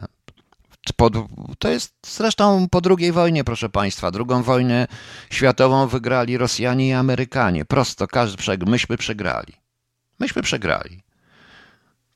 to 1.59 1.69
jest 1.69 1.95
zresztą 2.07 2.69
po 2.71 2.81
II 2.99 3.12
wojnie, 3.12 3.45
proszę 3.45 3.69
Państwa. 3.69 4.11
Drugą 4.11 4.43
wojnę 4.43 4.87
światową 5.31 5.87
wygrali 5.87 6.38
Rosjanie 6.38 6.88
i 6.88 6.93
Amerykanie. 6.93 7.64
Prosto, 7.64 8.07
każdy, 8.07 8.66
myśmy 8.66 8.97
przegrali. 8.97 9.53
Myśmy 10.19 10.43
przegrali. 10.43 11.03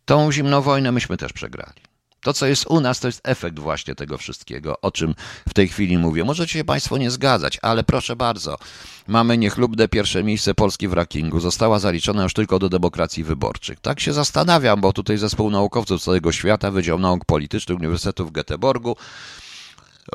Tą 0.05 0.33
zimną 0.33 0.61
wojnę 0.61 0.93
myśmy 0.93 1.17
też 1.17 1.33
przegrali. 1.33 1.94
To, 2.25 2.33
co 2.33 2.47
jest 2.47 2.67
u 2.69 2.81
nas, 2.81 3.01
to 3.01 3.09
jest 3.09 3.21
efekt 3.25 3.59
właśnie 3.59 3.95
tego 3.95 4.19
wszystkiego, 4.19 4.81
o 4.81 4.91
czym 4.91 5.15
w 5.49 5.55
tej 5.55 5.69
chwili 5.69 5.99
mówię. 5.99 6.25
Możecie 6.25 6.53
się 6.53 6.65
Państwo 6.65 6.99
nie 6.99 7.11
zgadzać, 7.11 7.59
ale 7.63 7.85
proszę 7.85 8.17
bardzo, 8.17 8.59
mamy 9.07 9.39
niechlubne 9.39 9.89
pierwsze 9.89 10.25
miejsce 10.25 10.55
Polski 10.55 10.89
w 10.89 10.93
rankingu. 10.93 11.41
Została 11.41 11.79
zaliczona 11.79 12.23
już 12.23 12.33
tylko 12.33 12.59
do 12.59 12.69
demokracji 12.69 13.25
wyborczych. 13.25 13.81
Tak 13.81 14.01
się 14.01 14.13
zastanawiam, 14.13 14.81
bo 14.81 14.93
tutaj 14.93 15.19
zespół 15.19 15.51
naukowców 15.51 16.01
z 16.01 16.05
całego 16.05 16.33
świata, 16.33 16.71
Wydział 16.71 16.99
Nauk 16.99 17.25
Politycznych 17.25 17.79
Uniwersytetu 17.79 18.27
w 18.27 18.33
Göteborgu, 18.33 18.95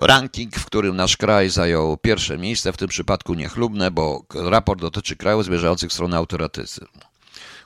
ranking, 0.02 0.56
w 0.56 0.66
którym 0.66 0.96
nasz 0.96 1.18
kraj 1.18 1.50
zajął 1.50 1.98
pierwsze 1.98 2.38
miejsce, 2.38 2.74
w 2.74 2.78
tym 2.78 2.88
przypadku 2.88 3.34
niechlubne, 3.34 3.92
bo 3.92 4.26
raport 4.34 4.82
dotyczy 4.82 5.16
krajów 5.16 5.46
zmierzających 5.46 5.90
w 5.90 5.94
stronę 5.94 6.18
autorytyzmu. 6.18 6.88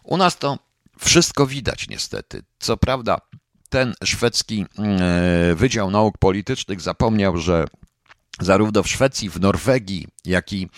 U 0.04 0.18
nas 0.18 0.38
to 0.38 0.58
wszystko 1.00 1.48
widać 1.48 1.88
niestety. 1.90 2.44
Co 2.60 2.78
prawda 2.78 3.18
ten 3.74 3.94
szwedzki 4.04 4.66
e, 4.80 5.56
Wydział 5.56 5.92
Nauk 5.92 6.18
Politycznych 6.18 6.82
zapomniał, 6.82 7.38
że 7.38 7.66
zarówno 8.40 8.84
w 8.84 8.88
Szwecji, 8.88 9.30
w 9.30 9.40
Norwegii, 9.40 10.08
jak 10.26 10.54
i, 10.54 10.70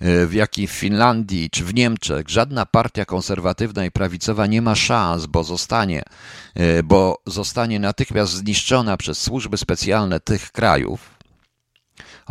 e, 0.00 0.06
jak 0.32 0.58
i 0.58 0.66
w 0.66 0.70
Finlandii 0.70 1.50
czy 1.50 1.64
w 1.64 1.74
Niemczech 1.74 2.28
żadna 2.28 2.66
partia 2.66 3.04
konserwatywna 3.04 3.84
i 3.84 3.90
prawicowa 3.90 4.46
nie 4.46 4.62
ma 4.62 4.74
szans, 4.74 5.26
bo 5.26 5.44
zostanie, 5.44 6.02
e, 6.54 6.82
bo 6.82 7.22
zostanie 7.26 7.78
natychmiast 7.78 8.32
zniszczona 8.32 8.96
przez 8.96 9.20
służby 9.20 9.56
specjalne 9.56 10.20
tych 10.20 10.52
krajów, 10.52 11.10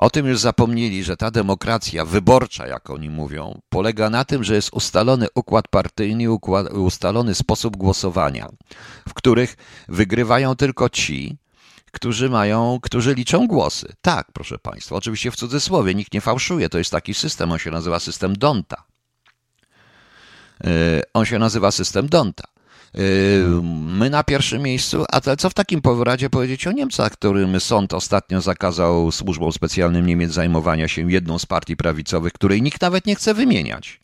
o 0.02 0.10
tym 0.10 0.28
już 0.28 0.40
zapomnieli, 0.40 1.04
że 1.04 1.18
ta 1.18 1.32
demokracja 1.32 2.06
wyborcza, 2.06 2.68
jak 2.68 2.90
oni 2.90 3.10
mówią, 3.10 3.62
polega 3.70 4.10
na 4.10 4.26
tym, 4.26 4.44
że 4.44 4.56
jest 4.56 4.74
ustalony 4.74 5.28
układ 5.36 5.68
partyjny, 5.68 6.32
układ, 6.32 6.74
ustalony 6.74 7.36
sposób 7.36 7.78
głosowania, 7.78 8.50
w 9.10 9.14
których 9.14 9.56
wygrywają 9.88 10.56
tylko 10.56 10.90
ci, 10.90 11.38
którzy 11.92 12.30
mają, 12.30 12.80
którzy 12.82 13.14
liczą 13.14 13.48
głosy. 13.48 13.94
Tak, 14.02 14.32
proszę 14.34 14.58
Państwa, 14.60 14.96
oczywiście 14.96 15.32
w 15.32 15.36
cudzysłowie, 15.36 15.96
nikt 15.96 16.14
nie 16.14 16.22
fałszuje, 16.22 16.70
to 16.70 16.78
jest 16.78 16.92
taki 16.92 17.14
system, 17.14 17.52
on 17.52 17.58
się 17.58 17.72
nazywa 17.72 18.00
system 18.00 18.38
Donta. 18.38 18.84
Yy, 20.64 20.70
on 21.14 21.26
się 21.26 21.40
nazywa 21.40 21.72
system 21.72 22.10
Donta. 22.10 22.44
Yy, 22.93 23.62
my 23.84 24.10
na 24.10 24.23
pierwszym 24.23 24.62
miejscu, 24.62 25.06
a 25.10 25.36
co 25.36 25.49
w 25.49 25.54
takim 25.54 25.82
razie 26.04 26.30
powiedzieć 26.30 26.67
o 26.67 26.71
Niemcach, 26.71 27.12
którym 27.12 27.60
sąd 27.60 27.93
ostatnio 27.93 28.41
zakazał 28.41 29.12
służbom 29.12 29.51
specjalnym 29.51 30.06
Niemiec 30.06 30.32
zajmowania 30.32 30.88
się 30.88 31.12
jedną 31.12 31.39
z 31.39 31.45
partii 31.45 31.77
prawicowych, 31.77 32.34
której 32.34 32.62
nikt 32.62 32.82
nawet 32.82 33.06
nie 33.06 33.15
chce 33.15 33.34
wymieniać. 33.34 33.99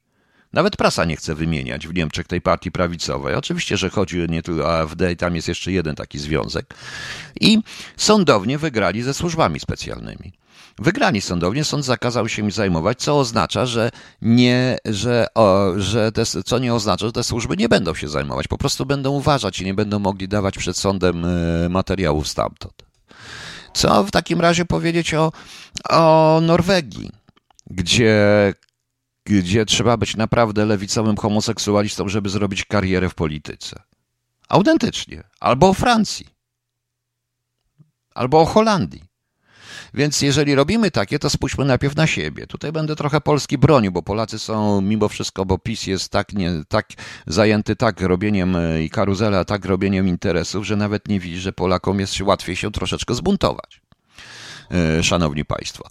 Nawet 0.53 0.77
prasa 0.77 1.05
nie 1.05 1.15
chce 1.15 1.35
wymieniać 1.35 1.87
w 1.87 1.93
Niemczech 1.93 2.27
tej 2.27 2.41
partii 2.41 2.71
prawicowej. 2.71 3.35
Oczywiście, 3.35 3.77
że 3.77 3.89
chodzi 3.89 4.17
nie 4.29 4.43
tylko 4.43 4.63
o 4.63 4.79
AfD, 4.79 5.15
tam 5.15 5.35
jest 5.35 5.47
jeszcze 5.47 5.71
jeden 5.71 5.95
taki 5.95 6.19
związek. 6.19 6.73
I 7.41 7.59
sądownie 7.97 8.57
wygrali 8.57 9.03
ze 9.03 9.13
służbami 9.13 9.59
specjalnymi. 9.59 10.33
Wygrali 10.79 11.21
sądownie, 11.21 11.63
sąd 11.63 11.85
zakazał 11.85 12.29
się 12.29 12.43
mi 12.43 12.51
zajmować, 12.51 12.99
co 12.99 13.19
oznacza, 13.19 13.65
że 13.65 13.91
nie, 14.21 14.77
że, 14.85 15.27
o, 15.35 15.73
że 15.77 16.11
te, 16.11 16.25
co 16.25 16.59
nie 16.59 16.73
oznacza, 16.73 17.05
że 17.05 17.11
te 17.11 17.23
służby 17.23 17.57
nie 17.57 17.69
będą 17.69 17.93
się 17.95 18.07
zajmować, 18.07 18.47
po 18.47 18.57
prostu 18.57 18.85
będą 18.85 19.11
uważać 19.11 19.59
i 19.61 19.65
nie 19.65 19.73
będą 19.73 19.99
mogli 19.99 20.27
dawać 20.27 20.57
przed 20.57 20.77
sądem 20.77 21.25
e, 21.25 21.69
materiałów 21.69 22.27
stamtąd. 22.27 22.85
Co 23.73 24.03
w 24.03 24.11
takim 24.11 24.41
razie 24.41 24.65
powiedzieć 24.65 25.13
o, 25.13 25.31
o 25.89 26.39
Norwegii, 26.41 27.11
gdzie, 27.69 28.53
gdzie 29.25 29.65
trzeba 29.65 29.97
być 29.97 30.15
naprawdę 30.15 30.65
lewicowym 30.65 31.17
homoseksualistą, 31.17 32.09
żeby 32.09 32.29
zrobić 32.29 32.65
karierę 32.65 33.09
w 33.09 33.15
polityce? 33.15 33.83
Autentycznie. 34.49 35.23
Albo 35.39 35.69
o 35.69 35.73
Francji. 35.73 36.27
Albo 38.15 38.41
o 38.41 38.45
Holandii. 38.45 39.06
Więc 39.93 40.21
jeżeli 40.21 40.55
robimy 40.55 40.91
takie, 40.91 41.19
to 41.19 41.29
spójrzmy 41.29 41.65
najpierw 41.65 41.95
na 41.95 42.07
siebie. 42.07 42.47
Tutaj 42.47 42.71
będę 42.71 42.95
trochę 42.95 43.21
Polski 43.21 43.57
bronił, 43.57 43.91
bo 43.91 44.01
Polacy 44.01 44.39
są 44.39 44.81
mimo 44.81 45.09
wszystko, 45.09 45.45
bo 45.45 45.57
PiS 45.57 45.87
jest 45.87 46.11
tak, 46.11 46.33
nie, 46.33 46.51
tak 46.67 46.87
zajęty 47.27 47.75
tak 47.75 48.01
robieniem 48.01 48.55
e, 48.55 48.83
i 48.83 48.89
karuzela, 48.89 49.45
tak 49.45 49.65
robieniem 49.65 50.07
interesów, 50.07 50.65
że 50.65 50.75
nawet 50.75 51.07
nie 51.07 51.19
widzi, 51.19 51.39
że 51.39 51.53
Polakom 51.53 51.99
jest 51.99 52.21
łatwiej 52.21 52.55
się 52.55 52.71
troszeczkę 52.71 53.13
zbuntować. 53.13 53.81
E, 54.71 55.03
szanowni 55.03 55.45
Państwo. 55.45 55.83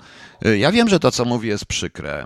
E, 0.45 0.59
ja 0.59 0.73
wiem, 0.73 0.89
że 0.89 1.01
to, 1.01 1.11
co 1.11 1.25
mówię, 1.25 1.49
jest 1.49 1.65
przykre. 1.65 2.25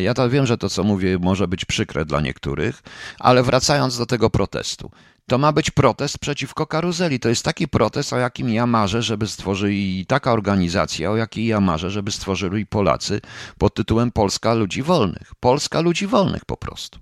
Ja 0.00 0.14
to 0.14 0.30
wiem, 0.30 0.46
że 0.46 0.58
to, 0.58 0.68
co 0.68 0.84
mówię, 0.84 1.18
może 1.20 1.48
być 1.48 1.64
przykre 1.64 2.04
dla 2.04 2.20
niektórych, 2.20 2.82
ale 3.18 3.42
wracając 3.42 3.98
do 3.98 4.06
tego 4.06 4.30
protestu. 4.30 4.90
To 5.28 5.38
ma 5.38 5.52
być 5.52 5.70
protest 5.70 6.18
przeciwko 6.18 6.66
karuzeli. 6.66 7.20
To 7.20 7.28
jest 7.28 7.44
taki 7.44 7.68
protest, 7.68 8.12
o 8.12 8.16
jakim 8.16 8.50
ja 8.50 8.66
marzę, 8.66 9.02
żeby 9.02 9.26
stworzyli 9.26 10.06
taka 10.06 10.32
organizacja, 10.32 11.10
o 11.10 11.16
jakiej 11.16 11.46
ja 11.46 11.60
marzę, 11.60 11.90
żeby 11.90 12.10
stworzyli 12.10 12.66
Polacy 12.66 13.20
pod 13.58 13.74
tytułem 13.74 14.12
Polska 14.12 14.54
Ludzi 14.54 14.82
Wolnych. 14.82 15.32
Polska 15.40 15.80
Ludzi 15.80 16.06
Wolnych 16.06 16.44
po 16.44 16.56
prostu. 16.56 16.98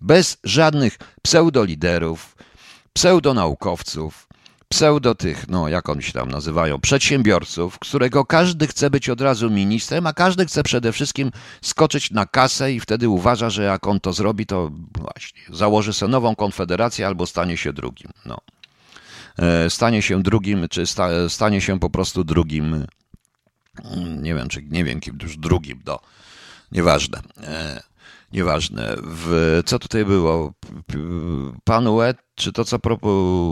Bez 0.00 0.38
żadnych 0.44 0.98
pseudoliderów, 1.22 2.36
pseudonaukowców, 2.92 4.25
pseudo 4.68 5.14
tych, 5.14 5.48
no 5.48 5.68
jak 5.68 5.88
oni 5.88 6.02
się 6.02 6.12
tam 6.12 6.30
nazywają, 6.30 6.80
przedsiębiorców, 6.80 7.78
którego 7.78 8.24
każdy 8.24 8.66
chce 8.66 8.90
być 8.90 9.08
od 9.08 9.20
razu 9.20 9.50
ministrem, 9.50 10.06
a 10.06 10.12
każdy 10.12 10.46
chce 10.46 10.62
przede 10.62 10.92
wszystkim 10.92 11.30
skoczyć 11.62 12.10
na 12.10 12.26
kasę 12.26 12.72
i 12.72 12.80
wtedy 12.80 13.08
uważa, 13.08 13.50
że 13.50 13.62
jak 13.62 13.86
on 13.86 14.00
to 14.00 14.12
zrobi, 14.12 14.46
to 14.46 14.70
właśnie 14.98 15.42
założy 15.52 15.92
sobie 15.92 16.12
nową 16.12 16.36
konfederację 16.36 17.06
albo 17.06 17.26
stanie 17.26 17.56
się 17.56 17.72
drugim. 17.72 18.10
No. 18.26 18.38
E, 19.38 19.70
stanie 19.70 20.02
się 20.02 20.22
drugim, 20.22 20.68
czy 20.68 20.86
sta, 20.86 21.08
stanie 21.28 21.60
się 21.60 21.80
po 21.80 21.90
prostu 21.90 22.24
drugim, 22.24 22.86
mm, 23.84 24.22
nie 24.22 24.34
wiem, 24.34 24.48
czy 24.48 24.62
nie 24.62 24.84
wiem, 24.84 25.00
kim 25.00 25.18
już 25.22 25.36
drugim, 25.36 25.82
no, 25.86 26.00
nieważne. 26.72 27.20
E, 27.42 27.82
nieważne. 28.32 28.96
W, 29.02 29.60
co 29.66 29.78
tutaj 29.78 30.04
było? 30.04 30.52
Pan 31.64 31.88
czy 32.36 32.52
to, 32.52 32.64
co 32.64 32.78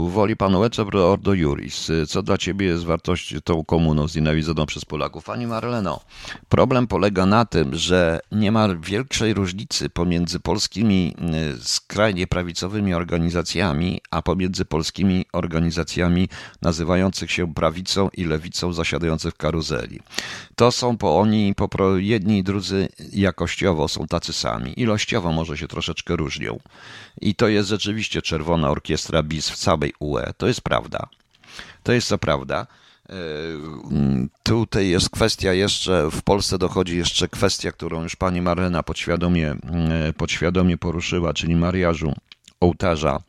woli 0.08 0.36
pan 0.36 0.56
Łeczo, 0.56 0.86
Ordo 0.92 1.34
Juris, 1.34 1.90
co 2.08 2.22
dla 2.22 2.38
ciebie 2.38 2.66
jest 2.66 2.84
wartością 2.84 3.40
tą 3.40 3.64
komuną 3.64 4.08
znienawidzoną 4.08 4.66
przez 4.66 4.84
Polaków? 4.84 5.24
Pani 5.24 5.46
Marleno, 5.46 6.00
problem 6.48 6.86
polega 6.86 7.26
na 7.26 7.44
tym, 7.44 7.74
że 7.74 8.20
nie 8.32 8.52
ma 8.52 8.68
większej 8.74 9.34
różnicy 9.34 9.90
pomiędzy 9.90 10.40
polskimi 10.40 11.14
y, 11.54 11.64
skrajnie 11.64 12.26
prawicowymi 12.26 12.94
organizacjami, 12.94 14.00
a 14.10 14.22
pomiędzy 14.22 14.64
polskimi 14.64 15.24
organizacjami 15.32 16.28
nazywających 16.62 17.30
się 17.30 17.54
prawicą 17.54 18.08
i 18.16 18.24
lewicą 18.24 18.72
zasiadających 18.72 19.34
w 19.34 19.36
karuzeli. 19.36 20.00
To 20.56 20.72
są 20.72 20.96
po 20.96 21.18
oni, 21.18 21.54
po 21.54 21.96
jedni 21.96 22.38
i 22.38 22.42
drudzy 22.42 22.88
jakościowo 23.12 23.88
są 23.88 24.06
tacy 24.06 24.32
sami, 24.32 24.80
ilościowo 24.80 25.32
może 25.32 25.58
się 25.58 25.68
troszeczkę 25.68 26.16
różnią. 26.16 26.58
I 27.20 27.34
to 27.34 27.48
jest 27.48 27.68
rzeczywiście 27.68 28.22
czerwona 28.22 28.73
orkiestra 28.74 29.22
bis 29.22 29.50
w 29.50 29.56
całej 29.56 29.92
UE. 29.98 30.32
To 30.36 30.46
jest 30.46 30.60
prawda. 30.60 31.08
To 31.82 31.92
jest 31.92 32.08
co 32.08 32.18
prawda. 32.18 32.66
E, 33.08 33.14
tutaj 34.42 34.88
jest 34.88 35.10
kwestia 35.10 35.52
jeszcze, 35.52 36.10
w 36.10 36.22
Polsce 36.22 36.58
dochodzi 36.58 36.96
jeszcze 36.96 37.28
kwestia, 37.28 37.72
którą 37.72 38.02
już 38.02 38.16
pani 38.16 38.40
Marlena 38.42 38.82
podświadomie, 38.82 39.50
e, 39.50 40.12
podświadomie 40.12 40.78
poruszyła, 40.78 41.34
czyli 41.34 41.56
mariażu 41.56 42.14
ołtarza, 42.60 43.20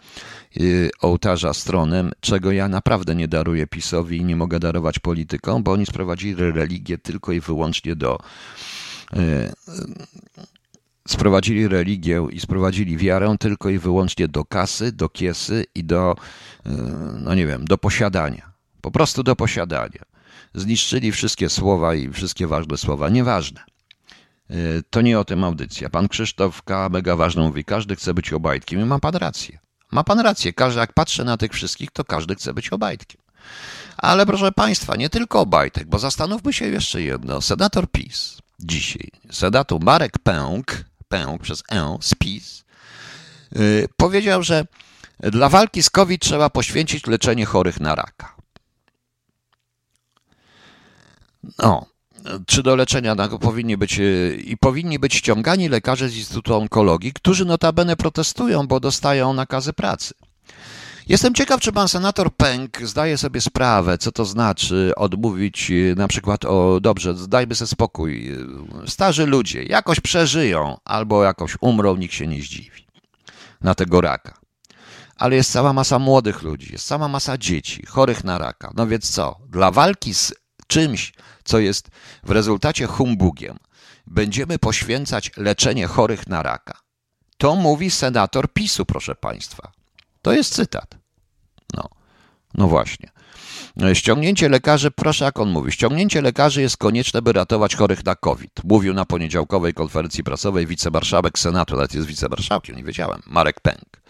e, 0.58 0.62
ołtarza 1.01 1.53
stronem, 1.53 2.12
czego 2.19 2.51
ja 2.51 2.69
naprawdę 2.69 3.15
nie 3.15 3.27
daruję 3.27 3.67
PiSowi 3.67 4.17
i 4.17 4.23
nie 4.23 4.36
mogę 4.36 4.60
darować 4.60 4.99
politykom, 4.99 5.63
bo 5.63 5.71
oni 5.71 5.86
sprowadzili 5.86 6.36
religię 6.51 6.97
tylko 6.97 7.31
i 7.31 7.39
wyłącznie 7.39 7.95
do 7.95 8.19
sprowadzili 11.07 11.67
religię 11.67 12.27
i 12.31 12.39
sprowadzili 12.39 12.97
wiarę 12.97 13.35
tylko 13.39 13.69
i 13.69 13.79
wyłącznie 13.79 14.27
do 14.27 14.45
kasy, 14.45 14.91
do 14.91 15.09
kiesy 15.09 15.65
i 15.75 15.83
do, 15.83 16.15
e, 16.65 16.71
no 17.19 17.35
nie 17.35 17.47
wiem, 17.47 17.65
do 17.65 17.77
posiadania. 17.77 18.51
Po 18.81 18.91
prostu 18.91 19.23
do 19.23 19.35
posiadania. 19.35 20.01
Zniszczyli 20.53 21.11
wszystkie 21.11 21.49
słowa 21.49 21.95
i 21.95 22.09
wszystkie 22.09 22.47
ważne 22.47 22.77
słowa. 22.77 23.09
Nieważne. 23.09 23.63
E, 24.49 24.55
to 24.89 25.01
nie 25.01 25.19
o 25.19 25.25
tym 25.25 25.43
audycja. 25.43 25.89
Pan 25.89 26.07
Krzysztof 26.07 26.63
K. 26.63 26.89
mega 26.89 27.15
ważny 27.15 27.41
mówi, 27.41 27.65
każdy 27.65 27.95
chce 27.95 28.13
być 28.13 28.33
obajtkiem 28.33 28.81
i 28.81 28.85
ma 28.85 28.99
pan 28.99 29.15
rację. 29.15 29.59
Ma 29.91 30.03
pan 30.03 30.19
rację. 30.19 30.53
Każdy, 30.53 30.79
jak 30.79 30.93
patrzę 30.93 31.23
na 31.23 31.37
tych 31.37 31.53
wszystkich, 31.53 31.91
to 31.91 32.03
każdy 32.03 32.35
chce 32.35 32.53
być 32.53 32.69
obajtkiem. 32.69 33.21
Ale 33.97 34.25
proszę 34.25 34.51
państwa, 34.51 34.95
nie 34.95 35.09
tylko 35.09 35.39
obajtek, 35.39 35.87
bo 35.87 35.99
zastanówmy 35.99 36.53
się 36.53 36.65
jeszcze 36.65 37.01
jedno. 37.01 37.41
Senator 37.41 37.91
PiS 37.91 38.37
dzisiaj, 38.59 39.11
senator 39.31 39.83
Marek 39.83 40.19
Pęk, 40.19 40.85
Pęk 41.07 41.41
przez 41.41 41.63
E 41.71 41.97
z 42.01 42.15
PiS, 42.15 42.63
yy, 43.51 43.87
powiedział, 43.97 44.43
że 44.43 44.65
dla 45.19 45.49
walki 45.49 45.83
z 45.83 45.89
COVID 45.89 46.21
trzeba 46.21 46.49
poświęcić 46.49 47.07
leczenie 47.07 47.45
chorych 47.45 47.79
na 47.79 47.95
raka. 47.95 48.35
No, 51.59 51.85
czy 52.45 52.63
do 52.63 52.75
leczenia 52.75 53.15
powinni 53.41 53.77
być 53.77 53.99
i 54.37 54.57
powinni 54.57 54.99
być 54.99 55.13
ściągani 55.13 55.69
lekarze 55.69 56.09
z 56.09 56.17
Instytutu 56.17 56.55
Onkologii, 56.55 57.13
którzy 57.13 57.45
notabene 57.45 57.95
protestują, 57.95 58.67
bo 58.67 58.79
dostają 58.79 59.33
nakazy 59.33 59.73
pracy. 59.73 60.13
Jestem 61.07 61.33
ciekaw, 61.33 61.61
czy 61.61 61.71
pan 61.71 61.87
senator 61.87 62.35
Pęk 62.35 62.81
zdaje 62.81 63.17
sobie 63.17 63.41
sprawę, 63.41 63.97
co 63.97 64.11
to 64.11 64.25
znaczy 64.25 64.91
odmówić 64.95 65.71
na 65.95 66.07
przykład 66.07 66.45
o 66.45 66.79
dobrze, 66.81 67.13
dajmy 67.27 67.55
sobie 67.55 67.67
spokój. 67.67 68.31
Starzy 68.87 69.25
ludzie 69.25 69.63
jakoś 69.63 69.99
przeżyją 69.99 70.77
albo 70.85 71.23
jakoś 71.23 71.57
umrą, 71.61 71.95
nikt 71.95 72.13
się 72.13 72.27
nie 72.27 72.41
zdziwi 72.41 72.87
na 73.61 73.75
tego 73.75 74.01
raka. 74.01 74.37
Ale 75.15 75.35
jest 75.35 75.51
cała 75.51 75.73
masa 75.73 75.99
młodych 75.99 76.41
ludzi, 76.41 76.71
jest 76.71 76.87
cała 76.87 77.07
masa 77.07 77.37
dzieci 77.37 77.85
chorych 77.85 78.23
na 78.23 78.37
raka. 78.37 78.71
No 78.75 78.87
więc 78.87 79.09
co? 79.09 79.35
Dla 79.49 79.71
walki 79.71 80.13
z 80.13 80.33
czymś, 80.67 81.13
co 81.43 81.59
jest 81.59 81.87
w 82.23 82.31
rezultacie 82.31 82.87
humbugiem, 82.87 83.57
będziemy 84.07 84.59
poświęcać 84.59 85.31
leczenie 85.37 85.87
chorych 85.87 86.27
na 86.27 86.43
raka. 86.43 86.79
To 87.37 87.55
mówi 87.55 87.91
senator 87.91 88.53
PiSu, 88.53 88.85
proszę 88.85 89.15
Państwa. 89.15 89.74
To 90.25 90.33
jest 90.33 90.53
cytat. 90.53 90.97
No, 91.73 91.89
no 92.53 92.67
właśnie. 92.67 93.09
Ściągnięcie 93.93 94.49
lekarzy, 94.49 94.91
proszę 94.91 95.25
jak 95.25 95.39
on 95.39 95.49
mówi, 95.49 95.71
ściągnięcie 95.71 96.21
lekarzy 96.21 96.61
jest 96.61 96.77
konieczne, 96.77 97.21
by 97.21 97.33
ratować 97.33 97.75
chorych 97.75 98.05
na 98.05 98.15
COVID. 98.15 98.51
Mówił 98.63 98.93
na 98.93 99.05
poniedziałkowej 99.05 99.73
konferencji 99.73 100.23
prasowej 100.23 100.67
wicemarszałek 100.67 101.39
Senatu, 101.39 101.75
nawet 101.75 101.93
jest 101.93 102.07
wicemarszałkiem, 102.07 102.75
nie 102.75 102.83
wiedziałem, 102.83 103.21
Marek 103.25 103.59
Pęk. 103.59 104.01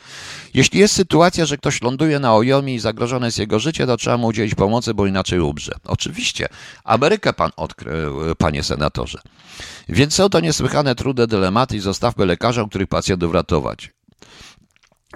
Jeśli 0.54 0.80
jest 0.80 0.94
sytuacja, 0.94 1.46
że 1.46 1.58
ktoś 1.58 1.82
ląduje 1.82 2.20
na 2.20 2.36
Ojomie 2.36 2.76
i 2.76 2.80
zagrożone 2.80 3.28
jest 3.28 3.40
jego 3.40 3.60
życie, 3.60 3.86
to 3.86 3.98
trzeba 3.98 4.18
mu 4.18 4.28
udzielić 4.28 4.56
pomocy, 4.56 4.94
bo 4.94 5.06
inaczej 5.06 5.40
umrze. 5.40 5.74
Oczywiście, 5.86 6.48
Amerykę 6.84 7.34
pan 7.34 7.52
odkrył, 7.56 8.36
panie 8.38 8.64
senatorze. 8.64 9.20
Więc 9.90 10.14
są 10.14 10.30
to 10.30 10.40
niesłychane 10.40 10.96
trudne 10.96 11.28
dylematy 11.28 11.78
i 11.78 11.80
zostawmy 11.80 12.26
lekarzom, 12.26 12.70
których 12.70 12.88
pacjentów 12.88 13.34
ratować. 13.34 13.96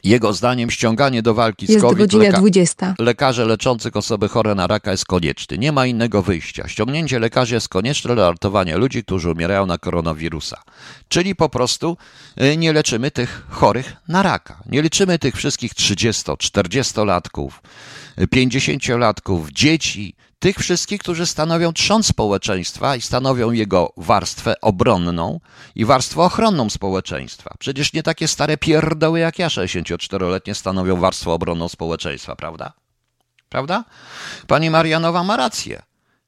Jego 0.04 0.34
zdaniem 0.34 0.72
ściąganie 0.72 1.22
do 1.22 1.34
walki 1.34 1.66
z 1.66 1.70
Jest 1.70 1.82
COVID 1.82 1.98
godzina 1.98 2.24
leka 2.24 2.38
20. 2.38 2.96
lekarzy 3.00 3.46
leczących 3.46 3.96
osoby 3.96 4.30
chore 4.30 4.56
na 4.56 4.68
raka 4.68 4.92
jest 4.92 5.06
konieczny. 5.06 5.58
Nie 5.58 5.72
ma 5.72 5.86
innego 5.86 6.22
wyjścia. 6.22 6.68
Ściągnięcie 6.68 7.20
lekarzy 7.20 7.56
jest 7.56 7.70
konieczne 7.70 8.16
dla 8.16 8.32
ratowania 8.32 8.78
ludzi, 8.78 9.04
którzy 9.04 9.32
umierają 9.32 9.66
na 9.66 9.78
koronawirusa. 9.78 10.62
Czyli 11.08 11.36
po 11.36 11.50
prostu 11.50 11.98
y, 12.42 12.58
nie 12.58 12.74
leczymy 12.74 13.12
tych 13.12 13.46
chorych 13.50 13.96
na 14.08 14.24
raka. 14.24 14.64
Nie 14.66 14.82
leczymy 14.82 15.20
tych 15.20 15.36
wszystkich 15.36 15.74
30, 15.74 16.24
40-latków, 16.24 17.50
50-latków, 18.18 19.52
dzieci, 19.52 20.16
tych 20.40 20.58
wszystkich, 20.58 21.02
którzy 21.02 21.26
stanowią 21.26 21.74
trzon 21.74 22.04
społeczeństwa 22.04 22.96
i 22.96 23.02
stanowią 23.02 23.52
jego 23.52 23.94
warstwę 23.98 24.62
obronną 24.62 25.40
i 25.76 25.86
warstwę 25.86 26.22
ochronną 26.22 26.70
społeczeństwa. 26.70 27.56
Przecież 27.60 27.94
nie 27.94 28.04
takie 28.04 28.28
stare 28.28 28.58
pierdoły 28.58 29.20
jak 29.20 29.40
ja, 29.40 29.48
64-letnie, 29.48 30.56
stanowią 30.56 31.00
warstwę 31.00 31.32
obronną 31.32 31.70
społeczeństwa, 31.70 32.36
prawda? 32.36 32.74
Prawda? 33.50 33.84
Pani 34.48 34.70
Marianowa 34.70 35.24
ma 35.24 35.38
rację. 35.38 35.82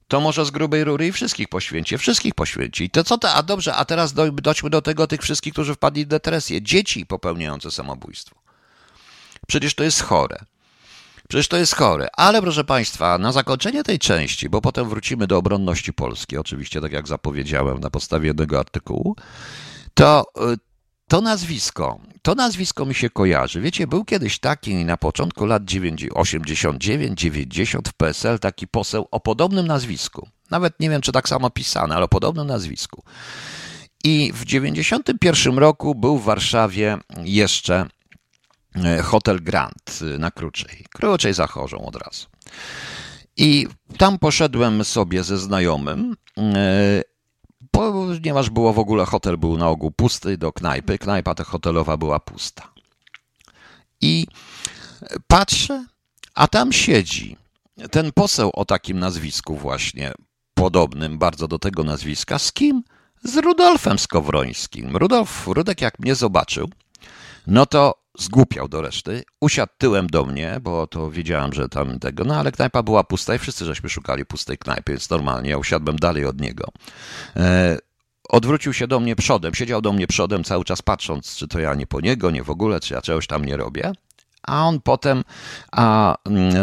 To 0.07 0.19
może 0.19 0.45
z 0.45 0.51
grubej 0.51 0.83
rury 0.83 1.07
i 1.07 1.11
wszystkich 1.11 1.49
poświęci, 1.49 1.97
wszystkich 1.97 2.35
poświęci. 2.35 2.83
I 2.83 2.89
to 2.89 3.03
co 3.03 3.17
to? 3.17 3.33
A 3.33 3.43
dobrze, 3.43 3.75
a 3.75 3.85
teraz 3.85 4.13
do, 4.13 4.31
dojdźmy 4.31 4.69
do 4.69 4.81
tego 4.81 5.07
tych 5.07 5.21
wszystkich, 5.21 5.53
którzy 5.53 5.75
wpadli 5.75 6.05
w 6.05 6.07
depresję. 6.07 6.61
Dzieci 6.61 7.05
popełniające 7.05 7.71
samobójstwo. 7.71 8.35
Przecież 9.47 9.75
to 9.75 9.83
jest 9.83 10.01
chore. 10.01 10.45
Przecież 11.31 11.47
to 11.47 11.57
jest 11.57 11.75
chore. 11.75 12.07
Ale 12.17 12.41
proszę 12.41 12.63
Państwa, 12.63 13.17
na 13.17 13.31
zakończenie 13.31 13.83
tej 13.83 13.99
części, 13.99 14.49
bo 14.49 14.61
potem 14.61 14.89
wrócimy 14.89 15.27
do 15.27 15.37
obronności 15.37 15.93
Polski, 15.93 16.37
oczywiście 16.37 16.81
tak 16.81 16.91
jak 16.91 17.07
zapowiedziałem 17.07 17.79
na 17.79 17.89
podstawie 17.89 18.27
jednego 18.27 18.59
artykułu, 18.59 19.15
to 19.93 20.25
y, 20.53 20.57
to 21.07 21.21
nazwisko, 21.21 21.99
to 22.21 22.35
nazwisko 22.35 22.85
mi 22.85 22.95
się 22.95 23.09
kojarzy. 23.09 23.61
Wiecie, 23.61 23.87
był 23.87 24.05
kiedyś 24.05 24.39
taki 24.39 24.85
na 24.85 24.97
początku 24.97 25.45
lat 25.45 25.63
89-90 25.63 27.89
w 27.89 27.93
PSL 27.93 28.39
taki 28.39 28.67
poseł 28.67 29.07
o 29.11 29.19
podobnym 29.19 29.67
nazwisku. 29.67 30.27
Nawet 30.49 30.79
nie 30.79 30.89
wiem, 30.89 31.01
czy 31.01 31.11
tak 31.11 31.29
samo 31.29 31.49
pisane, 31.49 31.95
ale 31.95 32.05
o 32.05 32.07
podobnym 32.07 32.47
nazwisku. 32.47 33.03
I 34.03 34.31
w 34.35 34.45
91 34.45 35.57
roku 35.57 35.95
był 35.95 36.17
w 36.17 36.23
Warszawie 36.23 36.97
jeszcze 37.23 37.85
Hotel 39.03 39.43
Grand 39.43 39.99
na 40.19 40.31
Kruczej. 40.31 40.85
Kruczej 40.93 41.33
za 41.33 41.47
Chorzą 41.47 41.85
od 41.85 41.95
razu. 41.95 42.27
I 43.37 43.67
tam 43.97 44.19
poszedłem 44.19 44.83
sobie 44.83 45.23
ze 45.23 45.37
znajomym, 45.37 46.15
e, 46.37 47.01
ponieważ 47.71 48.49
było 48.49 48.73
w 48.73 48.79
ogóle 48.79 49.05
hotel 49.05 49.37
był 49.37 49.57
na 49.57 49.69
ogół 49.69 49.91
pusty 49.91 50.37
do 50.37 50.53
knajpy. 50.53 50.97
Knajpa 50.97 51.35
ta 51.35 51.43
hotelowa 51.43 51.97
była 51.97 52.19
pusta. 52.19 52.71
I 54.01 54.27
patrzę, 55.27 55.85
a 56.33 56.47
tam 56.47 56.73
siedzi 56.73 57.37
ten 57.91 58.11
poseł 58.11 58.51
o 58.53 58.65
takim 58.65 58.99
nazwisku 58.99 59.55
właśnie, 59.55 60.13
podobnym 60.53 61.17
bardzo 61.17 61.47
do 61.47 61.59
tego 61.59 61.83
nazwiska, 61.83 62.39
z 62.39 62.51
kim? 62.51 62.83
Z 63.23 63.37
Rudolfem 63.37 63.99
Skowrońskim. 63.99 64.97
Rudolf, 64.97 65.47
Rudek 65.47 65.81
jak 65.81 65.99
mnie 65.99 66.15
zobaczył, 66.15 66.69
no 67.47 67.65
to 67.65 68.00
zgłupiał 68.21 68.67
do 68.67 68.81
reszty, 68.81 69.23
usiadł 69.41 69.71
tyłem 69.77 70.07
do 70.07 70.25
mnie, 70.25 70.59
bo 70.61 70.87
to 70.87 71.11
wiedziałem, 71.11 71.53
że 71.53 71.69
tam 71.69 71.99
tego, 71.99 72.23
no 72.23 72.35
ale 72.35 72.51
knajpa 72.51 72.83
była 72.83 73.03
pusta 73.03 73.35
i 73.35 73.39
wszyscy 73.39 73.65
żeśmy 73.65 73.89
szukali 73.89 74.25
pustej 74.25 74.57
knajpy, 74.57 74.91
więc 74.91 75.09
normalnie 75.09 75.49
ja 75.49 75.57
usiadłem 75.57 75.95
dalej 75.95 76.25
od 76.25 76.41
niego. 76.41 76.67
E, 77.35 77.77
odwrócił 78.29 78.73
się 78.73 78.87
do 78.87 78.99
mnie 78.99 79.15
przodem, 79.15 79.53
siedział 79.53 79.81
do 79.81 79.93
mnie 79.93 80.07
przodem 80.07 80.43
cały 80.43 80.63
czas 80.63 80.81
patrząc, 80.81 81.35
czy 81.35 81.47
to 81.47 81.59
ja 81.59 81.75
nie 81.75 81.87
po 81.87 82.01
niego, 82.01 82.31
nie 82.31 82.43
w 82.43 82.49
ogóle, 82.49 82.79
czy 82.79 82.93
ja 82.93 83.01
czegoś 83.01 83.27
tam 83.27 83.45
nie 83.45 83.57
robię. 83.57 83.91
A 84.47 84.67
on 84.67 84.81
potem, 84.81 85.23
a, 85.71 86.15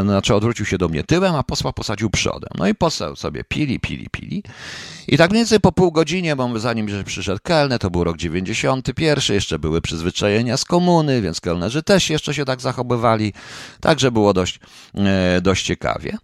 znaczy 0.02 0.34
odwrócił 0.34 0.66
się 0.66 0.78
do 0.78 0.88
mnie 0.88 1.04
tyłem, 1.04 1.34
a 1.34 1.42
posła 1.42 1.72
posadził 1.72 2.10
przodem. 2.10 2.50
No 2.58 2.68
i 2.68 2.74
poseł 2.74 3.16
sobie 3.16 3.44
pili, 3.44 3.80
pili, 3.80 4.08
pili. 4.10 4.42
I 5.08 5.18
tak 5.18 5.30
mniej 5.30 5.40
więcej 5.40 5.60
po 5.60 5.72
pół 5.72 5.92
godzinie, 5.92 6.36
bo 6.36 6.58
zanim 6.58 7.04
przyszedł 7.04 7.40
kelner, 7.42 7.78
to 7.78 7.90
był 7.90 8.04
rok 8.04 8.16
91, 8.16 9.34
jeszcze 9.34 9.58
były 9.58 9.80
przyzwyczajenia 9.80 10.56
z 10.56 10.64
komuny, 10.64 11.22
więc 11.22 11.40
kelnerzy 11.40 11.82
też 11.82 12.10
jeszcze 12.10 12.34
się 12.34 12.44
tak 12.44 12.60
zachowywali. 12.60 13.32
Także 13.80 14.10
było 14.10 14.34
dość, 14.34 14.60
e, 14.94 15.40
dość 15.40 15.64
ciekawie. 15.64 16.18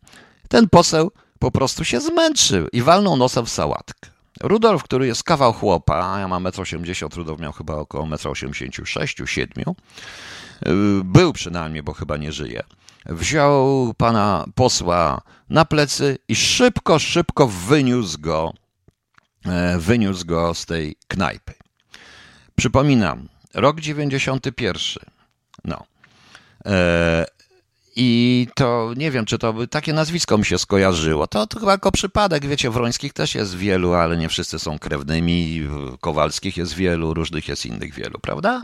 Ten 0.49 0.69
poseł 0.69 1.11
po 1.39 1.51
prostu 1.51 1.85
się 1.85 2.01
zmęczył 2.01 2.69
i 2.73 2.83
walnął 2.83 3.17
nosem 3.17 3.47
w 3.47 3.51
sałatkę. 3.51 4.14
Rudolf, 4.41 4.83
który 4.83 5.07
jest 5.07 5.23
kawał 5.23 5.53
chłopa, 5.53 6.13
a 6.15 6.19
ja 6.19 6.29
mam 6.29 6.45
1,80 6.45 7.05
m, 7.05 7.11
Rudolf 7.17 7.41
miał 7.41 7.53
chyba 7.53 7.75
około 7.75 8.07
1,86 8.07 9.27
7 9.27 9.65
był 11.05 11.33
przynajmniej, 11.33 11.83
bo 11.83 11.93
chyba 11.93 12.17
nie 12.17 12.33
żyje, 12.33 12.63
wziął 13.07 13.95
pana 13.97 14.45
posła 14.55 15.21
na 15.49 15.65
plecy 15.65 16.19
i 16.29 16.37
szybko, 16.37 16.99
szybko 16.99 17.49
wyniósł 17.49 18.21
go, 18.21 18.53
e, 19.47 19.79
wyniósł 19.79 20.27
go 20.27 20.55
z 20.55 20.67
tej 20.67 20.97
knajpy. 21.09 21.55
Przypominam, 22.57 23.29
rok 23.55 23.81
91. 23.81 24.81
No. 25.65 25.85
I 27.97 28.49
to 28.55 28.93
nie 28.97 29.11
wiem, 29.11 29.25
czy 29.25 29.39
to 29.39 29.53
by 29.53 29.69
takie 29.69 29.93
nazwisko 29.93 30.39
mi 30.39 30.45
się 30.45 30.59
skojarzyło. 30.59 31.27
To, 31.27 31.47
to 31.47 31.61
chyba 31.61 31.73
jako 31.73 31.93
przypadek, 31.93 32.47
wiecie, 32.47 32.71
Wrońskich 32.71 33.13
też 33.13 33.35
jest 33.35 33.57
wielu, 33.57 33.93
ale 33.93 34.17
nie 34.17 34.29
wszyscy 34.29 34.59
są 34.59 34.79
krewnymi. 34.79 35.69
Kowalskich 36.01 36.57
jest 36.57 36.75
wielu, 36.75 37.15
różnych 37.15 37.49
jest 37.49 37.67
innych 37.67 37.95
wielu, 37.95 38.19
prawda? 38.19 38.63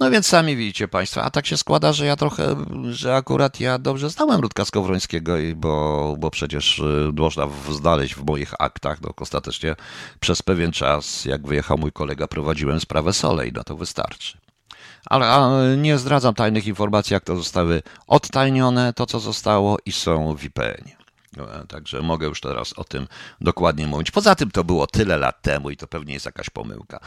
No 0.00 0.10
więc 0.10 0.26
sami 0.26 0.56
widzicie 0.56 0.88
Państwo, 0.88 1.22
a 1.22 1.30
tak 1.30 1.46
się 1.46 1.56
składa, 1.56 1.92
że 1.92 2.06
ja 2.06 2.16
trochę, 2.16 2.56
że 2.90 3.16
akurat 3.16 3.60
ja 3.60 3.78
dobrze 3.78 4.10
znałem 4.10 4.40
Ludka 4.40 4.64
Skowrońskiego, 4.64 5.34
bo, 5.56 6.16
bo 6.18 6.30
przecież 6.30 6.78
y, 6.78 7.12
można 7.16 7.48
znaleźć 7.70 8.14
w 8.14 8.24
moich 8.24 8.54
aktach, 8.58 9.00
no 9.02 9.10
ostatecznie 9.16 9.76
przez 10.20 10.42
pewien 10.42 10.72
czas, 10.72 11.24
jak 11.24 11.46
wyjechał 11.46 11.78
mój 11.78 11.92
kolega, 11.92 12.26
prowadziłem 12.28 12.80
sprawę 12.80 13.12
Solej, 13.12 13.52
no 13.54 13.64
to 13.64 13.76
wystarczy. 13.76 14.45
Ale 15.06 15.76
nie 15.76 15.98
zdradzam 15.98 16.34
tajnych 16.34 16.66
informacji, 16.66 17.14
jak 17.14 17.24
to 17.24 17.36
zostały 17.36 17.82
odtajnione, 18.06 18.92
to 18.92 19.06
co 19.06 19.20
zostało 19.20 19.76
i 19.86 19.92
są 19.92 20.34
w. 20.34 20.48
No, 21.36 21.46
także 21.68 22.02
mogę 22.02 22.26
już 22.26 22.40
teraz 22.40 22.72
o 22.72 22.84
tym 22.84 23.06
dokładnie 23.40 23.86
mówić. 23.86 24.10
Poza 24.10 24.34
tym 24.34 24.50
to 24.50 24.64
było 24.64 24.86
tyle 24.86 25.16
lat 25.16 25.42
temu 25.42 25.70
i 25.70 25.76
to 25.76 25.86
pewnie 25.86 26.14
jest 26.14 26.26
jakaś 26.26 26.50
pomyłka. 26.50 27.00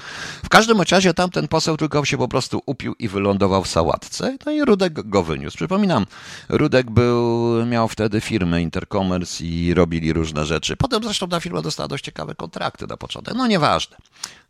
W 0.44 0.50
każdym 0.50 0.82
razie 0.82 1.14
tamten 1.14 1.48
poseł 1.48 1.78
tylko 1.78 2.06
się 2.06 2.18
po 2.18 2.28
prostu 2.28 2.62
upił 2.66 2.96
i 3.00 3.08
wylądował 3.08 3.64
w 3.64 3.68
sałatce. 3.68 4.38
No 4.46 4.52
i 4.52 4.66
Rudek 4.66 5.10
go 5.10 5.24
wyniósł. 5.24 5.58
Przypominam, 5.58 6.06
Rudek 6.50 6.92
był, 6.92 7.66
miał 7.66 7.88
wtedy 7.88 8.22
firmę 8.22 8.62
Intercommerce 8.62 9.44
i 9.44 9.74
robili 9.74 10.14
różne 10.14 10.46
rzeczy. 10.46 10.78
Potem 10.78 11.04
zresztą 11.04 11.30
ta 11.30 11.40
firma 11.40 11.62
dostała 11.62 11.88
dość 11.88 12.06
ciekawe 12.06 12.36
kontrakty 12.36 12.88
na 12.88 12.98
początek. 12.98 13.34
No 13.36 13.48
nieważne. 13.48 13.98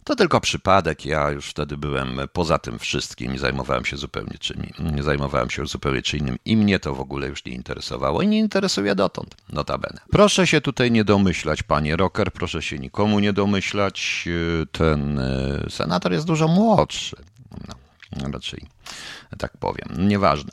To 0.03 0.15
tylko 0.15 0.41
przypadek. 0.41 1.05
Ja 1.05 1.31
już 1.31 1.49
wtedy 1.49 1.77
byłem 1.77 2.19
poza 2.33 2.57
tym 2.57 2.79
wszystkim 2.79 3.35
i 3.35 3.37
zajmowałem 3.37 3.85
się 3.85 3.97
zupełnie 3.97 4.37
czym, 4.39 4.63
zajmowałem 4.99 5.49
się 5.49 5.65
zupełnie 5.65 6.01
innym 6.13 6.37
i 6.45 6.57
mnie 6.57 6.79
to 6.79 6.95
w 6.95 6.99
ogóle 6.99 7.27
już 7.27 7.45
nie 7.45 7.51
interesowało 7.51 8.21
i 8.21 8.27
nie 8.27 8.39
interesuje 8.39 8.95
dotąd, 8.95 9.35
notabene. 9.49 9.99
Proszę 10.11 10.47
się 10.47 10.61
tutaj 10.61 10.91
nie 10.91 11.03
domyślać, 11.03 11.63
panie 11.63 11.95
Rocker, 11.95 12.31
proszę 12.31 12.61
się 12.61 12.79
nikomu 12.79 13.19
nie 13.19 13.33
domyślać. 13.33 14.27
Ten 14.71 15.19
e, 15.19 15.65
senator 15.69 16.11
jest 16.11 16.25
dużo 16.25 16.47
młodszy. 16.47 17.15
No, 18.21 18.29
raczej 18.31 18.78
tak 19.37 19.57
powiem. 19.57 20.07
Nieważne. 20.07 20.51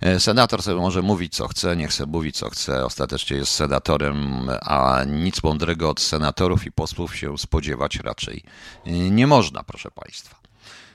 E, 0.00 0.20
senator 0.20 0.62
sobie 0.62 0.80
może 0.80 1.02
mówić, 1.02 1.34
co 1.36 1.48
chce, 1.48 1.76
niech 1.76 1.92
sobie 1.92 2.12
mówi, 2.12 2.32
co 2.32 2.50
chce. 2.50 2.84
Ostatecznie 2.84 3.36
jest 3.36 3.52
senatorem, 3.52 4.48
a 4.60 5.04
nic 5.06 5.42
mądrego 5.42 5.90
od 5.90 6.00
senatorów 6.00 6.66
i 6.66 6.72
posłów 6.72 7.16
się 7.16 7.38
spodziewać 7.38 7.96
raczej 7.96 8.42
e, 8.86 8.90
nie 8.90 9.26
można, 9.26 9.62
proszę 9.62 9.90
Państwa. 9.90 10.36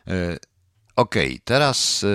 E, 0.07 0.37
okej, 0.95 1.27
okay, 1.27 1.39
teraz 1.43 2.05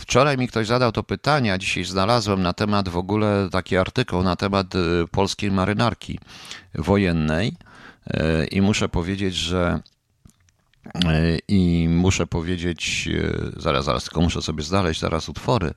wczoraj 0.00 0.38
mi 0.38 0.48
ktoś 0.48 0.66
zadał 0.66 0.92
to 0.92 1.02
pytanie, 1.02 1.52
a 1.52 1.58
dzisiaj 1.58 1.84
znalazłem 1.84 2.42
na 2.42 2.52
temat 2.52 2.88
w 2.88 2.96
ogóle 2.96 3.48
taki 3.52 3.76
artykuł 3.76 4.22
na 4.22 4.36
temat 4.36 4.66
polskiej 5.10 5.50
marynarki 5.50 6.18
wojennej 6.74 7.56
i 8.50 8.62
muszę 8.62 8.88
powiedzieć, 8.88 9.34
że 9.34 9.80
i 11.48 11.88
muszę 11.88 12.26
powiedzieć, 12.26 13.08
e, 13.12 13.60
zaraz, 13.60 13.84
zaraz, 13.84 14.04
tylko 14.04 14.20
muszę 14.20 14.42
sobie 14.42 14.62
znaleźć 14.62 15.00
zaraz 15.00 15.28
utwory. 15.28 15.74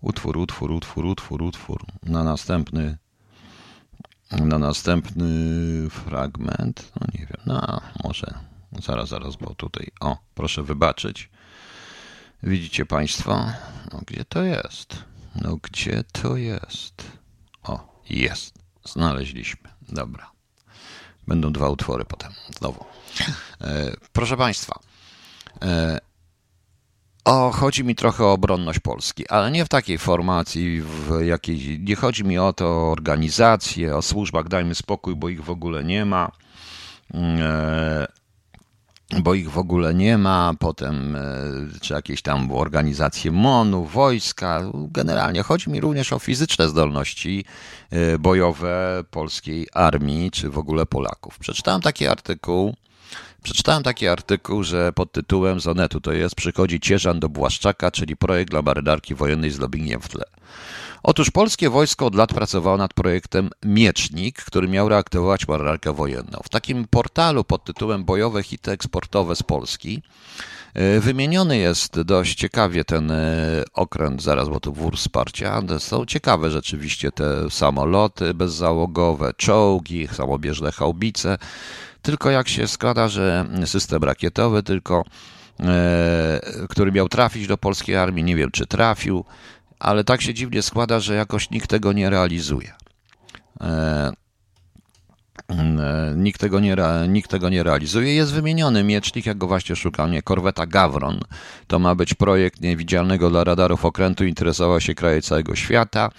Utwór, 0.00 0.38
utwór, 0.38 0.70
utwór, 0.70 1.06
utwór, 1.06 1.42
utwór. 1.42 1.84
Na 2.02 2.24
następny, 2.24 2.98
na 4.30 4.58
następny 4.58 5.26
fragment. 5.90 6.92
No 7.00 7.06
nie 7.14 7.26
wiem, 7.26 7.40
no 7.46 7.80
może 8.04 8.34
zaraz, 8.82 9.08
zaraz, 9.08 9.36
bo 9.36 9.54
tutaj, 9.54 9.88
o, 10.00 10.18
proszę 10.34 10.62
wybaczyć. 10.62 11.30
Widzicie 12.42 12.86
Państwo? 12.86 13.46
No 13.92 14.00
gdzie 14.06 14.24
to 14.24 14.42
jest? 14.42 15.04
No 15.34 15.56
gdzie 15.62 16.04
to 16.12 16.36
jest? 16.36 17.12
O, 17.62 18.02
jest. 18.10 18.58
Znaleźliśmy. 18.84 19.70
Dobra. 19.88 20.31
Będą 21.26 21.52
dwa 21.52 21.68
utwory 21.68 22.04
potem. 22.04 22.32
Znowu. 22.58 22.84
E, 23.60 23.92
proszę 24.12 24.36
Państwa, 24.36 24.78
e, 25.62 25.98
o, 27.24 27.50
chodzi 27.50 27.84
mi 27.84 27.94
trochę 27.94 28.24
o 28.24 28.32
obronność 28.32 28.78
Polski, 28.78 29.28
ale 29.28 29.50
nie 29.50 29.64
w 29.64 29.68
takiej 29.68 29.98
formacji, 29.98 30.82
w 30.82 31.20
jakiej. 31.20 31.80
Nie 31.80 31.96
chodzi 31.96 32.24
mi 32.24 32.38
o 32.38 32.52
to, 32.52 32.66
o 32.66 32.92
organizację, 32.92 33.96
o 33.96 34.02
służbach, 34.02 34.48
dajmy 34.48 34.74
spokój, 34.74 35.16
bo 35.16 35.28
ich 35.28 35.44
w 35.44 35.50
ogóle 35.50 35.84
nie 35.84 36.04
ma. 36.04 36.32
E, 39.12 39.20
bo 39.20 39.34
ich 39.34 39.50
w 39.50 39.58
ogóle 39.58 39.94
nie 39.94 40.18
ma, 40.18 40.54
potem 40.58 41.16
czy 41.80 41.94
jakieś 41.94 42.22
tam 42.22 42.52
organizacje 42.52 43.32
MONU, 43.32 43.84
wojska. 43.84 44.62
Generalnie 44.74 45.42
chodzi 45.42 45.70
mi 45.70 45.80
również 45.80 46.12
o 46.12 46.18
fizyczne 46.18 46.68
zdolności 46.68 47.44
bojowe 48.18 49.04
polskiej 49.10 49.66
armii, 49.72 50.30
czy 50.30 50.50
w 50.50 50.58
ogóle 50.58 50.86
Polaków. 50.86 51.38
Przeczytałem 51.38 51.80
taki 51.80 52.06
artykuł 52.06 52.74
Przeczytałem 53.42 53.82
taki 53.82 54.08
artykuł, 54.08 54.62
że 54.62 54.92
pod 54.92 55.12
tytułem 55.12 55.60
Zonetu 55.60 56.00
to 56.00 56.12
jest 56.12 56.34
Przychodzi 56.34 56.80
Cieżan 56.80 57.20
do 57.20 57.28
Błaszczaka, 57.28 57.90
czyli 57.90 58.16
projekt 58.16 58.50
dla 58.50 58.62
marynarki 58.62 59.14
wojennej 59.14 59.50
z 59.50 59.58
Lobiniem 59.58 60.00
w 60.00 60.08
tle. 60.08 60.24
Otóż 61.02 61.30
polskie 61.30 61.70
wojsko 61.70 62.06
od 62.06 62.14
lat 62.14 62.34
pracowało 62.34 62.76
nad 62.76 62.94
projektem 62.94 63.50
Miecznik, 63.64 64.44
który 64.44 64.68
miał 64.68 64.88
reaktywować 64.88 65.48
marynarkę 65.48 65.92
wojenną. 65.92 66.38
W 66.44 66.48
takim 66.48 66.86
portalu 66.90 67.44
pod 67.44 67.64
tytułem 67.64 68.04
Bojowe 68.04 68.42
hity 68.42 68.70
eksportowe 68.70 69.36
z 69.36 69.42
Polski 69.42 70.02
e, 70.74 71.00
Wymieniony 71.00 71.58
jest 71.58 72.00
dość 72.00 72.34
ciekawie 72.34 72.84
ten 72.84 73.10
e, 73.10 73.16
okręt, 73.72 74.22
zaraz, 74.22 74.48
bo 74.48 74.60
to 74.60 74.72
wór 74.72 74.96
wsparcia. 74.96 75.62
Są 75.78 76.06
ciekawe 76.06 76.50
rzeczywiście 76.50 77.12
te 77.12 77.50
samoloty 77.50 78.34
bezzałogowe, 78.34 79.32
czołgi, 79.36 80.08
samobieżne 80.12 80.72
haubice. 80.72 81.38
Tylko 82.02 82.30
jak 82.30 82.48
się 82.48 82.68
składa, 82.68 83.08
że 83.08 83.46
system 83.64 84.04
rakietowy, 84.04 84.62
tylko 84.62 85.04
e, 85.60 86.40
który 86.68 86.92
miał 86.92 87.08
trafić 87.08 87.46
do 87.46 87.58
polskiej 87.58 87.96
armii, 87.96 88.24
nie 88.24 88.36
wiem 88.36 88.50
czy 88.50 88.66
trafił, 88.66 89.24
ale 89.82 90.04
tak 90.04 90.22
się 90.22 90.34
dziwnie 90.34 90.62
składa, 90.62 91.00
że 91.00 91.14
jakoś 91.14 91.50
nikt 91.50 91.70
tego 91.70 91.92
nie 91.92 92.10
realizuje. 92.10 92.72
E, 93.60 94.12
e, 95.48 96.14
nikt 96.16 96.40
tego, 96.40 96.60
nie, 96.60 96.76
nikt 97.08 97.30
tego 97.30 97.48
nie 97.48 97.62
realizuje. 97.62 98.14
Jest 98.14 98.32
wymieniony 98.32 98.84
miecznik, 98.84 99.26
jak 99.26 99.38
go 99.38 99.46
właśnie 99.46 99.76
szukam, 99.76 100.10
nie, 100.10 100.22
korweta 100.22 100.66
Gawron. 100.66 101.20
To 101.66 101.78
ma 101.78 101.94
być 101.94 102.14
projekt 102.14 102.60
niewidzialnego 102.60 103.30
dla 103.30 103.44
radarów 103.44 103.84
okrętu, 103.84 104.24
interesował 104.24 104.80
się 104.80 104.94
kraje 104.94 105.22
całego 105.22 105.54
świata. 105.54 106.10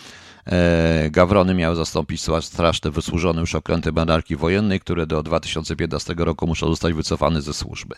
E, 0.47 1.09
Gawrony 1.09 1.53
miały 1.53 1.75
zastąpić 1.75 2.21
straszne 2.41 2.91
wysłużone 2.91 3.41
już 3.41 3.55
okręty 3.55 3.91
marynarki 3.91 4.35
wojennej, 4.35 4.79
które 4.79 5.07
do 5.07 5.23
2015 5.23 6.13
roku 6.17 6.47
muszą 6.47 6.67
zostać 6.67 6.93
wycofane 6.93 7.41
ze 7.41 7.53
służby. 7.53 7.95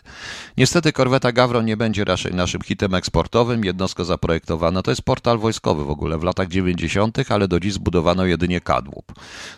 Niestety 0.56 0.92
korweta 0.92 1.32
Gawron 1.32 1.64
nie 1.64 1.76
będzie 1.76 2.04
raczej 2.04 2.34
naszym 2.34 2.62
hitem 2.62 2.94
eksportowym. 2.94 3.64
Jednostko 3.64 4.04
zaprojektowano, 4.04 4.82
to 4.82 4.90
jest 4.90 5.02
portal 5.02 5.38
wojskowy 5.38 5.84
w 5.84 5.90
ogóle 5.90 6.18
w 6.18 6.22
latach 6.22 6.48
90., 6.48 7.18
ale 7.28 7.48
do 7.48 7.60
dziś 7.60 7.72
zbudowano 7.72 8.26
jedynie 8.26 8.60
kadłub. 8.60 9.12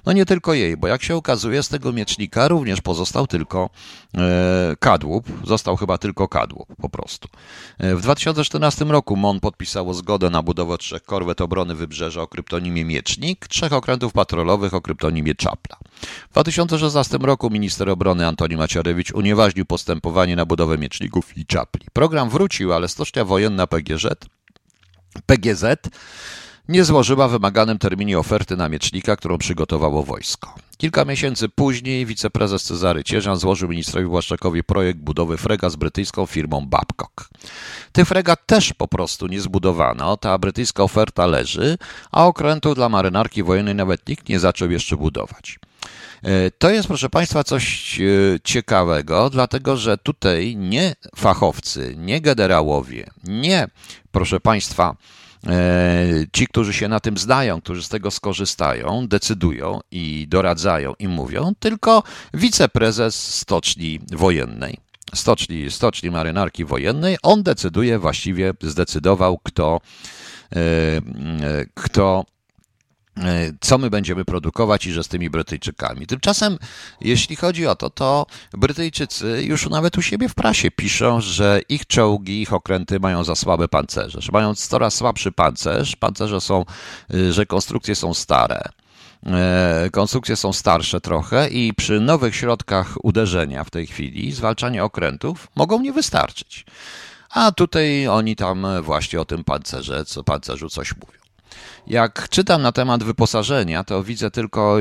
No 0.06 0.12
nie 0.12 0.26
tylko 0.26 0.54
jej, 0.54 0.76
bo 0.76 0.88
jak 0.88 1.02
się 1.02 1.16
okazuje 1.16 1.62
z 1.62 1.68
tego 1.68 1.92
miecznika 1.92 2.48
również 2.48 2.80
pozostał 2.80 3.26
tylko 3.26 3.70
e, 4.16 4.76
kadłub, 4.78 5.26
został 5.44 5.76
chyba 5.76 5.98
tylko 5.98 6.28
kadłub 6.28 6.68
po 6.82 6.88
prostu. 6.88 7.28
E, 7.78 7.94
w 7.94 8.02
2014 8.02 8.84
roku 8.84 9.16
MON 9.16 9.40
podpisało 9.40 9.94
zgodę 9.94 10.30
na 10.30 10.42
budowę 10.42 10.78
trzech 10.78 11.02
korwet 11.02 11.40
obrony 11.40 11.74
wybrzeża 11.74 12.22
o 12.22 12.26
kryptonimie 12.26 12.77
Miecznik, 12.84 13.48
trzech 13.48 13.72
okrętów 13.72 14.12
patrolowych 14.12 14.74
o 14.74 14.80
kryptonimie 14.80 15.34
Czapla. 15.34 15.76
W 16.30 16.32
2016 16.32 17.18
roku 17.20 17.50
minister 17.50 17.90
obrony 17.90 18.26
Antoni 18.26 18.56
Macierewicz 18.56 19.12
unieważnił 19.12 19.66
postępowanie 19.66 20.36
na 20.36 20.44
budowę 20.44 20.78
Mieczników 20.78 21.38
i 21.38 21.46
Czapli. 21.46 21.86
Program 21.92 22.30
wrócił, 22.30 22.72
ale 22.72 22.88
stocznia 22.88 23.24
wojenna 23.24 23.66
PGZ, 23.66 24.06
PGZ 25.26 25.64
nie 26.68 26.84
złożyła 26.84 27.28
w 27.28 27.30
wymaganym 27.30 27.78
terminie 27.78 28.18
oferty 28.18 28.56
na 28.56 28.68
miecznika, 28.68 29.16
którą 29.16 29.38
przygotowało 29.38 30.02
wojsko. 30.02 30.54
Kilka 30.78 31.04
miesięcy 31.04 31.48
później 31.48 32.06
wiceprezes 32.06 32.62
Cezary 32.62 33.04
Cieżan 33.04 33.36
złożył 33.36 33.68
ministrowi 33.68 34.06
Błaszczakowi 34.06 34.64
projekt 34.64 35.00
budowy 35.00 35.36
frega 35.36 35.70
z 35.70 35.76
brytyjską 35.76 36.26
firmą 36.26 36.66
Babcock. 36.66 37.28
Tych 37.92 38.08
fregat 38.08 38.46
też 38.46 38.72
po 38.72 38.88
prostu 38.88 39.26
nie 39.26 39.40
zbudowano, 39.40 40.16
ta 40.16 40.38
brytyjska 40.38 40.82
oferta 40.82 41.26
leży, 41.26 41.78
a 42.12 42.26
okrętu 42.26 42.74
dla 42.74 42.88
marynarki 42.88 43.42
wojennej 43.42 43.74
nawet 43.74 44.08
nikt 44.08 44.28
nie 44.28 44.40
zaczął 44.40 44.70
jeszcze 44.70 44.96
budować. 44.96 45.58
E, 46.22 46.50
to 46.50 46.70
jest, 46.70 46.88
proszę 46.88 47.10
Państwa, 47.10 47.44
coś 47.44 47.98
e, 48.00 48.04
ciekawego, 48.44 49.30
dlatego 49.30 49.76
że 49.76 49.98
tutaj 49.98 50.56
nie 50.56 50.94
fachowcy, 51.16 51.94
nie 51.96 52.20
generałowie, 52.20 53.10
nie, 53.24 53.68
proszę 54.12 54.40
Państwa, 54.40 54.96
ci, 56.32 56.46
którzy 56.46 56.72
się 56.72 56.88
na 56.88 57.00
tym 57.00 57.18
znają, 57.18 57.60
którzy 57.60 57.82
z 57.82 57.88
tego 57.88 58.10
skorzystają, 58.10 59.08
decydują 59.08 59.80
i 59.90 60.26
doradzają 60.28 60.94
i 60.98 61.08
mówią, 61.08 61.52
tylko 61.58 62.02
wiceprezes 62.34 63.34
stoczni 63.34 64.00
wojennej. 64.12 64.78
Stoczni, 65.14 65.70
stoczni 65.70 66.10
marynarki 66.10 66.64
wojennej, 66.64 67.16
on 67.22 67.42
decyduje 67.42 67.98
właściwie, 67.98 68.52
zdecydował, 68.62 69.38
kto 69.44 69.80
kto 71.74 72.24
co 73.60 73.78
my 73.78 73.90
będziemy 73.90 74.24
produkować 74.24 74.86
i 74.86 74.92
że 74.92 75.04
z 75.04 75.08
tymi 75.08 75.30
Brytyjczykami. 75.30 76.06
Tymczasem, 76.06 76.58
jeśli 77.00 77.36
chodzi 77.36 77.66
o 77.66 77.76
to, 77.76 77.90
to 77.90 78.26
Brytyjczycy 78.52 79.42
już 79.44 79.70
nawet 79.70 79.98
u 79.98 80.02
siebie 80.02 80.28
w 80.28 80.34
prasie 80.34 80.70
piszą, 80.70 81.20
że 81.20 81.60
ich 81.68 81.86
czołgi, 81.86 82.42
ich 82.42 82.52
okręty 82.52 83.00
mają 83.00 83.24
za 83.24 83.34
słabe 83.34 83.68
pancerze, 83.68 84.20
że 84.20 84.32
mają 84.32 84.54
coraz 84.54 84.94
słabszy 84.94 85.32
pancerz, 85.32 85.96
pancerze 85.96 86.40
są, 86.40 86.64
że 87.30 87.46
konstrukcje 87.46 87.94
są 87.94 88.14
stare. 88.14 88.62
E, 89.26 89.88
konstrukcje 89.92 90.36
są 90.36 90.52
starsze 90.52 91.00
trochę 91.00 91.48
i 91.48 91.74
przy 91.74 92.00
nowych 92.00 92.36
środkach 92.36 92.94
uderzenia 93.02 93.64
w 93.64 93.70
tej 93.70 93.86
chwili 93.86 94.32
zwalczanie 94.32 94.84
okrętów 94.84 95.48
mogą 95.56 95.80
nie 95.80 95.92
wystarczyć. 95.92 96.64
A 97.30 97.52
tutaj 97.52 98.06
oni 98.06 98.36
tam 98.36 98.66
właśnie 98.82 99.20
o 99.20 99.24
tym 99.24 99.44
pancerze, 99.44 100.04
co 100.04 100.24
pancerzu 100.24 100.68
coś 100.68 100.96
mówią. 100.96 101.27
Jak 101.88 102.28
czytam 102.28 102.62
na 102.62 102.72
temat 102.72 103.04
wyposażenia, 103.04 103.84
to 103.84 104.02
widzę 104.02 104.30
tylko, 104.30 104.76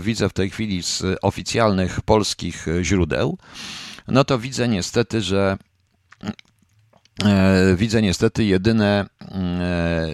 widzę 0.00 0.28
w 0.28 0.32
tej 0.32 0.50
chwili 0.50 0.82
z 0.82 1.02
oficjalnych 1.22 2.00
polskich 2.00 2.66
źródeł, 2.82 3.38
no 4.08 4.24
to 4.24 4.38
widzę 4.38 4.68
niestety, 4.68 5.20
że 5.22 5.58
widzę 7.76 8.02
niestety 8.02 8.44
jedyne, 8.44 9.06
e, 9.22 10.06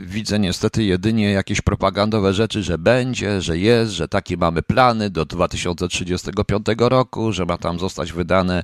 widzę 0.00 0.38
niestety 0.38 0.84
jedynie 0.84 1.30
jakieś 1.30 1.60
propagandowe 1.60 2.34
rzeczy, 2.34 2.62
że 2.62 2.78
będzie, 2.78 3.40
że 3.40 3.58
jest, 3.58 3.92
że 3.92 4.08
takie 4.08 4.36
mamy 4.36 4.62
plany 4.62 5.10
do 5.10 5.24
2035 5.24 6.66
roku, 6.78 7.32
że 7.32 7.46
ma 7.46 7.58
tam 7.58 7.78
zostać 7.78 8.12
wydane 8.12 8.62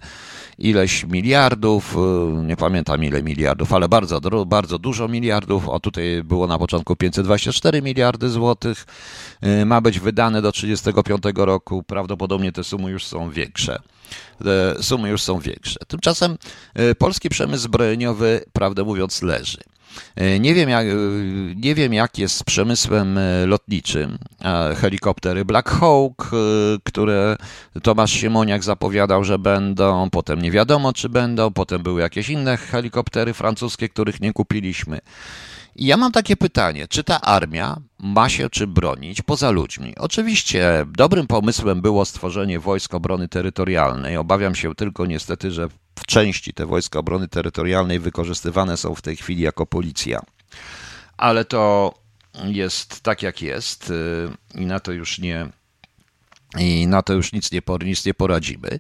ileś 0.59 1.05
miliardów, 1.05 1.97
e, 1.97 2.47
nie 2.47 2.57
pamiętam 2.57 3.05
ile 3.05 3.23
miliardów, 3.23 3.73
ale 3.73 3.89
bardzo, 3.89 4.21
bardzo 4.47 4.79
dużo 4.79 5.09
miliardów. 5.09 5.69
O 5.69 5.81
tutaj 5.81 6.23
było 6.25 6.47
na 6.47 6.59
początku 6.59 6.97
524 6.97 7.83
miliardy 7.83 8.29
złotych. 8.29 8.87
Ma 9.67 9.81
być 9.81 10.01
wydane 10.01 10.43
do 10.43 10.53
35 10.53 11.23
roku. 11.37 11.83
Prawdopodobnie 11.83 12.53
te 12.53 12.65
sumy 12.65 12.91
już 12.91 13.05
są 13.05 13.31
większe 13.31 13.79
sumy 14.81 15.09
już 15.09 15.23
są 15.23 15.39
większe. 15.39 15.81
Tymczasem 15.89 16.39
e, 16.75 16.95
polski 16.95 17.29
przemysł 17.29 17.63
zbrojeniowy, 17.63 18.45
prawdę 18.53 18.85
mówiąc, 18.85 19.23
leży. 19.23 19.59
E, 20.17 20.41
nie 20.41 20.55
wiem, 20.55 20.69
jak, 20.69 20.87
e, 20.87 20.91
nie 21.57 21.75
wiem, 21.75 21.95
jak 21.95 22.19
jest 22.19 22.37
z 22.37 22.43
przemysłem 22.43 23.19
lotniczym. 23.47 24.19
Helikoptery 24.77 25.45
Black 25.45 25.71
Hawk, 25.71 26.31
które 26.85 27.37
Tomasz 27.83 28.13
Siemoniak 28.13 28.65
zapowiadał, 28.65 29.25
że 29.25 29.39
będą, 29.39 30.11
potem 30.11 30.43
nie 30.43 30.51
wiadomo, 30.51 30.93
czy 30.93 31.09
będą, 31.09 31.53
potem 31.53 31.83
były 31.83 32.01
jakieś 32.01 32.29
inne 32.29 32.57
helikoptery 32.57 33.35
francuskie, 33.35 33.89
których 33.89 34.21
nie 34.21 34.33
kupiliśmy. 34.33 34.99
I 35.79 35.87
ja 35.87 35.97
mam 35.97 36.13
takie 36.13 36.37
pytanie, 36.37 36.89
czy 36.89 37.05
ta 37.05 37.21
armia 37.21 37.77
ma 37.99 38.29
się 38.29 38.51
czy 38.51 38.67
bronić 38.67 39.23
poza 39.23 39.51
ludźmi? 39.51 39.95
Oczywiście 39.97 40.87
dobrym 40.89 41.27
pomysłem 41.27 41.81
było 41.81 42.05
stworzenie 42.05 42.61
Wojsk 42.61 42.95
Obrony 42.95 43.29
Terytorialnej. 43.29 44.17
Obawiam 44.17 44.55
się 44.55 44.75
tylko 44.75 45.07
niestety, 45.07 45.51
że 45.51 45.69
w 45.99 46.07
części 46.07 46.55
te 46.55 46.67
Wojska 46.67 46.99
Obrony 46.99 47.29
Terytorialnej 47.29 47.99
wykorzystywane 47.99 48.77
są 48.77 48.95
w 48.95 49.03
tej 49.03 49.17
chwili 49.17 49.43
jako 49.43 49.67
policja. 49.67 50.21
Ale 51.17 51.45
to 51.45 51.95
jest 52.45 53.01
tak 53.01 53.23
jak 53.23 53.43
jest 53.43 53.91
y, 53.91 54.29
i 54.55 54.67
na 54.67 54.81
to 54.81 54.93
już 54.93 55.19
nie, 55.19 55.49
i 56.59 56.87
na 56.87 57.03
to 57.03 57.13
już 57.13 57.33
nic 57.33 57.53
nie, 57.53 57.61
nic 57.85 58.07
nie 58.07 58.15
poradzimy. 58.15 58.79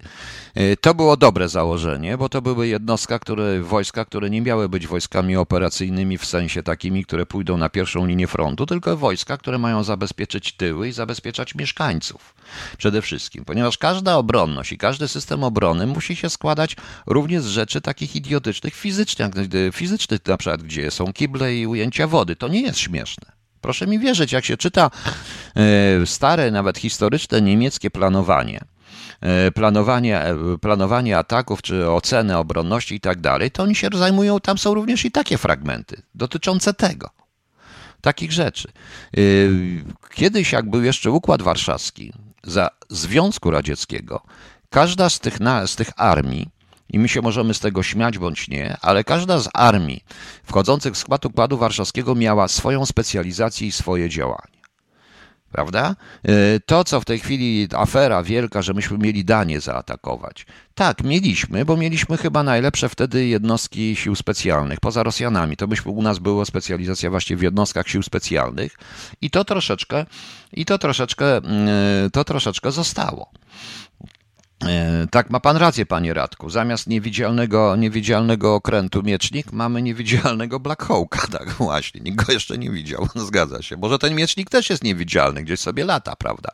E, 0.54 0.76
to 0.76 0.94
było 0.94 1.16
dobre 1.16 1.48
założenie, 1.48 2.18
bo 2.18 2.28
to 2.28 2.42
były 2.42 2.68
jednostka, 2.68 3.18
które, 3.18 3.60
wojska, 3.60 4.04
które 4.04 4.30
nie 4.30 4.42
miały 4.42 4.68
być 4.68 4.86
wojskami 4.86 5.36
operacyjnymi 5.36 6.18
w 6.18 6.24
sensie 6.24 6.62
takimi, 6.62 7.04
które 7.04 7.26
pójdą 7.26 7.56
na 7.56 7.68
pierwszą 7.68 8.06
linię 8.06 8.26
frontu, 8.26 8.66
tylko 8.66 8.96
wojska, 8.96 9.36
które 9.36 9.58
mają 9.58 9.84
zabezpieczyć 9.84 10.52
tyły 10.52 10.88
i 10.88 10.92
zabezpieczać 10.92 11.54
mieszkańców. 11.54 12.34
Przede 12.78 13.02
wszystkim, 13.02 13.44
ponieważ 13.44 13.78
każda 13.78 14.16
obronność 14.16 14.72
i 14.72 14.78
każdy 14.78 15.08
system 15.08 15.44
obrony 15.44 15.86
musi 15.86 16.16
się 16.16 16.30
składać 16.30 16.76
również 17.06 17.42
z 17.42 17.46
rzeczy 17.46 17.80
takich 17.80 18.16
idiotycznych 18.16 18.74
fizycznych, 18.74 19.30
fizycznych 19.72 20.20
na 20.26 20.36
przykład, 20.36 20.62
gdzie 20.62 20.90
są 20.90 21.12
kible 21.12 21.56
i 21.56 21.66
ujęcia 21.66 22.06
wody. 22.06 22.36
To 22.36 22.48
nie 22.48 22.60
jest 22.60 22.78
śmieszne. 22.78 23.35
Proszę 23.66 23.86
mi 23.86 23.98
wierzyć, 23.98 24.32
jak 24.32 24.44
się 24.44 24.56
czyta 24.56 24.90
e, 25.56 26.06
stare, 26.06 26.50
nawet 26.50 26.78
historyczne 26.78 27.42
niemieckie 27.42 27.90
planowanie, 27.90 28.60
e, 29.20 29.50
planowanie, 29.50 30.20
e, 30.20 30.36
planowanie 30.60 31.18
ataków 31.18 31.62
czy 31.62 31.90
ocenę 31.90 32.38
obronności 32.38 32.94
i 32.94 33.00
tak 33.00 33.20
dalej, 33.20 33.50
to 33.50 33.62
oni 33.62 33.74
się 33.74 33.88
zajmują, 33.94 34.40
tam 34.40 34.58
są 34.58 34.74
również 34.74 35.04
i 35.04 35.10
takie 35.10 35.38
fragmenty 35.38 36.02
dotyczące 36.14 36.74
tego. 36.74 37.10
Takich 38.00 38.32
rzeczy. 38.32 38.68
Kiedyś, 40.14 40.52
jak 40.52 40.70
był 40.70 40.82
jeszcze 40.82 41.10
Układ 41.10 41.42
Warszawski, 41.42 42.12
za 42.44 42.70
Związku 42.88 43.50
Radzieckiego, 43.50 44.20
każda 44.70 45.10
z 45.10 45.20
tych, 45.20 45.38
z 45.66 45.76
tych 45.76 45.90
armii 45.96 46.48
i 46.88 46.98
my 46.98 47.08
się 47.08 47.22
możemy 47.22 47.54
z 47.54 47.60
tego 47.60 47.82
śmiać 47.82 48.18
bądź 48.18 48.48
nie, 48.48 48.76
ale 48.80 49.04
każda 49.04 49.38
z 49.38 49.48
armii 49.54 50.04
wchodzących 50.44 50.94
w 50.94 50.98
skład 50.98 51.26
Układu 51.26 51.58
Warszawskiego 51.58 52.14
miała 52.14 52.48
swoją 52.48 52.86
specjalizację 52.86 53.68
i 53.68 53.72
swoje 53.72 54.08
działanie. 54.08 54.56
Prawda? 55.52 55.96
E, 56.24 56.60
to, 56.60 56.84
co 56.84 57.00
w 57.00 57.04
tej 57.04 57.18
chwili 57.18 57.68
afera 57.76 58.22
wielka, 58.22 58.62
że 58.62 58.74
myśmy 58.74 58.98
mieli 58.98 59.24
Danię 59.24 59.60
zaatakować. 59.60 60.46
Tak, 60.74 61.04
mieliśmy, 61.04 61.64
bo 61.64 61.76
mieliśmy 61.76 62.16
chyba 62.16 62.42
najlepsze 62.42 62.88
wtedy 62.88 63.26
jednostki 63.26 63.96
sił 63.96 64.14
specjalnych, 64.14 64.80
poza 64.80 65.02
Rosjanami. 65.02 65.56
To 65.56 65.68
byśmy, 65.68 65.92
u 65.92 66.02
nas 66.02 66.18
była 66.18 66.44
specjalizacja 66.44 67.10
właśnie 67.10 67.36
w 67.36 67.42
jednostkach 67.42 67.88
sił 67.88 68.02
specjalnych 68.02 68.78
i 69.20 69.30
to 69.30 69.44
troszeczkę, 69.44 70.06
i 70.52 70.64
to 70.64 70.78
troszeczkę, 70.78 71.36
mm, 71.36 71.68
e, 72.06 72.10
to 72.10 72.24
troszeczkę 72.24 72.72
zostało. 72.72 73.30
E, 74.64 75.06
tak, 75.10 75.30
ma 75.30 75.40
pan 75.40 75.56
rację, 75.56 75.86
panie 75.86 76.14
Radku. 76.14 76.50
Zamiast 76.50 76.86
niewidzialnego, 76.86 77.76
niewidzialnego 77.76 78.54
okrętu 78.54 79.02
miecznik 79.02 79.52
mamy 79.52 79.82
niewidzialnego 79.82 80.60
Black 80.60 80.82
Hawka. 80.82 81.26
Tak, 81.38 81.50
właśnie. 81.50 82.00
Nikt 82.00 82.26
go 82.26 82.32
jeszcze 82.32 82.58
nie 82.58 82.70
widział. 82.70 83.08
Zgadza 83.26 83.62
się. 83.62 83.76
Może 83.76 83.98
ten 83.98 84.14
miecznik 84.14 84.50
też 84.50 84.70
jest 84.70 84.84
niewidzialny, 84.84 85.42
gdzieś 85.42 85.60
sobie 85.60 85.84
lata, 85.84 86.16
prawda? 86.16 86.50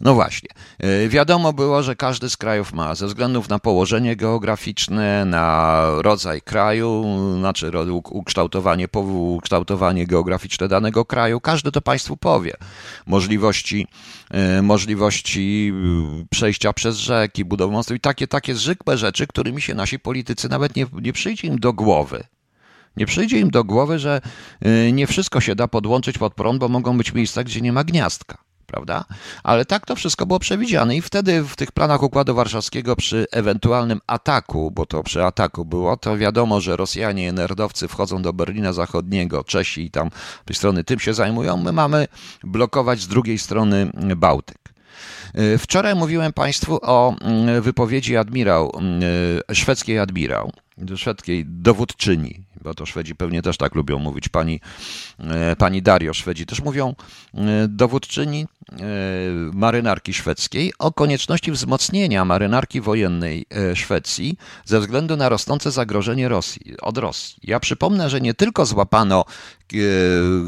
No 0.00 0.14
właśnie. 0.14 0.48
E, 0.78 1.08
wiadomo 1.08 1.52
było, 1.52 1.82
że 1.82 1.96
każdy 1.96 2.30
z 2.30 2.36
krajów 2.36 2.72
ma, 2.72 2.94
ze 2.94 3.06
względów 3.06 3.48
na 3.48 3.58
położenie 3.58 4.16
geograficzne, 4.16 5.24
na 5.24 5.84
rodzaj 5.98 6.42
kraju, 6.42 7.04
znaczy 7.38 7.70
ukształtowanie, 8.10 8.88
ukształtowanie 9.36 10.06
geograficzne 10.06 10.68
danego 10.68 11.04
kraju, 11.04 11.40
każdy 11.40 11.72
to 11.72 11.80
państwu 11.80 12.16
powie. 12.16 12.54
Możliwości, 13.06 13.86
e, 14.30 14.62
możliwości 14.62 15.72
e, 16.22 16.26
przejścia 16.30 16.72
przez 16.72 16.96
rzeki, 16.96 17.44
budowy 17.44 17.72
mostów 17.72 17.96
i 17.96 18.00
takie, 18.00 18.26
takie 18.26 18.54
zwykłe 18.54 18.98
rzeczy, 18.98 19.26
którymi 19.26 19.60
się 19.60 19.74
nasi 19.74 19.98
politycy 19.98 20.48
nawet 20.48 20.76
nie, 20.76 20.86
nie 21.02 21.12
przyjdzie 21.12 21.48
im 21.48 21.58
do 21.58 21.72
głowy. 21.72 22.24
Nie 22.96 23.06
przyjdzie 23.06 23.38
im 23.38 23.50
do 23.50 23.64
głowy, 23.64 23.98
że 23.98 24.20
nie 24.92 25.06
wszystko 25.06 25.40
się 25.40 25.54
da 25.54 25.68
podłączyć 25.68 26.18
pod 26.18 26.34
prąd, 26.34 26.60
bo 26.60 26.68
mogą 26.68 26.98
być 26.98 27.12
miejsca, 27.12 27.44
gdzie 27.44 27.60
nie 27.60 27.72
ma 27.72 27.84
gniazdka 27.84 28.49
prawda? 28.70 29.04
Ale 29.42 29.64
tak 29.64 29.86
to 29.86 29.96
wszystko 29.96 30.26
było 30.26 30.38
przewidziane 30.38 30.96
i 30.96 31.02
wtedy 31.02 31.42
w 31.42 31.56
tych 31.56 31.72
planach 31.72 32.02
Układu 32.02 32.34
Warszawskiego 32.34 32.96
przy 32.96 33.26
ewentualnym 33.32 34.00
ataku, 34.06 34.70
bo 34.70 34.86
to 34.86 35.02
przy 35.02 35.24
ataku 35.24 35.64
było, 35.64 35.96
to 35.96 36.18
wiadomo, 36.18 36.60
że 36.60 36.76
Rosjanie, 36.76 37.32
nerdowcy 37.32 37.88
wchodzą 37.88 38.22
do 38.22 38.32
Berlina 38.32 38.72
Zachodniego, 38.72 39.44
Czesi 39.44 39.84
i 39.84 39.90
tam 39.90 40.10
tej 40.44 40.56
strony 40.56 40.84
tym 40.84 40.98
się 40.98 41.14
zajmują, 41.14 41.56
my 41.56 41.72
mamy 41.72 42.08
blokować 42.44 43.00
z 43.00 43.08
drugiej 43.08 43.38
strony 43.38 43.90
Bałtyk. 44.16 44.60
Wczoraj 45.58 45.94
mówiłem 45.94 46.32
Państwu 46.32 46.78
o 46.82 47.14
mm, 47.20 47.62
wypowiedzi 47.62 48.16
admirał, 48.16 48.72
mm, 48.78 49.02
szwedzkiej 49.52 49.98
admirał, 49.98 50.52
szwedzkiej 50.96 51.44
dowódczyni 51.46 52.44
bo 52.62 52.74
to 52.74 52.86
Szwedzi 52.86 53.14
pewnie 53.14 53.42
też 53.42 53.56
tak 53.56 53.74
lubią 53.74 53.98
mówić, 53.98 54.28
pani, 54.28 54.60
e, 55.18 55.56
pani 55.56 55.82
Dario 55.82 56.14
Szwedzi 56.14 56.46
też 56.46 56.60
mówią, 56.60 56.94
e, 57.34 57.68
dowódczyni 57.68 58.46
e, 58.72 58.76
marynarki 59.52 60.14
szwedzkiej 60.14 60.72
o 60.78 60.92
konieczności 60.92 61.52
wzmocnienia 61.52 62.24
marynarki 62.24 62.80
wojennej 62.80 63.46
Szwecji 63.74 64.36
ze 64.64 64.80
względu 64.80 65.16
na 65.16 65.28
rosnące 65.28 65.70
zagrożenie 65.70 66.28
Rosji, 66.28 66.76
od 66.82 66.98
Rosji. 66.98 67.36
Ja 67.42 67.60
przypomnę, 67.60 68.10
że 68.10 68.20
nie 68.20 68.34
tylko 68.34 68.66
złapano 68.66 69.24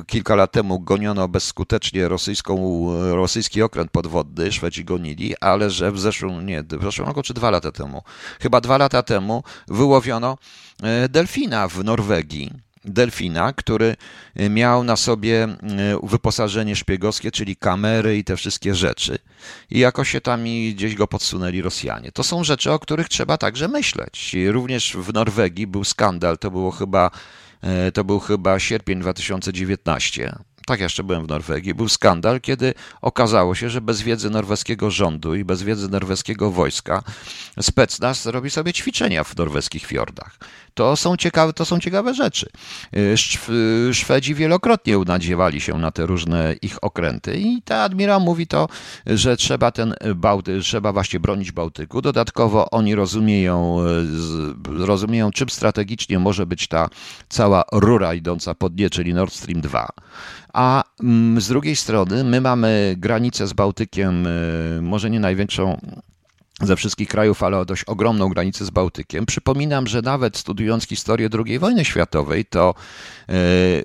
kilka 0.07 0.35
lat 0.35 0.53
temu 0.53 0.81
goniono 0.81 1.29
bezskutecznie 1.29 2.09
rosyjską, 2.09 2.87
rosyjski 3.11 3.63
okręt 3.63 3.91
podwodny, 3.91 4.53
Szwedzi 4.53 4.85
gonili, 4.85 5.35
ale 5.41 5.71
że 5.71 5.93
w 5.93 6.01
zeszłym, 6.01 6.47
nie, 6.47 6.63
w 6.63 6.83
zeszłym 6.83 7.09
roku 7.09 7.23
czy 7.23 7.35
dwa 7.35 7.51
lata 7.51 7.73
temu, 7.73 8.03
chyba 8.41 8.61
dwa 8.61 8.79
lata 8.79 9.03
temu 9.03 9.43
wyłowiono 9.69 10.22
delfina 11.09 11.69
w 11.69 11.85
Norwegii 11.85 12.51
delfina, 12.85 13.53
który 13.53 13.97
e, 14.37 14.51
miał 14.51 14.85
na 14.85 14.97
sobie 14.97 15.45
e, 15.45 15.57
wyposażenie 16.03 16.77
szpiegowskie, 16.77 17.31
czyli 17.31 17.57
kamery 17.57 18.19
i 18.19 18.25
te 18.25 18.37
wszystkie 18.37 18.75
rzeczy. 18.75 19.19
I 19.71 19.79
jakoś 19.79 20.11
się 20.11 20.21
tam 20.21 20.45
gdzieś 20.75 20.95
go 20.95 21.07
podsunęli 21.07 21.63
Rosjanie. 21.63 22.13
To 22.13 22.23
są 22.23 22.45
rzeczy, 22.45 22.73
o 22.73 22.79
których 22.79 23.09
trzeba 23.09 23.37
także 23.39 23.69
myśleć. 23.69 24.37
Również 24.49 24.97
w 24.97 25.13
Norwegii 25.13 25.67
był 25.67 25.85
skandal, 25.85 26.39
to 26.39 26.51
było 26.51 26.71
chyba 26.71 27.11
to 27.95 28.05
był 28.05 28.21
chyba 28.21 28.59
sierpień 28.59 29.01
2019 29.01 30.37
tak 30.67 30.81
jeszcze 30.81 31.05
byłem 31.05 31.27
w 31.27 31.29
Norwegii, 31.29 31.75
był 31.75 31.89
skandal, 31.89 32.41
kiedy 32.41 32.75
okazało 33.01 33.55
się, 33.55 33.71
że 33.71 33.81
bez 33.81 34.03
wiedzy 34.03 34.31
norweskiego 34.31 34.91
rządu 34.91 35.35
i 35.35 35.45
bez 35.45 35.63
wiedzy 35.63 35.89
norweskiego 35.89 36.51
wojska 36.51 37.03
specnaz 37.61 38.27
robi 38.27 38.51
sobie 38.51 38.73
ćwiczenia 38.73 39.25
w 39.25 39.37
norweskich 39.37 39.87
fiordach. 39.87 40.39
To 40.75 40.97
są 40.97 41.17
ciekawe, 41.17 41.53
to 41.53 41.65
są 41.65 41.81
ciekawe 41.81 42.15
rzeczy. 42.15 42.51
Szwedzi 43.93 44.35
wielokrotnie 44.35 44.99
unadziewali 44.99 45.61
się 45.61 45.79
na 45.79 45.91
te 45.91 46.07
różne 46.07 46.55
ich 46.63 46.85
okręty 46.85 47.37
i 47.37 47.63
ta 47.63 47.83
admirał 47.83 48.21
mówi 48.21 48.47
to, 48.47 48.69
że 49.07 49.37
trzeba 49.37 49.71
ten 49.71 49.95
Bałty, 50.15 50.61
trzeba 50.61 50.93
właśnie 50.93 51.21
bronić 51.21 51.53
Bałtyku. 51.53 52.03
Dodatkowo 52.03 52.71
oni 52.71 52.95
rozumieją, 52.95 53.77
rozumieją 54.67 55.31
czym 55.31 55.49
strategicznie 55.49 56.19
może 56.19 56.47
być 56.47 56.69
ta 56.69 56.89
cała 57.29 57.65
rura 57.73 58.15
idąca 58.15 58.55
pod 58.55 58.77
nie, 58.79 58.91
czyli 58.91 59.15
Nord 59.15 59.35
Stream 59.35 59.61
2 59.61 59.89
a 60.53 60.85
mm, 61.01 61.41
z 61.41 61.49
drugiej 61.49 61.77
strony 61.77 62.25
my 62.25 62.41
mamy 62.41 62.95
granicę 62.99 63.47
z 63.47 63.53
Bałtykiem, 63.53 64.27
y, 64.27 64.83
może 64.83 65.11
nie 65.11 65.21
największą 65.21 65.81
ze 66.61 66.77
wszystkich 66.77 67.09
krajów, 67.09 67.43
ale 67.43 67.65
dość 67.65 67.85
ogromną 67.85 68.29
granicę 68.29 68.65
z 68.65 68.71
Bałtykiem. 68.71 69.27
Przypominam, 69.27 69.87
że 69.87 70.03
nawet 70.03 70.37
studiując 70.37 70.87
historię 70.87 71.29
II 71.47 71.59
wojny 71.59 71.85
światowej, 71.85 72.45
to 72.45 72.75
y, 73.29 73.33
y, 73.33 73.83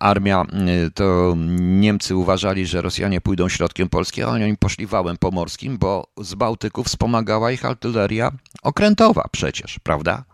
armia, 0.00 0.46
to 0.94 1.34
Niemcy 1.58 2.16
uważali, 2.16 2.66
że 2.66 2.82
Rosjanie 2.82 3.20
pójdą 3.20 3.48
środkiem 3.48 3.88
Polski, 3.88 4.22
a 4.22 4.28
oni 4.28 4.56
poszli 4.56 4.86
wałem 4.86 5.16
pomorskim, 5.16 5.78
bo 5.78 6.06
z 6.20 6.34
Bałtyku 6.34 6.84
wspomagała 6.84 7.52
ich 7.52 7.64
artyleria 7.64 8.32
okrętowa 8.62 9.28
przecież, 9.32 9.78
prawda? 9.78 10.24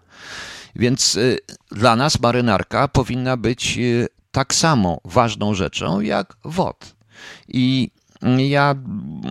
Więc 0.77 1.19
dla 1.71 1.97
nas 1.97 2.21
marynarka 2.21 2.89
powinna 2.89 3.37
być 3.37 3.79
tak 4.35 4.55
samo 4.55 5.01
ważną 5.05 5.55
rzeczą 5.55 6.01
jak 6.01 6.37
WOD. 6.45 6.95
I 7.49 7.91
ja 8.39 8.75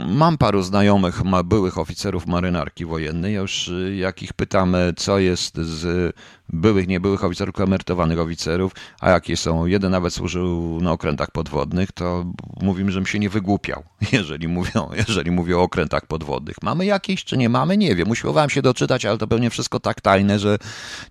mam 0.07 0.37
paru 0.37 0.61
znajomych, 0.61 1.21
byłych 1.43 1.77
oficerów 1.77 2.27
marynarki 2.27 2.85
wojennej. 2.85 3.33
Już 3.33 3.67
y, 3.67 3.95
jak 3.95 4.23
ich 4.23 4.33
pytamy, 4.33 4.93
co 4.97 5.19
jest 5.19 5.57
z 5.57 6.15
byłych, 6.49 6.87
niebyłych 6.87 7.23
oficerów, 7.23 7.59
emerytowanych 7.59 8.19
oficerów, 8.19 8.71
a 8.99 9.09
jakie 9.09 9.37
są, 9.37 9.65
jeden 9.65 9.91
nawet 9.91 10.13
służył 10.13 10.79
na 10.81 10.91
okrętach 10.91 11.31
podwodnych, 11.31 11.91
to 11.91 12.25
mówimy, 12.61 12.91
żebym 12.91 13.07
się 13.07 13.19
nie 13.19 13.29
wygłupiał, 13.29 13.83
jeżeli 14.11 14.47
mówią, 14.47 14.89
jeżeli 15.07 15.31
mówią 15.31 15.59
o 15.59 15.63
okrętach 15.63 16.05
podwodnych. 16.05 16.55
Mamy 16.61 16.85
jakieś, 16.85 17.23
czy 17.23 17.37
nie 17.37 17.49
mamy? 17.49 17.77
Nie 17.77 17.95
wiem. 17.95 18.09
Usiłowałem 18.09 18.49
się 18.49 18.61
doczytać, 18.61 19.05
ale 19.05 19.17
to 19.17 19.27
pewnie 19.27 19.49
wszystko 19.49 19.79
tak 19.79 20.01
tajne, 20.01 20.39
że 20.39 20.57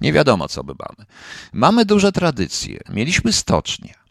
nie 0.00 0.12
wiadomo, 0.12 0.48
co 0.48 0.64
by 0.64 0.72
mamy. 0.78 1.08
Mamy 1.52 1.84
duże 1.84 2.12
tradycje. 2.12 2.80
Mieliśmy 2.88 3.32
stocznie 3.32 4.01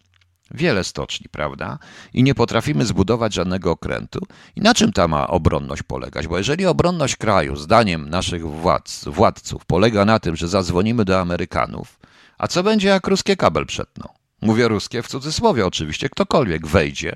wiele 0.53 0.83
stoczni, 0.83 1.27
prawda? 1.31 1.79
I 2.13 2.23
nie 2.23 2.35
potrafimy 2.35 2.85
zbudować 2.85 3.33
żadnego 3.33 3.71
okrętu. 3.71 4.19
I 4.55 4.61
na 4.61 4.73
czym 4.73 4.91
ta 4.91 5.07
ma 5.07 5.27
obronność 5.27 5.83
polegać? 5.83 6.27
Bo 6.27 6.37
jeżeli 6.37 6.65
obronność 6.65 7.15
kraju, 7.15 7.55
zdaniem 7.55 8.09
naszych 8.09 8.47
władz, 8.47 9.05
władców, 9.05 9.65
polega 9.65 10.05
na 10.05 10.19
tym, 10.19 10.35
że 10.35 10.47
zadzwonimy 10.47 11.05
do 11.05 11.19
Amerykanów, 11.19 11.99
a 12.37 12.47
co 12.47 12.63
będzie, 12.63 12.87
jak 12.87 13.07
ruskie 13.07 13.35
kabel 13.35 13.65
przetną? 13.65 14.07
Mówię 14.41 14.67
ruskie 14.67 15.01
w 15.01 15.07
cudzysłowie 15.07 15.65
oczywiście, 15.65 16.09
ktokolwiek 16.09 16.67
wejdzie 16.67 17.15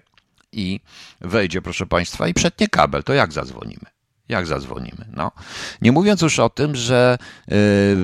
i 0.52 0.80
wejdzie, 1.22 1.62
proszę 1.62 1.86
Państwa, 1.86 2.28
i 2.28 2.34
przetnie 2.34 2.68
kabel, 2.68 3.04
to 3.04 3.14
jak 3.14 3.34
zadzwonimy? 3.34 3.95
Jak 4.30 4.48
zadzwonimy? 4.48 5.06
No. 5.14 5.32
Nie 5.82 5.92
mówiąc 5.92 6.22
już 6.22 6.40
o 6.40 6.50
tym, 6.50 6.76
że 6.76 7.18
y, 7.52 7.56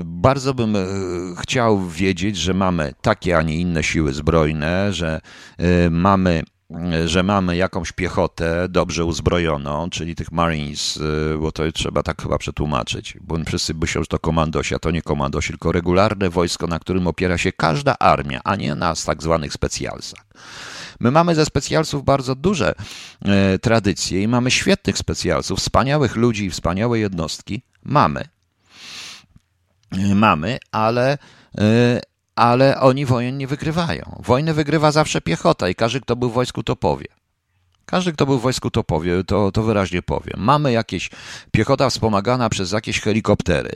bardzo 0.05 0.53
bym 0.53 0.75
y, 0.75 0.85
chciał 1.41 1.87
wiedzieć, 1.87 2.37
że 2.37 2.53
mamy 2.53 2.93
takie, 3.01 3.37
a 3.37 3.41
nie 3.41 3.55
inne 3.55 3.83
siły 3.83 4.13
zbrojne, 4.13 4.93
że 4.93 5.21
y, 5.61 5.89
mamy 5.89 6.43
że 7.05 7.23
mamy 7.23 7.55
jakąś 7.55 7.91
piechotę 7.91 8.69
dobrze 8.69 9.05
uzbrojoną, 9.05 9.89
czyli 9.89 10.15
tych 10.15 10.31
Marines, 10.31 10.99
bo 11.39 11.51
to 11.51 11.71
trzeba 11.71 12.03
tak 12.03 12.21
chyba 12.21 12.37
przetłumaczyć, 12.37 13.17
bo 13.21 13.37
wszyscy 13.45 13.73
myślą, 13.73 14.01
że 14.01 14.07
to 14.07 14.19
komandosi, 14.19 14.75
a 14.75 14.79
to 14.79 14.91
nie 14.91 15.01
komandosi, 15.01 15.49
tylko 15.49 15.71
regularne 15.71 16.29
wojsko, 16.29 16.67
na 16.67 16.79
którym 16.79 17.07
opiera 17.07 17.37
się 17.37 17.51
każda 17.51 17.95
armia, 17.99 18.41
a 18.43 18.55
nie 18.55 18.75
na 18.75 18.93
tak 19.05 19.23
zwanych 19.23 19.53
specjalsach. 19.53 20.25
My 21.01 21.11
mamy 21.11 21.35
ze 21.35 21.45
specjalców 21.45 22.03
bardzo 22.03 22.35
duże 22.35 22.73
e, 23.21 23.59
tradycje 23.59 24.23
i 24.23 24.27
mamy 24.27 24.51
świetnych 24.51 24.97
specjalców, 24.97 25.59
wspaniałych 25.59 26.15
ludzi 26.15 26.45
i 26.45 26.49
wspaniałe 26.49 26.99
jednostki. 26.99 27.61
Mamy. 27.83 28.23
E, 29.91 30.15
mamy, 30.15 30.57
ale 30.71 31.17
e, 31.57 32.01
ale 32.35 32.79
oni 32.79 33.05
wojen 33.05 33.37
nie 33.37 33.47
wygrywają. 33.47 34.21
Wojnę 34.23 34.53
wygrywa 34.53 34.91
zawsze 34.91 35.21
piechota 35.21 35.69
i 35.69 35.75
każdy, 35.75 36.01
kto 36.01 36.15
był 36.15 36.29
w 36.29 36.33
wojsku, 36.33 36.63
to 36.63 36.75
powie. 36.75 37.07
Każdy, 37.91 38.13
kto 38.13 38.25
był 38.25 38.39
w 38.39 38.41
wojsku, 38.41 38.71
to 38.71 38.83
powie, 38.83 39.23
to, 39.23 39.51
to 39.51 39.63
wyraźnie 39.63 40.01
powie. 40.01 40.33
Mamy 40.37 40.71
jakieś 40.71 41.09
piechota 41.51 41.89
wspomagana 41.89 42.49
przez 42.49 42.71
jakieś 42.71 42.99
helikoptery, 42.99 43.71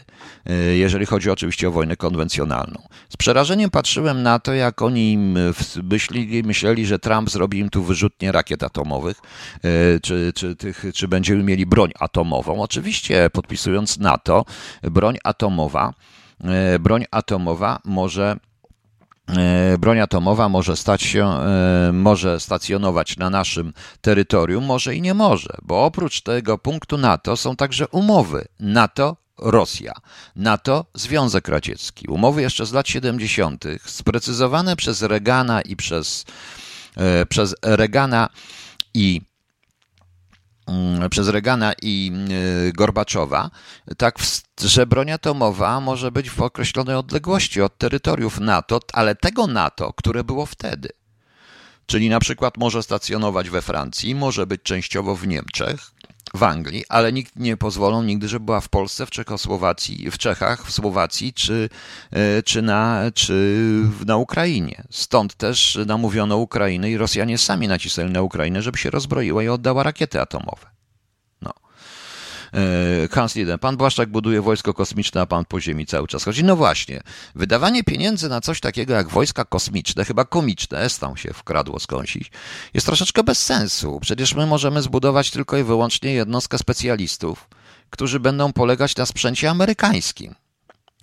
y, 0.49 0.77
jeżeli 0.77 1.05
chodzi 1.05 1.29
oczywiście 1.29 1.67
o 1.67 1.71
wojnę 1.71 1.95
konwencjonalną. 1.95 2.81
Z 3.09 3.17
przerażeniem 3.17 3.69
patrzyłem 3.69 4.23
na 4.23 4.39
to, 4.39 4.53
jak 4.53 4.81
oni 4.81 5.17
myśleli, 5.83 6.43
myśleli 6.43 6.85
że 6.85 6.99
Trump 6.99 7.29
zrobi 7.29 7.59
im 7.59 7.69
tu 7.69 7.83
wyrzutnie 7.83 8.31
rakiet 8.31 8.63
atomowych, 8.63 9.17
y, 9.65 9.99
czy, 10.03 10.31
czy, 10.35 10.55
tych, 10.55 10.85
czy 10.93 11.07
będziemy 11.07 11.43
mieli 11.43 11.65
broń 11.65 11.91
atomową. 11.99 12.61
Oczywiście, 12.61 13.29
podpisując 13.33 13.97
NATO, 13.97 14.45
broń 14.83 15.17
atomowa, 15.23 15.93
y, 16.75 16.79
broń 16.79 17.05
atomowa 17.11 17.79
może 17.85 18.37
broń 19.79 19.99
atomowa 19.99 20.49
może 20.49 20.75
stać 20.75 21.03
się, 21.03 21.27
e, 21.27 21.91
może 21.93 22.39
stacjonować 22.39 23.17
na 23.17 23.29
naszym 23.29 23.73
terytorium, 24.01 24.65
może 24.65 24.95
i 24.95 25.01
nie 25.01 25.13
może, 25.13 25.57
bo 25.61 25.85
oprócz 25.85 26.21
tego 26.21 26.57
punktu 26.57 26.97
NATO 26.97 27.37
są 27.37 27.55
także 27.55 27.87
umowy 27.87 28.47
NATO 28.59 29.17
Rosja, 29.37 29.93
NATO, 30.35 30.85
Związek 30.93 31.47
Radziecki. 31.47 32.07
Umowy 32.07 32.41
jeszcze 32.41 32.65
z 32.65 32.73
lat 32.73 32.87
70., 32.87 33.65
sprecyzowane 33.85 34.75
przez 34.75 35.01
Reagana 35.01 35.61
i 35.61 35.75
przez, 35.75 36.25
e, 36.97 37.25
przez 37.25 37.55
Reagana 37.61 38.29
i 38.93 39.21
przez 41.09 41.27
Reagana 41.27 41.73
i 41.81 42.11
y, 42.69 42.73
Gorbaczowa, 42.73 43.49
tak, 43.97 44.19
że 44.61 44.85
broń 44.85 45.11
atomowa 45.11 45.81
może 45.81 46.11
być 46.11 46.29
w 46.29 46.41
określonej 46.41 46.95
odległości 46.95 47.61
od 47.61 47.77
terytoriów 47.77 48.39
NATO, 48.39 48.79
ale 48.93 49.15
tego 49.15 49.47
NATO, 49.47 49.93
które 49.93 50.23
było 50.23 50.45
wtedy. 50.45 50.89
Czyli 51.85 52.09
na 52.09 52.19
przykład 52.19 52.57
może 52.57 52.83
stacjonować 52.83 53.49
we 53.49 53.61
Francji, 53.61 54.15
może 54.15 54.47
być 54.47 54.61
częściowo 54.61 55.15
w 55.15 55.27
Niemczech, 55.27 55.91
w 56.35 56.43
Anglii, 56.43 56.83
ale 56.89 57.13
nikt 57.13 57.35
nie 57.35 57.57
pozwolą 57.57 58.03
nigdy, 58.03 58.27
żeby 58.27 58.45
była 58.45 58.61
w 58.61 58.69
Polsce, 58.69 59.05
w 59.05 59.09
Czechosłowacji, 59.09 60.11
w 60.11 60.17
Czechach, 60.17 60.65
w 60.65 60.71
Słowacji 60.71 61.33
czy, 61.33 61.69
e, 62.11 62.43
czy, 62.43 62.61
na, 62.61 63.01
czy 63.13 63.57
na 64.05 64.17
Ukrainie. 64.17 64.83
Stąd 64.89 65.35
też 65.35 65.79
namówiono 65.85 66.37
Ukrainę 66.37 66.91
i 66.91 66.97
Rosjanie 66.97 67.37
sami 67.37 67.67
nacisnęli 67.67 68.11
na 68.11 68.21
Ukrainę, 68.21 68.61
żeby 68.61 68.77
się 68.77 68.89
rozbroiła 68.89 69.43
i 69.43 69.47
oddała 69.47 69.83
rakiety 69.83 70.21
atomowe. 70.21 70.75
E, 72.55 73.07
Hans 73.11 73.35
pan 73.61 73.77
Błaszczak 73.77 74.09
buduje 74.09 74.41
wojsko 74.41 74.73
kosmiczne, 74.73 75.21
a 75.21 75.25
pan 75.25 75.45
po 75.45 75.61
ziemi 75.61 75.85
cały 75.85 76.07
czas 76.07 76.23
chodzi. 76.23 76.43
No 76.43 76.55
właśnie, 76.55 77.01
wydawanie 77.35 77.83
pieniędzy 77.83 78.29
na 78.29 78.41
coś 78.41 78.59
takiego 78.59 78.93
jak 78.93 79.09
wojska 79.09 79.45
kosmiczne, 79.45 80.05
chyba 80.05 80.25
komiczne, 80.25 80.87
tam 80.99 81.17
się 81.17 81.33
wkradło 81.33 81.79
skądś, 81.79 82.17
jest 82.73 82.85
troszeczkę 82.85 83.23
bez 83.23 83.43
sensu. 83.43 83.99
Przecież 84.01 84.33
my 84.33 84.45
możemy 84.45 84.81
zbudować 84.81 85.31
tylko 85.31 85.57
i 85.57 85.63
wyłącznie 85.63 86.13
jednostkę 86.13 86.57
specjalistów, 86.57 87.49
którzy 87.89 88.19
będą 88.19 88.53
polegać 88.53 88.95
na 88.95 89.05
sprzęcie 89.05 89.49
amerykańskim. 89.49 90.35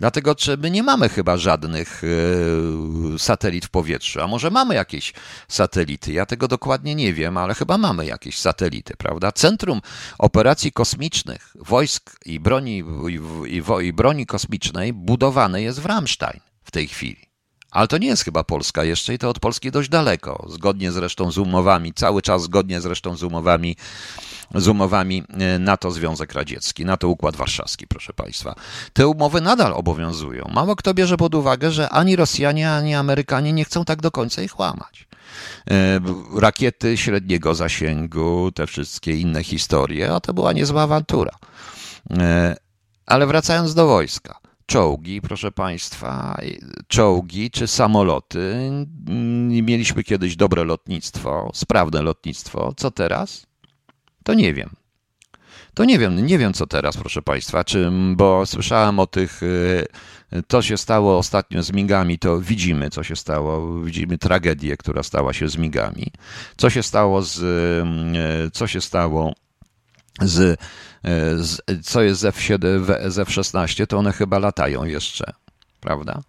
Dlatego, 0.02 0.34
czy 0.34 0.56
my 0.56 0.70
nie 0.70 0.82
mamy 0.82 1.08
chyba 1.08 1.36
żadnych 1.36 2.02
e, 2.04 3.18
satelit 3.18 3.66
w 3.66 3.70
powietrzu, 3.70 4.20
a 4.20 4.26
może 4.26 4.50
mamy 4.50 4.74
jakieś 4.74 5.12
satelity? 5.48 6.12
Ja 6.12 6.26
tego 6.26 6.48
dokładnie 6.48 6.94
nie 6.94 7.14
wiem, 7.14 7.36
ale 7.36 7.54
chyba 7.54 7.78
mamy 7.78 8.06
jakieś 8.06 8.38
satelity, 8.38 8.96
prawda? 8.96 9.32
Centrum 9.32 9.80
Operacji 10.18 10.72
Kosmicznych 10.72 11.56
Wojsk 11.60 12.16
i 12.26 12.40
Broni, 12.40 12.84
i, 13.46 13.62
i 13.82 13.92
broni 13.92 14.26
Kosmicznej 14.26 14.92
budowane 14.92 15.62
jest 15.62 15.80
w 15.80 15.86
Ramstein 15.86 16.40
w 16.64 16.70
tej 16.70 16.88
chwili. 16.88 17.32
Ale 17.70 17.88
to 17.88 17.98
nie 17.98 18.06
jest 18.06 18.24
chyba 18.24 18.44
Polska 18.44 18.84
jeszcze 18.84 19.14
i 19.14 19.18
to 19.18 19.28
od 19.28 19.40
Polski 19.40 19.70
dość 19.70 19.88
daleko, 19.88 20.46
zgodnie 20.48 20.92
zresztą 20.92 21.30
z 21.30 21.38
umowami, 21.38 21.94
cały 21.94 22.22
czas 22.22 22.42
zgodnie 22.42 22.80
zresztą 22.80 23.16
z 23.16 23.22
umowami 23.22 23.76
z 24.54 24.68
umowami 24.68 25.24
e, 25.28 25.58
NATO 25.58 25.90
Związek 25.90 26.32
Radziecki, 26.32 26.84
NATO 26.84 27.08
Układ 27.08 27.36
Warszawski, 27.36 27.86
proszę 27.86 28.12
Państwa. 28.12 28.54
Te 28.92 29.08
umowy 29.08 29.40
nadal 29.40 29.72
obowiązują. 29.72 30.50
Mało 30.54 30.76
kto 30.76 30.94
bierze 30.94 31.16
pod 31.16 31.34
uwagę, 31.34 31.70
że 31.70 31.88
ani 31.90 32.16
Rosjanie, 32.16 32.70
ani 32.70 32.94
Amerykanie 32.94 33.52
nie 33.52 33.64
chcą 33.64 33.84
tak 33.84 34.00
do 34.00 34.10
końca 34.10 34.42
ich 34.42 34.58
łamać. 34.58 35.08
E, 35.70 36.00
rakiety 36.40 36.96
średniego 36.96 37.54
zasięgu, 37.54 38.52
te 38.54 38.66
wszystkie 38.66 39.16
inne 39.16 39.44
historie, 39.44 40.14
a 40.14 40.20
to 40.20 40.34
była 40.34 40.52
niezła 40.52 40.82
awantura. 40.82 41.32
E, 42.10 42.56
ale 43.06 43.26
wracając 43.26 43.74
do 43.74 43.86
wojska. 43.86 44.38
czołgi, 44.66 45.20
proszę 45.20 45.52
Państwa, 45.52 46.40
czołgi 46.88 47.50
czy 47.50 47.66
samoloty. 47.66 48.70
Mieliśmy 49.62 50.04
kiedyś 50.04 50.36
dobre 50.36 50.64
lotnictwo, 50.64 51.50
sprawne 51.54 52.02
lotnictwo. 52.02 52.72
Co 52.76 52.90
teraz? 52.90 53.51
To 54.24 54.34
nie 54.34 54.54
wiem. 54.54 54.70
To 55.74 55.84
nie 55.84 55.98
wiem, 55.98 56.26
nie 56.26 56.38
wiem 56.38 56.52
co 56.52 56.66
teraz, 56.66 56.96
proszę 56.96 57.22
Państwa, 57.22 57.64
czy, 57.64 57.90
bo 58.16 58.46
słyszałem 58.46 58.98
o 58.98 59.06
tych, 59.06 59.40
to 60.46 60.62
się 60.62 60.76
stało 60.76 61.18
ostatnio 61.18 61.62
z 61.62 61.72
migami, 61.72 62.18
to 62.18 62.40
widzimy, 62.40 62.90
co 62.90 63.02
się 63.02 63.16
stało, 63.16 63.80
widzimy 63.82 64.18
tragedię, 64.18 64.76
która 64.76 65.02
stała 65.02 65.32
się 65.32 65.48
z 65.48 65.56
migami. 65.56 66.06
Co 66.56 66.70
się 66.70 66.82
stało 66.82 67.22
z, 67.22 67.40
co 68.52 68.66
się 68.66 68.80
stało 68.80 69.32
z, 70.20 70.60
z 71.36 71.60
co 71.82 72.02
jest 72.02 72.20
z, 72.20 72.24
F7, 72.24 73.10
z 73.10 73.18
F-16, 73.18 73.86
to 73.86 73.98
one 73.98 74.12
chyba 74.12 74.38
latają 74.38 74.84
jeszcze 74.84 75.32
prawda? 75.82 76.20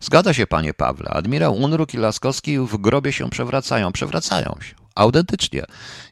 Zgadza 0.00 0.34
się, 0.34 0.46
panie 0.46 0.74
Pawle. 0.74 1.10
Admirał 1.10 1.54
Unruk 1.54 1.94
i 1.94 1.96
Laskowski 1.96 2.58
w 2.58 2.76
grobie 2.76 3.12
się 3.12 3.30
przewracają. 3.30 3.92
Przewracają 3.92 4.56
się. 4.60 4.74
Autentycznie. 4.98 5.64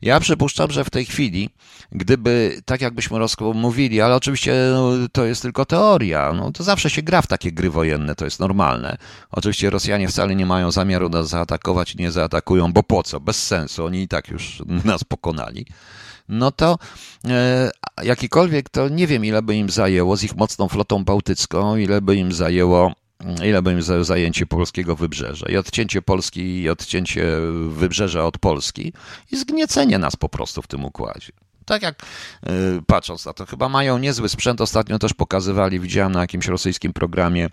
Ja 0.03 0.21
przypuszczam, 0.21 0.71
że 0.71 0.85
w 0.85 0.91
tej 0.91 1.05
chwili, 1.05 1.51
gdyby, 1.93 2.61
tak 2.65 2.81
jakbyśmy 2.81 3.19
mówili, 3.55 4.01
ale 4.01 4.17
oczywiście 4.17 4.55
no, 4.73 4.91
to 5.13 5.25
jest 5.25 5.43
tylko 5.43 5.65
teoria, 5.65 6.33
no 6.33 6.53
to 6.53 6.65
zawsze 6.65 6.91
się 6.91 7.03
gra 7.03 7.23
w 7.23 7.27
takie 7.27 7.53
gry 7.53 7.71
wojenne, 7.71 8.15
to 8.15 8.25
jest 8.25 8.41
normalne. 8.41 8.97
Oczywiście 9.31 9.71
Rosjanie 9.71 10.09
wcale 10.09 10.35
nie 10.35 10.47
mają 10.47 10.71
zamiaru 10.71 11.09
nas 11.09 11.29
zaatakować 11.29 11.95
nie 11.95 12.13
zaatakują, 12.13 12.73
bo 12.73 12.83
po 12.83 13.03
co? 13.03 13.21
Bez 13.21 13.47
sensu, 13.47 13.85
oni 13.85 14.03
i 14.03 14.09
tak 14.09 14.29
już 14.29 14.63
nas 14.85 15.05
pokonali 15.05 15.67
no 16.29 16.51
to 16.53 16.79
e, 17.25 17.71
jakikolwiek, 18.03 18.69
to 18.69 18.89
nie 18.89 19.07
wiem, 19.07 19.25
ile 19.25 19.43
by 19.43 19.57
im 19.57 19.71
zajęło 19.71 20.17
z 20.17 20.23
ich 20.23 20.37
mocną 20.37 20.69
flotą 20.69 21.05
bałtycką, 21.05 21.77
ile 21.77 22.01
by 22.01 22.17
im 22.17 22.33
zajęło 22.33 22.93
ile 23.45 23.83
zajęło 23.83 24.05
zajęcie 24.05 24.47
polskiego 24.47 24.97
wybrzeża 24.97 25.49
i 25.49 25.57
odcięcie 25.57 26.03
Polski 26.03 26.63
i 26.63 26.69
odcięcie 26.69 27.27
wybrzeża 27.69 28.25
od 28.25 28.39
Polski 28.39 28.93
i 29.33 29.37
zgniecenie 29.37 29.99
nas 29.99 30.17
po 30.17 30.29
prostu 30.29 30.63
w 30.63 30.67
tym 30.67 30.85
układzie. 30.85 31.33
Tak 31.67 31.83
jak 31.83 32.03
y, 32.49 32.83
patrząc 32.87 33.27
na 33.27 33.33
to, 33.33 33.47
chyba 33.47 33.69
mają 33.69 33.99
niezły 33.99 34.29
sprzęt. 34.29 34.61
Ostatnio 34.61 34.99
też 34.99 35.15
pokazywali, 35.15 35.81
widziałem 35.81 36.13
na 36.13 36.21
jakimś 36.21 36.47
rosyjskim 36.47 36.93
programie, 36.93 37.49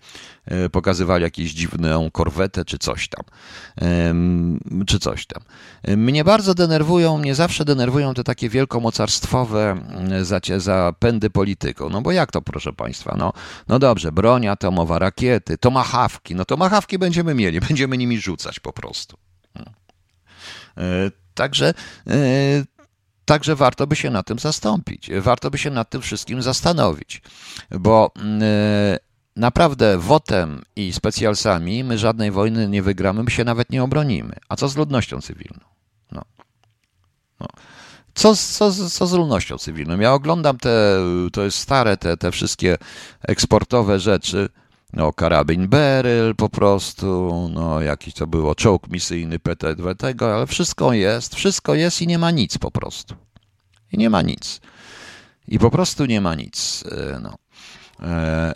y, 0.66 0.70
pokazywali 0.70 1.24
jakąś 1.24 1.52
dziwną 1.52 2.12
korwetę 2.12 2.66
czy 2.66 2.78
coś 2.78 3.10
tam. 3.10 3.24
Czy 4.88 5.00
coś 5.00 5.26
tam. 5.26 5.44
Mnie 5.98 6.24
bardzo 6.24 6.54
denerwują, 6.54 7.18
mnie 7.18 7.36
zawsze 7.36 7.66
denerwują 7.66 8.14
te 8.14 8.24
takie 8.24 8.50
wielkomocarstwowe 8.50 9.78
y, 10.52 10.60
zapędy 10.60 11.30
polityką. 11.30 11.90
No 11.90 12.02
bo 12.02 12.12
jak 12.12 12.32
to, 12.32 12.42
proszę 12.42 12.74
Państwa? 12.74 13.16
No, 13.18 13.34
no 13.68 13.80
dobrze, 13.80 14.12
broń 14.12 14.48
atomowa, 14.48 15.00
rakiety, 15.00 15.58
tomahawki. 15.58 16.36
No 16.36 16.46
tomahawki 16.46 17.00
będziemy 17.00 17.34
mieli, 17.36 17.60
będziemy 17.62 17.98
nimi 17.98 18.20
rzucać 18.20 18.60
po 18.60 18.74
prostu. 18.74 19.18
Także 21.34 21.74
Także 23.26 23.56
warto 23.56 23.88
by 23.88 23.96
się 23.96 24.10
na 24.10 24.24
tym 24.24 24.40
zastąpić. 24.40 25.10
Warto 25.22 25.52
by 25.52 25.58
się 25.58 25.70
nad 25.70 25.90
tym 25.90 26.02
wszystkim 26.02 26.42
zastanowić, 26.42 27.22
bo 27.72 28.12
mm, 28.16 28.42
e, 28.44 29.00
naprawdę 29.36 29.98
wotem 29.98 30.62
i 30.76 30.94
specjalsami 30.94 31.84
my 31.84 31.98
żadnej 31.98 32.32
wojny 32.32 32.70
nie 32.70 32.82
wygramy, 32.82 33.24
my 33.24 33.32
się 33.32 33.44
nawet 33.44 33.70
nie 33.70 33.84
obronimy. 33.84 34.36
A 34.50 34.56
co 34.56 34.68
z 34.68 34.78
ludnością 34.78 35.22
cywilną? 35.22 35.66
No. 36.12 36.22
no. 37.40 37.48
Co, 38.14 38.36
co, 38.36 38.90
co 38.90 39.08
z 39.08 39.14
ludnością 39.14 39.58
cywilną? 39.58 40.00
Ja 40.00 40.14
oglądam 40.14 40.58
te, 40.58 40.98
to 41.34 41.44
jest 41.44 41.58
stare, 41.58 41.98
te, 41.98 42.18
te 42.18 42.32
wszystkie 42.32 42.78
eksportowe 43.22 44.00
rzeczy, 44.00 44.50
no, 44.94 45.14
karabin 45.14 45.68
Beryl 45.68 46.36
po 46.36 46.50
prostu, 46.50 47.50
no, 47.54 47.82
jakiś 47.82 48.14
to 48.14 48.28
było 48.28 48.56
czołg 48.56 48.88
misyjny 48.88 49.40
PT-2 49.40 49.96
tego, 49.96 50.36
ale 50.36 50.48
wszystko 50.48 50.94
jest, 50.94 51.36
wszystko 51.36 51.76
jest 51.76 52.02
i 52.02 52.08
nie 52.08 52.18
ma 52.18 52.32
nic 52.32 52.58
po 52.58 52.72
prostu. 52.72 53.16
I 53.92 53.98
nie 53.98 54.10
ma 54.10 54.22
nic. 54.22 54.62
I 55.48 55.60
po 55.60 55.72
prostu 55.72 56.06
nie 56.06 56.22
ma 56.22 56.36
nic. 56.36 56.84
E, 56.92 57.20
no. 57.20 57.38
E, 58.08 58.54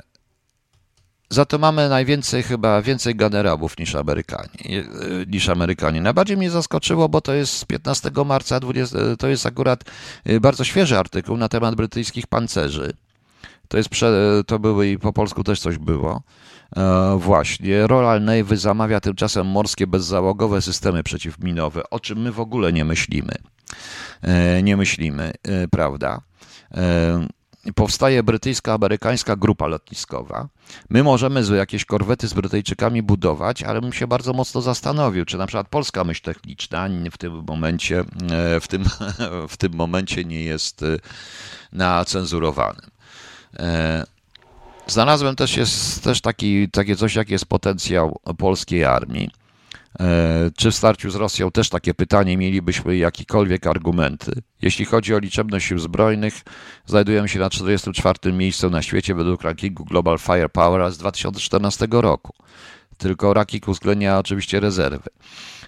za 1.29 1.45
to 1.45 1.57
mamy 1.57 1.89
najwięcej, 1.89 2.43
chyba 2.43 2.81
więcej 2.81 3.15
generałów 3.15 3.77
niż 3.77 3.95
Amerykanie. 3.95 4.59
E, 4.69 4.85
niż 5.27 5.49
Amerykanie. 5.49 6.01
Najbardziej 6.01 6.37
mnie 6.37 6.51
zaskoczyło, 6.51 7.09
bo 7.09 7.21
to 7.21 7.33
jest 7.33 7.53
z 7.53 7.65
15 7.65 8.11
marca, 8.25 8.59
20, 8.59 8.97
to 9.19 9.27
jest 9.27 9.45
akurat 9.45 9.83
bardzo 10.41 10.63
świeży 10.63 10.97
artykuł 10.97 11.37
na 11.37 11.49
temat 11.49 11.75
brytyjskich 11.75 12.27
pancerzy. 12.27 12.93
To 13.67 13.77
jest, 13.77 13.89
prze, 13.89 14.41
to 14.47 14.59
były 14.59 14.87
i 14.87 14.99
po 14.99 15.13
polsku 15.13 15.43
też 15.43 15.59
coś 15.59 15.77
było. 15.77 16.21
E, 16.75 17.17
właśnie, 17.19 17.87
Royal 17.87 18.23
Navy 18.23 18.57
zamawia 18.57 18.99
tymczasem 18.99 19.47
morskie 19.47 19.87
bezzałogowe 19.87 20.61
systemy 20.61 21.03
przeciwminowe, 21.03 21.89
o 21.89 21.99
czym 21.99 22.19
my 22.19 22.31
w 22.31 22.39
ogóle 22.39 22.73
nie 22.73 22.85
myślimy. 22.85 23.33
E, 24.21 24.63
nie 24.63 24.77
myślimy, 24.77 25.33
e, 25.43 25.67
prawda? 25.67 26.21
E, 26.71 27.27
powstaje 27.75 28.23
brytyjsko-amerykańska 28.23 29.35
grupa 29.35 29.67
lotniskowa. 29.67 30.47
My 30.89 31.03
możemy 31.03 31.57
jakieś 31.57 31.85
korwety 31.85 32.27
z 32.27 32.33
Brytyjczykami 32.33 33.03
budować, 33.03 33.63
ale 33.63 33.81
bym 33.81 33.93
się 33.93 34.07
bardzo 34.07 34.33
mocno 34.33 34.61
zastanowił, 34.61 35.25
czy 35.25 35.37
na 35.37 35.47
przykład 35.47 35.67
polska 35.67 36.03
myśl 36.03 36.21
techniczna 36.21 36.89
w 37.11 37.17
tym 37.17 37.43
momencie, 37.47 38.03
w 38.61 38.67
tym, 38.67 38.85
w 39.49 39.57
tym 39.57 39.73
momencie 39.73 40.25
nie 40.25 40.43
jest 40.43 40.85
na 41.71 42.05
cenzurowanym. 42.05 42.96
Znalazłem 44.87 45.35
też, 45.35 45.57
jest 45.57 46.03
też 46.03 46.21
taki, 46.21 46.69
takie 46.69 46.95
coś, 46.95 47.15
jaki 47.15 47.31
jest 47.31 47.45
potencjał 47.45 48.19
polskiej 48.37 48.85
armii. 48.85 49.29
E, 49.99 50.51
czy 50.57 50.71
w 50.71 50.75
starciu 50.75 51.09
z 51.09 51.15
Rosją 51.15 51.51
też 51.51 51.69
takie 51.69 51.93
pytanie 51.93 52.37
mielibyśmy 52.37 52.97
jakiekolwiek 52.97 53.67
argumenty? 53.67 54.41
Jeśli 54.61 54.85
chodzi 54.85 55.15
o 55.15 55.19
liczebność 55.19 55.67
sił 55.67 55.79
zbrojnych, 55.79 56.41
znajdujemy 56.85 57.29
się 57.29 57.39
na 57.39 57.49
44. 57.49 58.33
miejscu 58.33 58.69
na 58.69 58.81
świecie 58.81 59.15
według 59.15 59.43
rankingu 59.43 59.85
Global 59.85 60.19
Firepower 60.19 60.91
z 60.91 60.97
2014 60.97 61.87
roku. 61.91 62.33
Tylko 62.97 63.33
ranking 63.33 63.67
uwzględnia 63.67 64.19
oczywiście 64.19 64.59
rezerwy. 64.59 65.09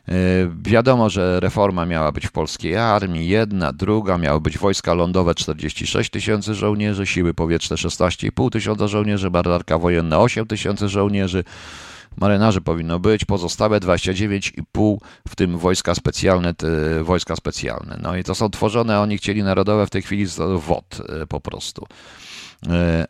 E, 0.07 0.13
wiadomo, 0.61 1.09
że 1.09 1.39
reforma 1.39 1.85
miała 1.85 2.11
być 2.11 2.27
w 2.27 2.31
polskiej 2.31 2.77
armii, 2.77 3.27
jedna, 3.27 3.73
druga, 3.73 4.17
miały 4.17 4.41
być 4.41 4.57
wojska 4.57 4.93
lądowe 4.93 5.35
46 5.35 6.09
tysięcy 6.09 6.55
żołnierzy, 6.55 7.05
siły 7.05 7.33
powietrzne 7.33 7.75
16,5 7.75 8.49
tysiąca 8.49 8.87
żołnierzy, 8.87 9.29
marynarka 9.29 9.77
wojenna 9.77 10.19
8 10.19 10.47
tysięcy 10.47 10.89
żołnierzy, 10.89 11.43
marynarzy 12.17 12.61
powinno 12.61 12.99
być, 12.99 13.25
pozostałe 13.25 13.79
29,5 13.79 14.97
w 15.27 15.35
tym 15.35 15.57
wojska 15.57 15.95
specjalne, 15.95 16.53
te, 16.53 17.03
wojska 17.03 17.35
specjalne. 17.35 17.99
No 18.01 18.15
i 18.15 18.23
to 18.23 18.35
są 18.35 18.49
tworzone, 18.49 18.99
oni 18.99 19.17
chcieli 19.17 19.43
narodowe 19.43 19.87
w 19.87 19.89
tej 19.89 20.01
chwili 20.01 20.25
WOT 20.67 21.01
e, 21.09 21.27
po 21.27 21.39
prostu. 21.39 21.87
E, 22.67 23.05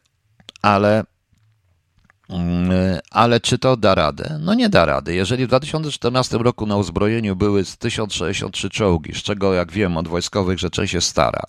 ale 0.62 1.04
ale 3.12 3.40
czy 3.40 3.58
to 3.58 3.78
da 3.78 3.96
radę? 3.96 4.40
No 4.42 4.54
nie 4.54 4.70
da 4.70 4.86
rady. 4.86 5.16
Jeżeli 5.16 5.46
w 5.46 5.48
2014 5.48 6.38
roku 6.38 6.66
na 6.66 6.78
uzbrojeniu 6.78 7.36
były 7.36 7.64
1063 7.64 8.70
czołgi, 8.70 9.14
z 9.14 9.18
czego 9.18 9.54
jak 9.54 9.72
wiem 9.72 9.98
od 9.98 10.08
wojskowych, 10.08 10.60
że 10.60 10.70
część 10.70 10.94
jest 10.94 11.08
stara, 11.08 11.44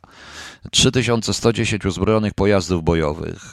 3110 0.70 1.86
uzbrojonych 1.86 2.34
pojazdów 2.34 2.84
bojowych, 2.84 3.52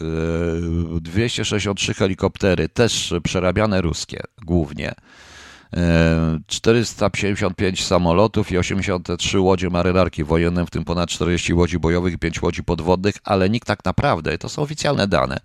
263 1.02 1.92
e, 1.92 1.96
helikoptery, 1.96 2.70
też 2.70 3.14
przerabiane 3.24 3.82
ruskie 3.82 4.22
głównie, 4.46 4.96
455 6.48 7.82
e, 7.82 7.84
samolotów 7.84 8.52
i 8.52 8.58
83 8.58 9.40
łodzie 9.40 9.70
marynarki 9.70 10.24
wojenne, 10.24 10.66
w 10.66 10.70
tym 10.70 10.86
ponad 10.86 11.10
40 11.10 11.54
łodzi 11.54 11.80
bojowych 11.80 12.14
i 12.14 12.18
5 12.18 12.42
łodzi 12.42 12.64
podwodnych, 12.64 13.16
ale 13.24 13.50
nikt 13.50 13.68
tak 13.68 13.86
naprawdę, 13.86 14.38
to 14.38 14.50
są 14.50 14.62
oficjalne 14.62 15.08
dane, 15.08 15.40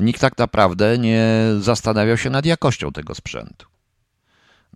nikt 0.00 0.20
tak 0.20 0.38
naprawdę 0.38 0.98
nie 0.98 1.24
zastanawiał 1.60 2.16
się 2.16 2.30
nad 2.30 2.46
jakością 2.46 2.92
tego 2.92 3.14
sprzętu. 3.14 3.66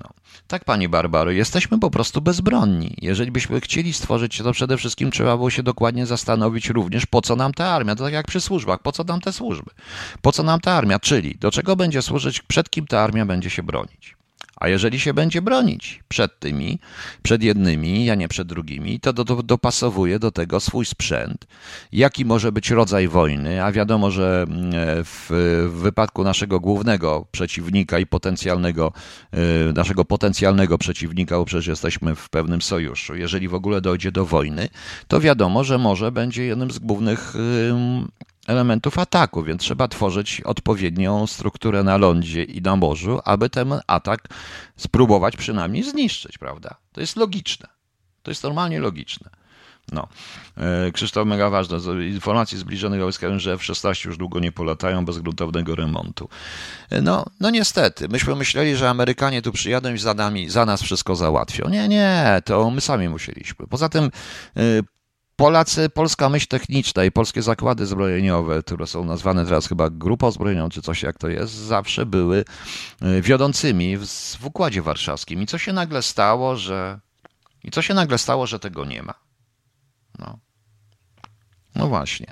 No. 0.05 0.11
Tak, 0.47 0.65
pani 0.65 0.89
Barbaro, 0.89 1.31
jesteśmy 1.31 1.79
po 1.79 1.91
prostu 1.91 2.21
bezbronni. 2.21 2.97
Jeżeli 3.03 3.31
byśmy 3.31 3.61
chcieli 3.61 3.93
stworzyć 3.93 4.39
to, 4.39 4.53
przede 4.53 4.77
wszystkim 4.77 5.11
trzeba 5.11 5.37
było 5.37 5.51
się 5.51 5.63
dokładnie 5.63 6.07
zastanowić 6.07 6.69
również, 6.69 7.07
po 7.07 7.23
co 7.23 7.37
nam 7.37 7.55
ta 7.55 7.67
armia. 7.69 7.97
To 7.97 8.05
tak 8.05 8.13
jak 8.13 8.27
przy 8.27 8.41
służbach, 8.41 8.83
po 8.83 8.93
co 8.93 9.05
nam 9.05 9.21
te 9.21 9.33
służby? 9.33 9.71
Po 10.23 10.33
co 10.33 10.43
nam 10.43 10.61
ta 10.61 10.73
armia? 10.73 10.99
Czyli 10.99 11.39
do 11.41 11.51
czego 11.51 11.77
będzie 11.77 12.03
służyć, 12.03 12.43
przed 12.43 12.71
kim 12.71 12.87
ta 12.87 13.01
armia 13.01 13.27
będzie 13.27 13.51
się 13.51 13.63
bronić? 13.63 14.20
A 14.61 14.69
jeżeli 14.69 15.01
się 15.01 15.15
będzie 15.15 15.43
bronić 15.43 16.03
przed 16.09 16.39
tymi, 16.39 16.79
przed 17.23 17.43
jednymi, 17.43 18.11
a 18.11 18.15
nie 18.15 18.29
przed 18.29 18.49
drugimi, 18.49 19.01
to 19.01 19.13
do, 19.13 19.25
do, 19.25 19.43
dopasowuje 19.43 20.19
do 20.19 20.31
tego 20.31 20.61
swój 20.61 20.85
sprzęt. 20.85 21.47
Jaki 21.93 22.25
może 22.25 22.53
być 22.53 22.71
rodzaj 22.71 23.09
wojny? 23.09 23.65
A 23.65 23.73
wiadomo, 23.73 24.11
że 24.11 24.47
mm, 24.49 24.73
w, 25.05 25.27
w 25.71 25.81
wypadku 25.81 26.25
naszego 26.25 26.61
głównego 26.61 27.27
przeciwnika 27.33 27.99
i 27.99 28.07
potencjalnego, 28.07 28.93
y, 29.71 29.73
naszego 29.73 30.05
potencjalnego 30.05 30.79
przeciwnika, 30.79 31.37
bo 31.37 31.45
przecież 31.45 31.67
jesteśmy 31.67 32.15
w 32.15 32.29
pewnym 32.29 32.63
sojuszu, 32.63 33.17
jeżeli 33.17 33.49
w 33.49 33.55
ogóle 33.55 33.81
dojdzie 33.81 34.13
do 34.13 34.27
wojny, 34.27 34.69
to 35.09 35.21
wiadomo, 35.21 35.65
że 35.65 35.79
może 35.79 36.13
będzie 36.13 36.45
jednym 36.45 36.71
z 36.71 36.79
głównych 36.79 37.35
elementów 38.51 38.99
ataku, 38.99 39.43
więc 39.45 39.63
trzeba 39.63 39.89
tworzyć 39.89 40.41
odpowiednią 40.41 41.27
strukturę 41.27 41.83
na 41.83 41.97
lądzie 41.97 42.45
i 42.45 42.63
na 42.63 42.77
morzu, 42.77 43.21
aby 43.25 43.51
ten 43.51 43.81
atak 43.87 44.29
spróbować 44.77 45.37
przynajmniej 45.37 45.83
zniszczyć, 45.83 46.39
prawda? 46.39 46.75
To 46.93 47.01
jest 47.01 47.17
logiczne. 47.17 47.69
To 48.23 48.31
jest 48.31 48.43
normalnie 48.43 48.81
logiczne. 48.81 49.31
No. 49.93 50.09
E, 50.57 50.93
Krzysztof, 50.93 51.27
mega 51.27 51.51
ważne. 51.51 51.81
Z 51.81 52.13
informacji 52.13 52.59
zbliżonych 52.59 53.01
że 53.37 53.53
F-16 53.53 54.07
już 54.07 54.17
długo 54.17 54.41
nie 54.41 54.53
polatają 54.53 55.05
bez 55.05 55.19
gruntownego 55.19 55.75
remontu. 55.75 56.29
E, 56.91 57.03
No, 57.03 57.25
no 57.41 57.51
niestety. 57.51 58.09
Myśmy 58.09 58.35
myśleli, 58.35 58.77
że 58.77 58.91
Amerykanie 58.91 59.43
tu 59.43 59.53
przyjadą 59.53 59.95
i 59.95 59.99
za, 59.99 60.15
nami, 60.15 60.51
za 60.51 60.67
nas 60.67 60.83
wszystko 60.83 61.17
załatwią. 61.17 61.69
Nie, 61.69 61.89
nie, 61.89 62.43
to 62.45 62.71
my 62.71 62.81
sami 62.81 63.09
musieliśmy. 63.09 63.67
Poza 63.67 63.89
tym 63.89 64.05
e, 64.05 64.61
Polacy, 65.41 65.89
polska 65.89 66.29
myśl 66.29 66.47
techniczna 66.47 67.05
i 67.05 67.11
polskie 67.11 67.43
zakłady 67.43 67.87
zbrojeniowe, 67.87 68.63
które 68.63 68.87
są 68.87 69.05
nazwane 69.05 69.45
teraz 69.45 69.69
chyba 69.69 69.91
grupą 69.91 70.31
zbrojeniową, 70.31 70.69
czy 70.69 70.83
coś 70.83 71.03
jak 71.03 71.19
to 71.19 71.29
jest, 71.29 71.53
zawsze 71.53 72.07
były 72.07 72.45
e, 73.03 73.23
wiodącymi 73.23 73.97
w, 73.97 74.07
w 74.41 74.47
Układzie 74.47 74.83
Warszawskim. 74.83 75.43
I 75.43 75.47
co 75.47 75.59
się 75.59 75.73
nagle 75.73 76.03
stało, 76.03 76.57
że... 76.57 77.01
I 77.65 77.71
co 77.71 77.83
się 77.83 77.95
nagle 77.95 78.19
stało, 78.19 78.47
że 78.47 78.59
tego 78.59 78.85
nie 78.85 79.03
ma? 79.03 79.15
No. 80.19 80.39
No 81.75 81.87
właśnie. 81.87 82.27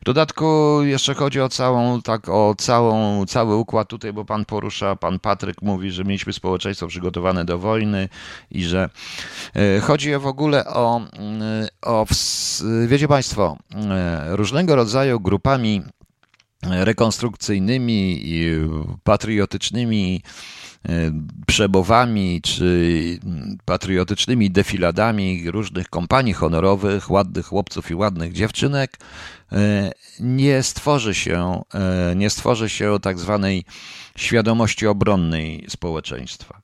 W 0.00 0.04
dodatku 0.04 0.78
jeszcze 0.82 1.14
chodzi 1.14 1.40
o 1.40 1.48
całą, 1.48 2.02
tak, 2.02 2.28
o 2.28 2.54
całą, 2.58 3.26
cały 3.26 3.56
układ 3.56 3.88
tutaj, 3.88 4.12
bo 4.12 4.24
pan 4.24 4.44
porusza, 4.44 4.96
pan 4.96 5.18
Patryk 5.18 5.62
mówi, 5.62 5.90
że 5.90 6.04
mieliśmy 6.04 6.32
społeczeństwo 6.32 6.86
przygotowane 6.86 7.44
do 7.44 7.58
wojny 7.58 8.08
i 8.50 8.64
że 8.64 8.90
e, 9.54 9.80
chodzi 9.80 10.16
w 10.16 10.26
ogóle 10.26 10.64
o, 10.66 11.00
mm, 11.12 11.42
o 11.82 12.06
wiecie 12.86 13.08
państwo, 13.08 13.56
e, 13.74 14.36
różnego 14.36 14.76
rodzaju 14.76 15.20
grupami 15.20 15.82
rekonstrukcyjnymi 16.62 18.20
i 18.24 18.50
patriotycznymi 19.04 20.22
e, 20.24 20.28
przebowami 21.46 22.40
czy 22.42 23.18
patriotycznymi 23.64 24.50
defiladami 24.50 25.50
różnych 25.50 25.88
kompanii 25.88 26.32
honorowych, 26.32 27.10
ładnych 27.10 27.46
chłopców 27.46 27.90
i 27.90 27.94
ładnych 27.94 28.32
dziewczynek, 28.32 28.98
e, 29.52 29.92
nie 30.20 30.62
stworzy 30.62 31.14
się, 31.14 31.62
e, 31.74 32.14
nie 32.16 32.30
stworzy 32.30 32.68
się 32.68 32.96
tak 33.02 33.18
zwanej 33.18 33.64
świadomości 34.16 34.86
obronnej 34.86 35.64
społeczeństwa. 35.68 36.60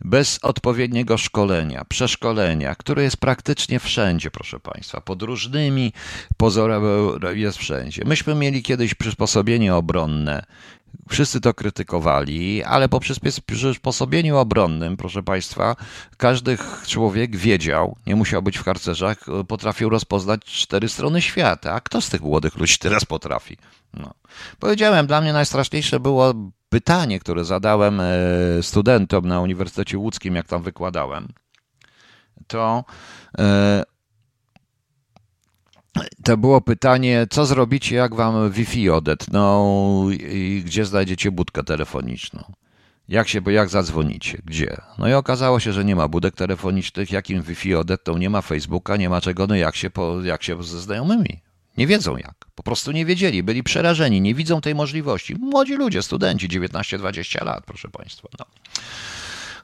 Bez 0.00 0.38
odpowiedniego 0.42 1.18
szkolenia, 1.18 1.84
przeszkolenia, 1.84 2.74
które 2.74 3.02
jest 3.02 3.16
praktycznie 3.16 3.80
wszędzie, 3.80 4.30
proszę 4.30 4.60
Państwa, 4.60 5.00
pod 5.00 5.22
różnymi 5.22 5.92
pozorami 6.36 7.40
jest 7.40 7.58
wszędzie. 7.58 8.02
Myśmy 8.06 8.34
mieli 8.34 8.62
kiedyś 8.62 8.94
przysposobienie 8.94 9.74
obronne, 9.74 10.44
Wszyscy 11.08 11.40
to 11.40 11.54
krytykowali, 11.54 12.64
ale 12.64 12.88
po 12.88 13.00
przysposobieniu 13.46 14.36
obronnym, 14.36 14.96
proszę 14.96 15.22
Państwa, 15.22 15.76
każdy 16.16 16.58
człowiek 16.86 17.36
wiedział, 17.36 17.96
nie 18.06 18.16
musiał 18.16 18.42
być 18.42 18.58
w 18.58 18.64
harcerzach, 18.64 19.24
potrafił 19.48 19.88
rozpoznać 19.88 20.44
cztery 20.44 20.88
strony 20.88 21.22
świata. 21.22 21.74
A 21.74 21.80
kto 21.80 22.00
z 22.00 22.08
tych 22.08 22.20
młodych 22.20 22.56
ludzi 22.56 22.78
teraz 22.78 23.04
potrafi? 23.04 23.56
No. 23.94 24.14
Powiedziałem, 24.58 25.06
dla 25.06 25.20
mnie 25.20 25.32
najstraszniejsze 25.32 26.00
było 26.00 26.34
pytanie, 26.68 27.20
które 27.20 27.44
zadałem 27.44 28.00
e, 28.00 28.06
studentom 28.62 29.28
na 29.28 29.40
Uniwersytecie 29.40 29.98
Łódzkim, 29.98 30.34
jak 30.34 30.46
tam 30.46 30.62
wykładałem. 30.62 31.28
To 32.46 32.84
e, 33.38 33.82
to 36.24 36.36
było 36.36 36.60
pytanie, 36.60 37.26
co 37.30 37.46
zrobicie, 37.46 37.96
jak 37.96 38.14
wam 38.14 38.50
Wi-Fi 38.50 38.90
odetną 38.90 40.10
i 40.10 40.62
gdzie 40.66 40.84
znajdziecie 40.84 41.30
budkę 41.30 41.64
telefoniczną? 41.64 42.44
Jak 43.08 43.28
się, 43.28 43.40
bo 43.40 43.50
jak 43.50 43.68
zadzwonicie? 43.68 44.38
Gdzie? 44.44 44.76
No 44.98 45.08
i 45.08 45.12
okazało 45.12 45.60
się, 45.60 45.72
że 45.72 45.84
nie 45.84 45.96
ma 45.96 46.08
budek 46.08 46.34
telefonicznych, 46.34 47.12
jakim 47.12 47.42
Wi-Fi 47.42 47.74
odetną, 47.74 48.18
nie 48.18 48.30
ma 48.30 48.42
Facebooka, 48.42 48.96
nie 48.96 49.08
ma 49.08 49.20
czego, 49.20 49.46
no 49.46 49.56
jak 49.56 49.76
się, 49.76 49.90
po, 49.90 50.22
jak 50.22 50.42
się 50.42 50.62
ze 50.62 50.80
znajomymi? 50.80 51.40
Nie 51.76 51.86
wiedzą 51.86 52.16
jak. 52.16 52.34
Po 52.54 52.62
prostu 52.62 52.92
nie 52.92 53.06
wiedzieli, 53.06 53.42
byli 53.42 53.62
przerażeni, 53.62 54.20
nie 54.20 54.34
widzą 54.34 54.60
tej 54.60 54.74
możliwości. 54.74 55.34
Młodzi 55.34 55.74
ludzie, 55.74 56.02
studenci, 56.02 56.48
19-20 56.48 57.44
lat, 57.44 57.64
proszę 57.66 57.88
Państwa. 57.88 58.28
No. 58.38 58.44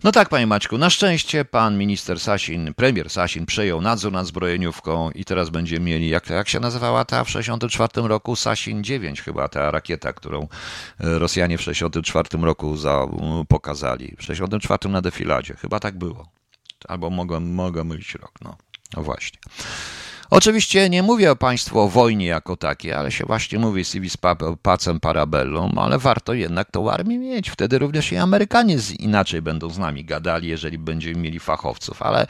No 0.04 0.12
tak, 0.12 0.28
panie 0.28 0.46
Maćku, 0.46 0.78
na 0.78 0.90
szczęście 0.90 1.44
pan 1.44 1.78
minister 1.78 2.20
Sasin, 2.20 2.74
premier 2.74 3.10
Sasin 3.10 3.46
przejął 3.46 3.80
nadzór 3.80 4.12
nad 4.12 4.26
zbrojeniówką 4.26 5.10
i 5.10 5.24
teraz 5.24 5.50
będziemy 5.50 5.86
mieli, 5.86 6.08
jak, 6.08 6.30
jak 6.30 6.48
się 6.48 6.60
nazywała 6.60 7.04
ta 7.04 7.24
w 7.24 7.30
64 7.30 8.08
roku? 8.08 8.36
Sasin 8.36 8.84
9 8.84 9.22
chyba, 9.22 9.48
ta 9.48 9.70
rakieta, 9.70 10.12
którą 10.12 10.42
e, 10.42 11.18
Rosjanie 11.18 11.58
w 11.58 11.62
64 11.62 12.28
roku 12.42 12.76
za, 12.76 13.06
pokazali. 13.48 14.16
W 14.18 14.22
64 14.22 14.88
na 14.88 15.00
defiladzie, 15.00 15.54
chyba 15.54 15.80
tak 15.80 15.98
było. 15.98 16.28
Albo 16.88 17.10
mogę, 17.10 17.84
mylić 17.84 18.14
rok, 18.14 18.32
no, 18.42 18.56
no 18.96 19.02
właśnie. 19.02 19.38
Oczywiście 20.36 20.90
nie 20.90 21.02
mówię 21.02 21.36
Państwu 21.36 21.80
o 21.80 21.88
wojnie 21.88 22.26
jako 22.26 22.56
takiej, 22.56 22.92
ale 22.92 23.12
się 23.12 23.24
właśnie 23.24 23.58
mówi 23.58 23.84
civis 23.84 24.16
pacem 24.62 25.00
parabellum, 25.00 25.78
ale 25.78 25.98
warto 25.98 26.34
jednak 26.34 26.70
tą 26.70 26.90
armię 26.90 27.18
mieć. 27.18 27.50
Wtedy 27.50 27.78
również 27.78 28.12
i 28.12 28.16
Amerykanie 28.16 28.76
inaczej 28.98 29.42
będą 29.42 29.70
z 29.70 29.78
nami 29.78 30.04
gadali, 30.04 30.48
jeżeli 30.48 30.78
będziemy 30.78 31.20
mieli 31.20 31.40
fachowców. 31.40 32.02
Ale 32.02 32.26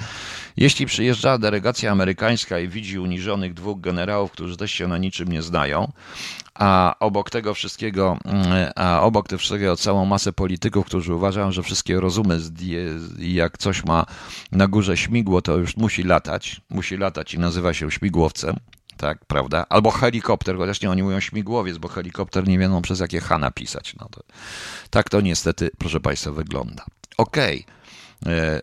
jeśli 0.57 0.87
przyjeżdża 0.87 1.39
delegacja 1.39 1.93
amerykańska 1.93 2.59
i 2.59 2.69
widzi 2.69 2.99
uniżonych 2.99 3.55
dwóch 3.55 3.81
generałów, 3.81 4.33
którzy 4.33 4.57
też 4.57 4.73
się 4.73 4.89
na 4.89 4.99
niczym 4.99 5.29
nie 5.29 5.43
znają, 5.43 5.93
a 6.55 6.95
obok 7.01 7.31
tego 7.31 7.55
wszystkiego, 7.55 8.19
a 8.77 9.01
obok 9.01 9.29
tego 9.29 9.39
wszystkiego 9.39 9.77
całą 9.77 10.05
masę 10.05 10.33
polityków, 10.33 10.87
którzy 10.87 11.15
uważają, 11.15 11.53
że 11.53 11.63
wszystkie 11.63 12.01
rozumy 12.01 12.41
jak 13.19 13.59
coś 13.59 13.85
ma 13.85 14.07
na 14.53 14.69
górze 14.69 14.97
śmigło, 14.97 15.43
to 15.43 15.57
już 15.57 15.77
musi 15.77 16.03
latać, 16.03 16.61
musi 16.71 16.97
latać 16.97 17.35
i 17.35 17.39
nazywa 17.39 17.75
się 17.75 17.91
śmigłowcem, 17.91 18.57
tak, 18.97 19.25
prawda? 19.25 19.67
Albo 19.69 19.91
helikopter, 19.91 20.57
chociaż 20.57 20.81
nie 20.81 20.91
oni 20.91 21.03
mówią 21.03 21.21
śmigłowiec, 21.21 21.79
bo 21.79 21.89
helikopter 21.89 22.49
nie 22.49 22.59
wiedzą 22.59 22.83
przez 22.83 23.01
jakie 23.01 23.21
H 23.21 23.39
napisać. 23.39 23.95
No 24.01 24.09
to, 24.11 24.21
tak 24.91 25.11
to 25.11 25.21
niestety, 25.21 25.71
proszę 25.79 26.01
Państwa, 26.01 26.31
wygląda. 26.33 26.85
Okej. 27.19 27.65
Okay. 28.23 28.63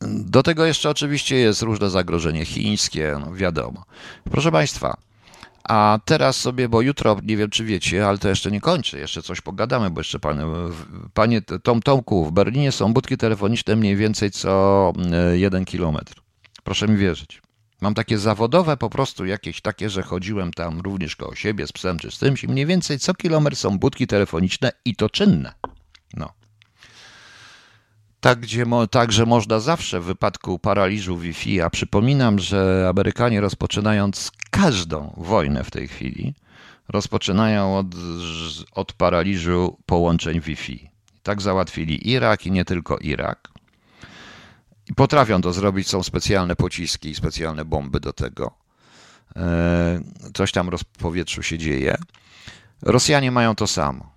Do 0.00 0.42
tego 0.42 0.64
jeszcze 0.64 0.90
oczywiście 0.90 1.36
jest 1.36 1.62
różne 1.62 1.90
zagrożenie 1.90 2.44
chińskie, 2.44 3.16
no 3.20 3.34
wiadomo. 3.34 3.84
Proszę 4.30 4.52
Państwa, 4.52 4.96
a 5.68 5.98
teraz 6.04 6.36
sobie, 6.36 6.68
bo 6.68 6.80
jutro, 6.80 7.16
nie 7.22 7.36
wiem 7.36 7.50
czy 7.50 7.64
wiecie, 7.64 8.08
ale 8.08 8.18
to 8.18 8.28
jeszcze 8.28 8.50
nie 8.50 8.60
kończę, 8.60 8.98
jeszcze 8.98 9.22
coś 9.22 9.40
pogadamy, 9.40 9.90
bo 9.90 10.00
jeszcze 10.00 10.18
panie, 10.18 10.42
panie 11.14 11.42
Tom 11.42 11.82
Tomku, 11.82 12.26
w 12.26 12.32
Berlinie 12.32 12.72
są 12.72 12.92
budki 12.92 13.16
telefoniczne 13.16 13.76
mniej 13.76 13.96
więcej 13.96 14.30
co 14.30 14.92
jeden 15.32 15.64
kilometr. 15.64 16.14
Proszę 16.64 16.88
mi 16.88 16.96
wierzyć. 16.96 17.42
Mam 17.80 17.94
takie 17.94 18.18
zawodowe 18.18 18.76
po 18.76 18.90
prostu 18.90 19.26
jakieś 19.26 19.60
takie, 19.60 19.90
że 19.90 20.02
chodziłem 20.02 20.52
tam 20.52 20.80
również 20.80 21.16
koło 21.16 21.34
siebie 21.34 21.66
z 21.66 21.72
psem 21.72 21.98
czy 21.98 22.10
z 22.10 22.18
czymś 22.18 22.44
i 22.44 22.48
mniej 22.48 22.66
więcej 22.66 22.98
co 22.98 23.14
kilometr 23.14 23.56
są 23.56 23.78
budki 23.78 24.06
telefoniczne 24.06 24.72
i 24.84 24.96
to 24.96 25.10
czynne. 25.10 25.54
No. 26.14 26.32
Tak, 28.20 28.40
gdzie 28.40 28.66
mo, 28.66 28.86
także 28.86 29.26
można 29.26 29.60
zawsze 29.60 30.00
w 30.00 30.04
wypadku 30.04 30.58
paraliżu 30.58 31.16
Wi-Fi, 31.16 31.60
a 31.60 31.70
przypominam, 31.70 32.38
że 32.38 32.86
Amerykanie 32.90 33.40
rozpoczynając 33.40 34.32
każdą 34.50 35.14
wojnę 35.16 35.64
w 35.64 35.70
tej 35.70 35.88
chwili, 35.88 36.34
rozpoczynają 36.88 37.78
od, 37.78 37.86
od 38.72 38.92
paraliżu 38.92 39.78
połączeń 39.86 40.40
Wi-Fi. 40.40 40.90
Tak 41.22 41.42
załatwili 41.42 42.10
Irak 42.10 42.46
i 42.46 42.50
nie 42.50 42.64
tylko 42.64 42.98
Irak. 42.98 43.48
I 44.90 44.94
potrafią 44.94 45.40
to 45.40 45.52
zrobić, 45.52 45.88
są 45.88 46.02
specjalne 46.02 46.56
pociski 46.56 47.10
i 47.10 47.14
specjalne 47.14 47.64
bomby 47.64 48.00
do 48.00 48.12
tego. 48.12 48.54
Coś 50.34 50.52
tam 50.52 50.70
w 50.78 50.84
powietrzu 50.84 51.42
się 51.42 51.58
dzieje. 51.58 51.96
Rosjanie 52.82 53.30
mają 53.30 53.54
to 53.54 53.66
samo. 53.66 54.12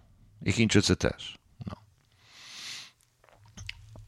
I 0.45 0.51
Chińczycy 0.51 0.95
też. 0.95 1.40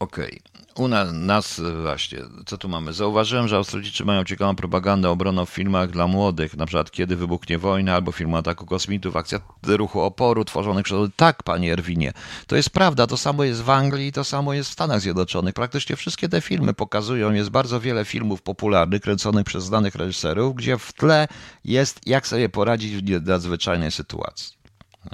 Okej. 0.03 0.41
Okay. 0.45 0.53
U 0.75 0.87
nas 1.13 1.61
właśnie, 1.81 2.19
co 2.45 2.57
tu 2.57 2.69
mamy? 2.69 2.93
Zauważyłem, 2.93 3.47
że 3.47 3.55
Australijczycy 3.55 4.05
mają 4.05 4.23
ciekawą 4.23 4.55
propagandę 4.55 5.09
obronną 5.09 5.45
w 5.45 5.49
filmach 5.49 5.89
dla 5.89 6.07
młodych, 6.07 6.57
na 6.57 6.65
przykład 6.65 6.91
Kiedy 6.91 7.15
wybuchnie 7.15 7.57
wojna, 7.57 7.95
albo 7.95 8.11
film 8.11 8.35
ataku 8.35 8.65
kosmitów, 8.65 9.15
akcja 9.15 9.39
ruchu 9.67 10.01
oporu 10.01 10.45
tworzonych 10.45 10.85
przez... 10.85 11.09
Tak, 11.15 11.43
panie 11.43 11.73
Erwinie, 11.73 12.13
to 12.47 12.55
jest 12.55 12.69
prawda, 12.69 13.07
to 13.07 13.17
samo 13.17 13.43
jest 13.43 13.61
w 13.61 13.69
Anglii, 13.69 14.11
to 14.11 14.23
samo 14.23 14.53
jest 14.53 14.69
w 14.69 14.73
Stanach 14.73 15.01
Zjednoczonych. 15.01 15.53
Praktycznie 15.53 15.95
wszystkie 15.95 16.29
te 16.29 16.41
filmy 16.41 16.73
pokazują, 16.73 17.33
jest 17.33 17.49
bardzo 17.49 17.79
wiele 17.79 18.05
filmów 18.05 18.41
popularnych, 18.41 19.01
kręconych 19.01 19.45
przez 19.45 19.63
znanych 19.63 19.95
reżyserów, 19.95 20.55
gdzie 20.55 20.77
w 20.77 20.93
tle 20.93 21.27
jest 21.65 22.07
jak 22.07 22.27
sobie 22.27 22.49
poradzić 22.49 22.95
w 22.95 23.27
nadzwyczajnej 23.27 23.91
sytuacji. 23.91 24.57
No. 25.05 25.11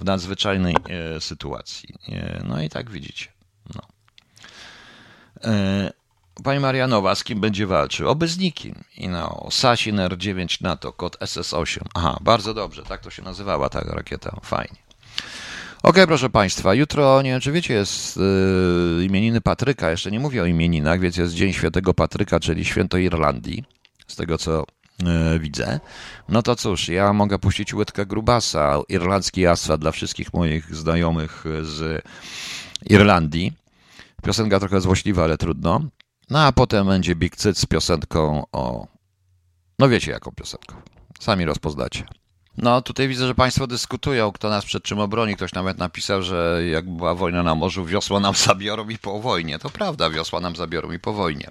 W 0.00 0.04
nadzwyczajnej 0.04 0.76
e, 0.88 1.20
sytuacji. 1.20 1.94
E, 2.08 2.44
no 2.48 2.62
i 2.62 2.68
tak 2.68 2.90
widzicie. 2.90 3.33
No. 5.46 5.52
Pani 6.42 6.60
Marianowa, 6.60 7.14
z 7.14 7.24
kim 7.24 7.40
będzie 7.40 7.66
walczył? 7.66 8.08
Oby 8.08 8.28
z 8.28 8.38
nikim. 8.38 8.74
I 8.96 9.08
no, 9.08 9.46
Sasin 9.50 9.96
R9 9.96 10.62
NATO, 10.62 10.92
kod 10.92 11.18
SS8. 11.18 11.80
Aha, 11.94 12.18
bardzo 12.20 12.54
dobrze, 12.54 12.82
tak 12.82 13.00
to 13.00 13.10
się 13.10 13.22
nazywała 13.22 13.68
ta 13.68 13.80
rakieta. 13.80 14.36
Fajnie. 14.42 14.76
Ok, 15.82 15.96
proszę 16.06 16.30
Państwa, 16.30 16.74
jutro, 16.74 17.22
nie 17.22 17.30
wiem 17.30 17.40
czy 17.40 17.52
wiecie, 17.52 17.74
jest 17.74 18.16
yy, 18.16 19.04
imieniny 19.04 19.40
Patryka. 19.40 19.90
Jeszcze 19.90 20.10
nie 20.10 20.20
mówię 20.20 20.42
o 20.42 20.46
imieninach, 20.46 21.00
więc 21.00 21.16
jest 21.16 21.34
Dzień 21.34 21.52
Świętego 21.52 21.94
Patryka, 21.94 22.40
czyli 22.40 22.64
Święto 22.64 22.98
Irlandii, 22.98 23.64
z 24.06 24.16
tego 24.16 24.38
co 24.38 24.64
yy, 25.02 25.38
widzę. 25.38 25.80
No 26.28 26.42
to 26.42 26.56
cóż, 26.56 26.88
ja 26.88 27.12
mogę 27.12 27.38
puścić 27.38 27.74
łydkę 27.74 28.06
grubasa, 28.06 28.78
irlandzki 28.88 29.46
asfalt 29.46 29.80
dla 29.80 29.92
wszystkich 29.92 30.32
moich 30.32 30.74
znajomych 30.74 31.44
z 31.62 32.04
Irlandii. 32.90 33.63
Piosenka 34.24 34.60
trochę 34.60 34.80
złośliwa, 34.80 35.24
ale 35.24 35.38
trudno. 35.38 35.80
No 36.30 36.40
a 36.40 36.52
potem 36.52 36.86
będzie 36.86 37.16
Big 37.16 37.36
Cyt 37.36 37.58
z 37.58 37.66
piosenką 37.66 38.42
o... 38.52 38.86
No 39.78 39.88
wiecie 39.88 40.10
jaką 40.10 40.32
piosenką. 40.32 40.74
Sami 41.20 41.44
rozpoznacie. 41.44 42.04
No 42.56 42.82
tutaj 42.82 43.08
widzę, 43.08 43.26
że 43.26 43.34
Państwo 43.34 43.66
dyskutują, 43.66 44.32
kto 44.32 44.48
nas 44.48 44.64
przed 44.64 44.82
czym 44.82 44.98
obroni. 44.98 45.36
Ktoś 45.36 45.52
nawet 45.52 45.78
napisał, 45.78 46.22
że 46.22 46.62
jak 46.70 46.90
była 46.90 47.14
wojna 47.14 47.42
na 47.42 47.54
morzu, 47.54 47.84
wiosła 47.84 48.20
nam 48.20 48.34
zabiorą 48.34 48.88
i 48.88 48.98
po 48.98 49.20
wojnie. 49.20 49.58
To 49.58 49.70
prawda, 49.70 50.10
wiosła 50.10 50.40
nam 50.40 50.56
zabiorą 50.56 50.92
i 50.92 50.98
po 50.98 51.12
wojnie. 51.12 51.50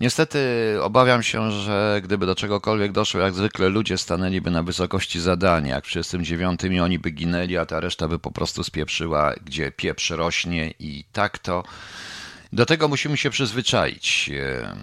Niestety 0.00 0.38
obawiam 0.82 1.22
się, 1.22 1.50
że 1.50 2.00
gdyby 2.04 2.26
do 2.26 2.34
czegokolwiek 2.34 2.92
doszło, 2.92 3.20
jak 3.20 3.34
zwykle 3.34 3.68
ludzie 3.68 3.98
stanęliby 3.98 4.50
na 4.50 4.62
wysokości 4.62 5.20
zadania. 5.20 5.74
Jak 5.74 5.84
w 5.84 5.88
1939 5.88 6.76
i 6.76 6.80
oni 6.80 6.98
by 6.98 7.10
ginęli, 7.10 7.56
a 7.56 7.66
ta 7.66 7.80
reszta 7.80 8.08
by 8.08 8.18
po 8.18 8.30
prostu 8.30 8.64
spieprzyła, 8.64 9.34
gdzie 9.44 9.72
pieprz 9.72 10.10
rośnie 10.10 10.74
i 10.78 11.04
tak 11.12 11.38
to 11.38 11.62
do 12.52 12.66
tego 12.66 12.88
musimy 12.88 13.16
się 13.16 13.30
przyzwyczaić, 13.30 14.30
e, 14.34 14.76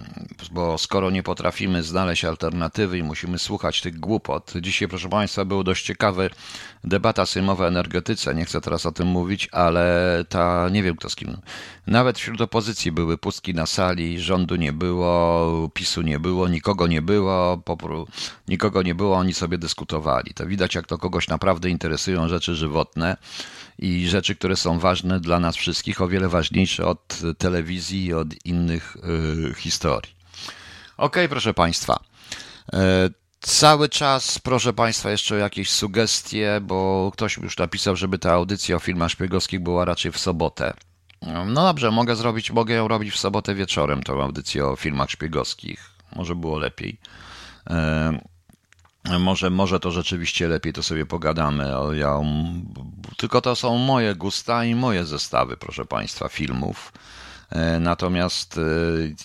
bo 0.50 0.78
skoro 0.78 1.10
nie 1.10 1.22
potrafimy 1.22 1.82
znaleźć 1.82 2.24
alternatywy 2.24 2.98
i 2.98 3.02
musimy 3.02 3.38
słuchać 3.38 3.80
tych 3.80 4.00
głupot. 4.00 4.52
Dzisiaj, 4.60 4.88
proszę 4.88 5.08
Państwa, 5.08 5.44
było 5.44 5.64
dość 5.64 5.84
ciekawe 5.84 6.30
debata 6.84 7.26
sejmowa 7.26 7.64
o 7.64 7.68
energetyce. 7.68 8.34
Nie 8.34 8.44
chcę 8.44 8.60
teraz 8.60 8.86
o 8.86 8.92
tym 8.92 9.06
mówić, 9.06 9.48
ale 9.52 10.24
ta, 10.28 10.68
nie 10.68 10.82
wiem 10.82 10.96
kto 10.96 11.10
z 11.10 11.16
kim. 11.16 11.36
Nawet 11.86 12.18
wśród 12.18 12.40
opozycji 12.40 12.92
były 12.92 13.18
pustki 13.18 13.54
na 13.54 13.66
sali, 13.66 14.20
rządu 14.20 14.56
nie 14.56 14.72
było, 14.72 15.70
PiSu 15.74 16.02
nie 16.02 16.18
było, 16.18 16.48
nikogo 16.48 16.86
nie 16.86 17.02
było, 17.02 17.58
popru, 17.58 18.08
nikogo 18.48 18.82
nie 18.82 18.94
było, 18.94 19.16
oni 19.16 19.34
sobie 19.34 19.58
dyskutowali. 19.58 20.34
To 20.34 20.46
widać, 20.46 20.74
jak 20.74 20.86
to 20.86 20.98
kogoś 20.98 21.28
naprawdę 21.28 21.70
interesują 21.70 22.28
rzeczy 22.28 22.54
żywotne 22.54 23.16
i 23.78 24.08
rzeczy, 24.08 24.36
które 24.36 24.56
są 24.56 24.78
ważne 24.78 25.20
dla 25.20 25.40
nas 25.40 25.56
wszystkich, 25.56 26.00
o 26.00 26.08
wiele 26.08 26.28
ważniejsze 26.28 26.86
od 26.86 27.18
telewizji 27.38 28.04
i 28.04 28.14
od 28.14 28.46
innych 28.46 28.96
y, 29.50 29.54
historii. 29.54 30.16
Ok, 30.96 31.16
proszę 31.28 31.54
Państwa. 31.54 32.00
E, 32.72 33.10
cały 33.40 33.88
czas, 33.88 34.38
proszę 34.38 34.72
Państwa, 34.72 35.10
jeszcze 35.10 35.34
o 35.34 35.38
jakieś 35.38 35.70
sugestie, 35.70 36.60
bo 36.62 37.10
ktoś 37.12 37.36
już 37.36 37.58
napisał, 37.58 37.96
żeby 37.96 38.18
ta 38.18 38.32
audycja 38.32 38.76
o 38.76 38.78
filmach 38.78 39.10
szpiegowskich 39.10 39.60
była 39.60 39.84
raczej 39.84 40.12
w 40.12 40.18
sobotę. 40.18 40.74
No 41.46 41.64
dobrze, 41.64 41.90
mogę 41.90 42.16
zrobić, 42.16 42.50
mogę 42.50 42.74
ją 42.74 42.88
robić 42.88 43.12
w 43.12 43.18
sobotę 43.18 43.54
wieczorem, 43.54 44.02
tą 44.02 44.22
audycję 44.22 44.66
o 44.66 44.76
filmach 44.76 45.10
szpiegowskich. 45.10 45.90
Może 46.16 46.34
było 46.34 46.58
lepiej. 46.58 47.00
E, 47.70 48.35
może, 49.18 49.50
może 49.50 49.80
to 49.80 49.90
rzeczywiście 49.90 50.48
lepiej, 50.48 50.72
to 50.72 50.82
sobie 50.82 51.06
pogadamy. 51.06 51.72
Ja, 51.92 52.20
tylko 53.16 53.40
to 53.40 53.56
są 53.56 53.78
moje 53.78 54.14
gusta 54.14 54.64
i 54.64 54.74
moje 54.74 55.04
zestawy, 55.04 55.56
proszę 55.56 55.84
Państwa, 55.84 56.28
filmów. 56.28 56.92
E, 57.50 57.80
natomiast 57.80 58.58
e, 58.58 58.62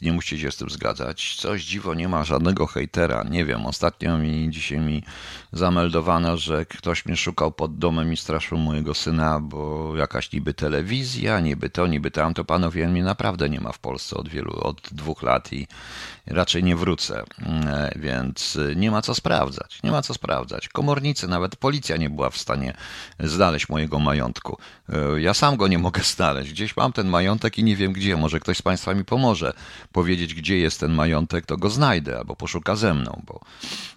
nie 0.02 0.14
musicie 0.14 0.44
się 0.44 0.52
z 0.52 0.58
tym 0.58 0.70
zgadzać. 0.70 1.36
Coś 1.36 1.66
dziwo, 1.66 1.94
nie 1.94 2.08
ma 2.08 2.24
żadnego 2.24 2.68
hejtera. 2.68 3.24
Nie 3.24 3.46
wiem, 3.46 3.66
ostatnio 3.66 4.18
mi 4.18 4.50
dzisiaj 4.50 4.80
mi 4.80 5.04
zameldowano, 5.54 6.38
że 6.38 6.66
ktoś 6.66 7.06
mnie 7.06 7.18
szukał 7.18 7.52
pod 7.52 7.78
domem 7.78 8.14
i 8.14 8.18
straszył 8.18 8.58
mojego 8.58 8.94
syna, 8.94 9.40
bo 9.40 9.94
jakaś 9.96 10.32
niby 10.32 10.54
telewizja, 10.54 11.40
niby 11.40 11.70
to, 11.70 11.88
niby 11.88 12.12
tamto. 12.12 12.46
Panowie, 12.46 12.88
mnie 12.88 13.04
naprawdę 13.04 13.50
nie 13.50 13.60
ma 13.60 13.72
w 13.72 13.80
Polsce 13.80 14.18
od 14.18 14.30
wielu, 14.30 14.60
od 14.60 14.82
dwóch 14.92 15.24
lat 15.24 15.54
i 15.54 15.68
raczej 16.28 16.64
nie 16.64 16.76
wrócę, 16.76 17.24
e, 17.46 17.92
więc 17.96 18.58
nie 18.76 18.92
ma 18.92 19.02
co 19.02 19.16
sprawdzać. 19.16 19.80
Nie 19.84 19.92
ma 19.92 20.02
co 20.02 20.14
sprawdzać. 20.14 20.70
Komornicy, 20.70 21.28
nawet 21.28 21.56
policja 21.56 21.98
nie 21.98 22.10
była 22.10 22.30
w 22.30 22.38
stanie 22.38 22.74
znaleźć 23.20 23.70
mojego 23.70 24.00
majątku. 24.00 24.58
Ja 25.18 25.34
sam 25.34 25.58
go 25.58 25.68
nie 25.68 25.78
mogę 25.78 26.04
znaleźć. 26.04 26.52
Gdzieś 26.52 26.78
mam 26.78 26.94
ten 26.94 27.08
majątek 27.08 27.58
i 27.58 27.64
nie 27.64 27.76
wiem 27.76 27.94
gdzie 27.94 28.11
może 28.18 28.40
ktoś 28.40 28.58
z 28.58 28.62
Państwa 28.62 28.94
mi 28.94 29.06
pomoże 29.06 29.54
powiedzieć, 29.92 30.34
gdzie 30.34 30.58
jest 30.58 30.80
ten 30.80 30.94
majątek, 30.94 31.46
to 31.46 31.58
go 31.58 31.70
znajdę 31.70 32.18
albo 32.18 32.36
poszuka 32.36 32.76
ze 32.76 32.94
mną, 32.94 33.22
bo 33.26 33.40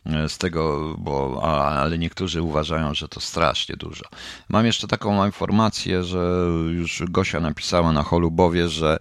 e, 0.06 0.28
z 0.28 0.38
tego, 0.38 0.94
bo, 0.98 1.40
ale 1.82 1.98
niektórzy 1.98 2.42
uważają, 2.42 2.94
że 2.94 3.08
to 3.08 3.20
strasznie 3.20 3.76
dużo. 3.76 4.04
Mam 4.48 4.66
jeszcze 4.66 4.88
taką 4.88 5.26
informację, 5.26 6.04
że 6.04 6.46
już 6.70 7.02
Gosia 7.08 7.40
napisała 7.40 7.92
na 7.92 8.02
Holubowie, 8.02 8.68
że 8.68 8.98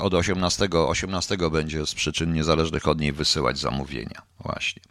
od 0.00 0.14
18, 0.14 0.68
18 0.88 1.36
będzie 1.50 1.86
z 1.86 1.94
przyczyn 1.94 2.32
niezależnych 2.32 2.88
od 2.88 3.00
niej 3.00 3.12
wysyłać 3.12 3.58
zamówienia. 3.58 4.22
Właśnie. 4.40 4.82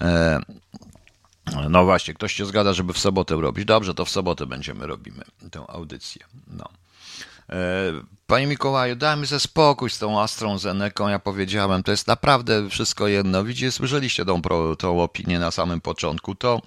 E, 0.00 0.40
no 1.70 1.84
właśnie, 1.84 2.14
ktoś 2.14 2.32
się 2.32 2.46
zgada, 2.46 2.72
żeby 2.72 2.92
w 2.92 2.98
sobotę 2.98 3.34
robić. 3.34 3.64
Dobrze, 3.64 3.94
to 3.94 4.04
w 4.04 4.10
sobotę 4.10 4.46
będziemy 4.46 4.86
robimy 4.86 5.24
tę 5.50 5.64
audycję. 5.68 6.24
No. 6.46 6.68
E, 7.50 7.92
panie 8.26 8.46
Mikołaju, 8.46 8.96
dajmy 8.96 9.26
ze 9.26 9.40
spokój 9.40 9.90
z 9.90 9.98
tą 9.98 10.20
Astrą 10.20 10.58
Zeneką. 10.58 11.08
Ja 11.08 11.18
powiedziałem, 11.18 11.82
to 11.82 11.90
jest 11.90 12.06
naprawdę 12.06 12.70
wszystko 12.70 13.08
jedno. 13.08 13.44
Widzicie, 13.44 13.72
słyszeliście 13.72 14.24
tą, 14.24 14.42
tą 14.78 15.02
opinię 15.02 15.38
na 15.38 15.50
samym 15.50 15.80
początku. 15.80 16.34
To 16.34 16.62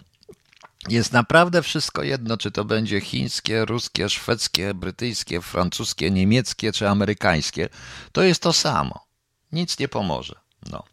jest 0.90 1.14
naprawdę 1.14 1.62
wszystko 1.62 2.04
jedno, 2.04 2.38
czy 2.38 2.52
to 2.52 2.66
będzie 2.66 3.02
chińskie, 3.02 3.66
ruskie, 3.66 4.10
szwedzkie, 4.10 4.74
brytyjskie, 4.74 5.42
francuskie, 5.42 6.12
niemieckie 6.12 6.72
czy 6.72 6.90
amerykańskie. 6.90 7.70
To 8.12 8.22
jest 8.22 8.42
to 8.42 8.54
samo. 8.54 9.06
Nic 9.52 9.80
nie 9.80 9.88
pomoże. 9.88 10.36
No. 10.72 10.84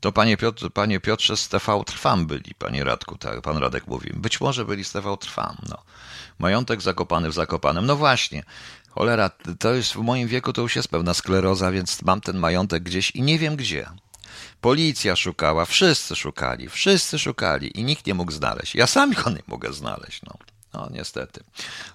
To 0.00 0.12
panie, 0.12 0.36
Piotr, 0.36 0.70
panie 0.70 1.00
Piotrze 1.00 1.36
z 1.36 1.48
TV 1.48 1.82
Trwam 1.86 2.26
byli, 2.26 2.54
panie 2.58 2.84
Radku, 2.84 3.18
tak, 3.18 3.40
pan 3.40 3.56
Radek 3.56 3.86
mówi. 3.86 4.10
Być 4.14 4.40
może 4.40 4.64
byli 4.64 4.84
z 4.84 4.92
TV 4.92 5.16
Trwam, 5.16 5.56
no. 5.68 5.78
Majątek 6.38 6.82
zakopany 6.82 7.30
w 7.30 7.34
Zakopanem. 7.34 7.86
No 7.86 7.96
właśnie, 7.96 8.42
Cholera, 8.98 9.30
to 9.58 9.74
już 9.74 9.88
w 9.88 9.96
moim 9.96 10.28
wieku 10.28 10.52
to 10.52 10.62
już 10.62 10.76
jest 10.76 10.88
pewna 10.88 11.14
skleroza, 11.14 11.70
więc 11.70 12.02
mam 12.02 12.20
ten 12.20 12.38
majątek 12.38 12.82
gdzieś 12.82 13.10
i 13.10 13.22
nie 13.22 13.38
wiem 13.38 13.56
gdzie. 13.56 13.86
Policja 14.60 15.16
szukała, 15.16 15.64
wszyscy 15.64 16.16
szukali, 16.16 16.68
wszyscy 16.68 17.18
szukali 17.18 17.80
i 17.80 17.84
nikt 17.84 18.06
nie 18.06 18.14
mógł 18.14 18.32
znaleźć. 18.32 18.74
Ja 18.74 18.86
sam 18.86 19.12
go 19.12 19.30
nie 19.30 19.42
mogę 19.46 19.72
znaleźć, 19.72 20.22
no. 20.22 20.34
No, 20.74 20.88
niestety. 20.90 21.44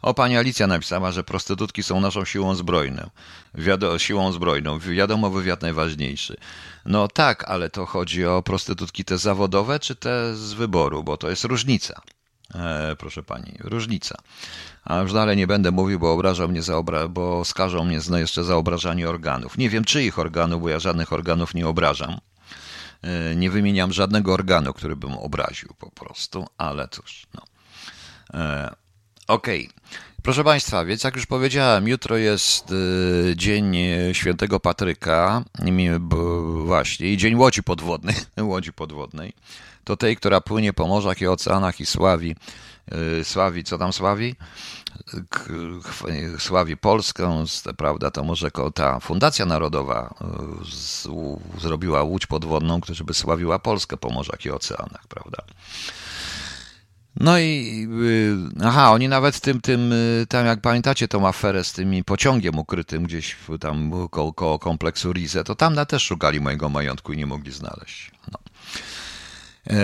O, 0.02 0.14
pani 0.14 0.38
Alicja 0.38 0.68
napisała, 0.68 1.12
że 1.12 1.24
prostytutki 1.24 1.84
są 1.84 2.02
naszą 2.02 2.26
siłą 2.26 2.56
zbrojną. 2.56 3.10
Wiado 3.56 4.00
siłą 4.00 4.32
zbrojną. 4.32 4.80
Wiadomo, 4.80 5.30
wywiad 5.30 5.62
najważniejszy. 5.62 6.38
No 6.86 7.08
tak, 7.08 7.44
ale 7.50 7.70
to 7.70 7.86
chodzi 7.86 8.26
o 8.26 8.44
prostytutki 8.44 9.06
te 9.06 9.18
zawodowe, 9.18 9.80
czy 9.80 9.96
te 9.96 10.36
z 10.36 10.54
wyboru, 10.54 11.04
bo 11.04 11.18
to 11.18 11.30
jest 11.30 11.44
różnica. 11.44 12.02
E, 12.56 12.96
proszę 12.96 13.24
pani, 13.24 13.58
różnica. 13.60 14.16
A 14.84 15.00
już 15.00 15.14
dalej 15.14 15.38
nie 15.38 15.48
będę 15.48 15.72
mówił, 15.72 16.00
bo 16.00 16.14
obrażą 16.14 16.48
mnie 16.48 16.62
za 16.62 16.74
obra- 16.74 17.10
bo 17.10 17.46
skażą 17.46 17.84
mnie 17.84 18.00
no 18.10 18.18
jeszcze 18.18 18.44
za 18.44 18.56
obrażanie 18.56 19.10
organów. 19.10 19.58
Nie 19.58 19.70
wiem 19.70 19.84
czyich 19.84 20.20
organów, 20.20 20.62
bo 20.62 20.70
ja 20.70 20.80
żadnych 20.80 21.14
organów 21.14 21.54
nie 21.54 21.68
obrażam. 21.68 22.20
E, 23.02 23.36
nie 23.36 23.50
wymieniam 23.50 23.94
żadnego 23.94 24.34
organu, 24.34 24.74
który 24.74 24.96
bym 24.96 25.14
obraził 25.14 25.70
po 25.80 25.92
prostu, 25.92 26.48
ale 26.58 26.88
cóż, 26.88 27.28
no. 27.34 27.42
Okej. 29.28 29.70
Okay. 29.70 29.84
Proszę 30.24 30.44
Państwa, 30.44 30.86
więc 30.86 31.04
jak 31.04 31.16
już 31.16 31.26
powiedziałem, 31.26 31.88
jutro 31.88 32.18
jest 32.18 32.72
e, 32.72 33.36
dzień 33.36 33.78
świętego 34.14 34.60
Patryka, 34.60 35.44
właśnie, 36.66 37.08
i 37.08 37.18
dzień 37.18 37.36
łodzi 37.36 37.64
podwodnej, 37.64 38.16
łodzi 38.38 38.74
podwodnej. 38.74 39.34
To 39.84 39.98
tej, 39.98 40.18
która 40.18 40.42
płynie 40.42 40.74
po 40.74 40.88
morzach 40.88 41.22
i 41.22 41.28
oceanach 41.28 41.80
i 41.80 41.86
sławi 41.86 42.36
Y, 42.92 43.24
sławi, 43.24 43.64
co 43.64 43.78
tam 43.78 43.94
sławi? 43.94 44.36
Sławi 46.40 46.78
Polskę, 46.78 47.46
prawda, 47.78 48.12
to 48.12 48.24
może 48.24 48.52
ta 48.74 49.00
Fundacja 49.00 49.46
Narodowa 49.46 50.14
y, 51.58 51.62
zrobiła 51.62 52.04
łódź 52.04 52.26
podwodną, 52.26 52.82
która 52.82 53.06
by 53.06 53.14
sławiła 53.14 53.60
Polskę 53.60 53.98
po 53.98 54.10
morzach 54.10 54.46
i 54.46 54.52
oceanach, 54.52 55.08
prawda? 55.10 55.38
No 57.20 57.40
i 57.40 57.88
y, 58.02 58.66
aha, 58.66 58.92
oni 58.92 59.08
nawet 59.08 59.40
tym, 59.40 59.62
tym, 59.62 59.94
tam 60.30 60.46
jak 60.46 60.62
pamiętacie 60.62 61.08
tą 61.08 61.28
aferę 61.28 61.64
z 61.64 61.74
tym 61.74 62.04
pociągiem 62.06 62.60
ukrytym 62.60 63.04
gdzieś 63.04 63.36
tam 63.60 63.92
koło, 64.12 64.34
koło 64.34 64.60
kompleksu 64.60 65.14
Rize, 65.14 65.44
to 65.44 65.56
tam 65.56 65.76
też 65.86 66.04
szukali 66.04 66.42
mojego 66.42 66.70
majątku 66.70 67.14
i 67.14 67.18
nie 67.18 67.26
mogli 67.26 67.52
znaleźć. 67.52 68.12
No. 68.32 68.40
E, 69.68 69.76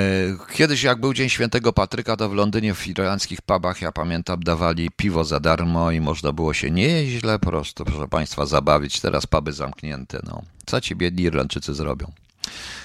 kiedyś, 0.53 0.83
jak 0.83 0.99
był 0.99 1.13
Dzień 1.13 1.29
Świętego 1.29 1.73
Patryka, 1.73 2.17
to 2.17 2.29
w 2.29 2.33
Londynie 2.33 2.73
w 2.73 2.87
irlandzkich 2.87 3.41
pubach, 3.41 3.81
ja 3.81 3.91
pamiętam, 3.91 4.43
dawali 4.43 4.89
piwo 4.95 5.23
za 5.23 5.39
darmo 5.39 5.91
i 5.91 6.01
można 6.01 6.31
było 6.31 6.53
się 6.53 6.71
nieźle 6.71 7.39
po 7.39 7.49
prostu, 7.49 7.85
proszę 7.85 8.07
Państwa, 8.07 8.45
zabawić. 8.45 8.99
Teraz 8.99 9.25
puby 9.27 9.53
zamknięte. 9.53 10.19
No. 10.23 10.41
Co 10.65 10.81
ci 10.81 10.95
biedni 10.95 11.23
Irlandczycy 11.23 11.73
zrobią? 11.73 12.11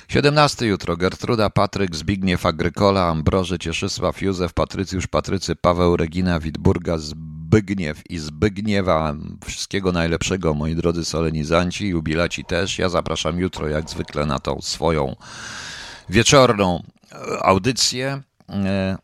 17 0.09 0.67
jutro. 0.67 0.97
Gertruda, 0.97 1.51
Patryk, 1.51 1.97
Zbigniew, 1.97 2.47
Agrykola, 2.47 3.09
Ambroży, 3.09 3.59
Cieszysław, 3.59 4.23
Józef, 4.23 4.53
Patrycjusz, 4.53 5.07
Patrycy, 5.07 5.57
Paweł, 5.57 5.97
Regina, 5.97 6.41
Witburga, 6.41 6.99
Zbygniew 6.99 8.11
i 8.11 8.19
Zbygniewa. 8.19 9.15
Wszystkiego 9.45 9.93
najlepszego, 9.93 10.55
moi 10.55 10.75
drodzy 10.75 11.05
solenizanci, 11.05 11.89
jubilaci 11.89 12.45
też. 12.45 12.79
Ja 12.79 12.89
zapraszam 12.89 13.39
jutro, 13.39 13.69
jak 13.69 13.91
zwykle, 13.91 14.27
na 14.27 14.39
tą 14.39 14.61
swoją 14.63 15.17
wieczorną 16.09 16.83
e, 17.13 17.47
audycję. 17.47 18.23
E, 18.49 18.97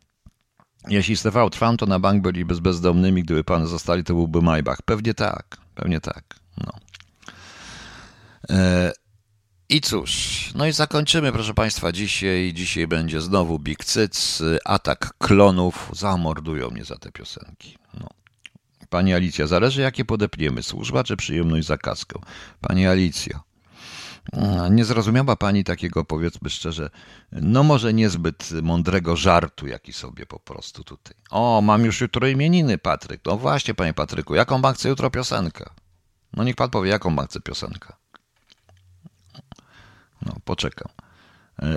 jeśli 0.87 1.17
z 1.17 1.21
TV 1.21 1.49
trwam, 1.49 1.77
to 1.77 1.85
na 1.85 1.99
bank 1.99 2.23
byliby 2.23 2.55
z 2.55 2.59
bezdomnymi. 2.59 3.23
Gdyby 3.23 3.43
pan 3.43 3.67
zostali, 3.67 4.03
to 4.03 4.13
byłby 4.13 4.41
Maybach. 4.41 4.81
Pewnie 4.81 5.13
tak, 5.13 5.57
pewnie 5.75 6.01
tak. 6.01 6.23
No. 6.57 6.73
I 9.71 9.81
cóż, 9.81 10.51
no 10.55 10.65
i 10.65 10.71
zakończymy, 10.71 11.31
proszę 11.31 11.53
Państwa, 11.53 11.91
dzisiaj. 11.91 12.53
Dzisiaj 12.53 12.87
będzie 12.87 13.21
znowu 13.21 13.59
Big 13.59 13.85
Cyc, 13.85 14.41
atak 14.65 15.13
klonów. 15.17 15.91
Zamordują 15.93 16.69
mnie 16.69 16.85
za 16.85 16.97
te 16.97 17.11
piosenki. 17.11 17.77
No. 17.99 18.07
Pani 18.89 19.13
Alicja, 19.13 19.47
zależy 19.47 19.81
jakie 19.81 20.05
podepniemy, 20.05 20.63
służba 20.63 21.03
czy 21.03 21.17
przyjemność 21.17 21.67
za 21.67 21.77
kaskę. 21.77 22.19
Pani 22.61 22.87
Alicja, 22.87 23.39
nie 24.71 24.85
zrozumiała 24.85 25.35
pani 25.35 25.63
takiego, 25.63 26.05
powiedzmy 26.05 26.49
szczerze, 26.49 26.89
no 27.31 27.63
może 27.63 27.93
niezbyt 27.93 28.49
mądrego 28.61 29.15
żartu, 29.15 29.67
jaki 29.67 29.93
sobie 29.93 30.25
po 30.25 30.39
prostu 30.39 30.83
tutaj. 30.83 31.13
O, 31.29 31.61
mam 31.61 31.85
już 31.85 32.01
jutro 32.01 32.27
imieniny, 32.27 32.77
Patryk. 32.77 33.21
No 33.25 33.37
właśnie, 33.37 33.73
panie 33.73 33.93
Patryku, 33.93 34.35
jaką 34.35 34.61
pan 34.61 34.73
chce 34.73 34.89
jutro 34.89 35.09
piosenkę? 35.09 35.65
No 36.33 36.43
niech 36.43 36.55
pan 36.55 36.69
powie, 36.69 36.89
jaką 36.89 37.15
pan 37.15 37.27
chce 37.27 37.41
piosenkę. 37.41 38.00
No, 40.25 40.35
poczekam. 40.45 40.91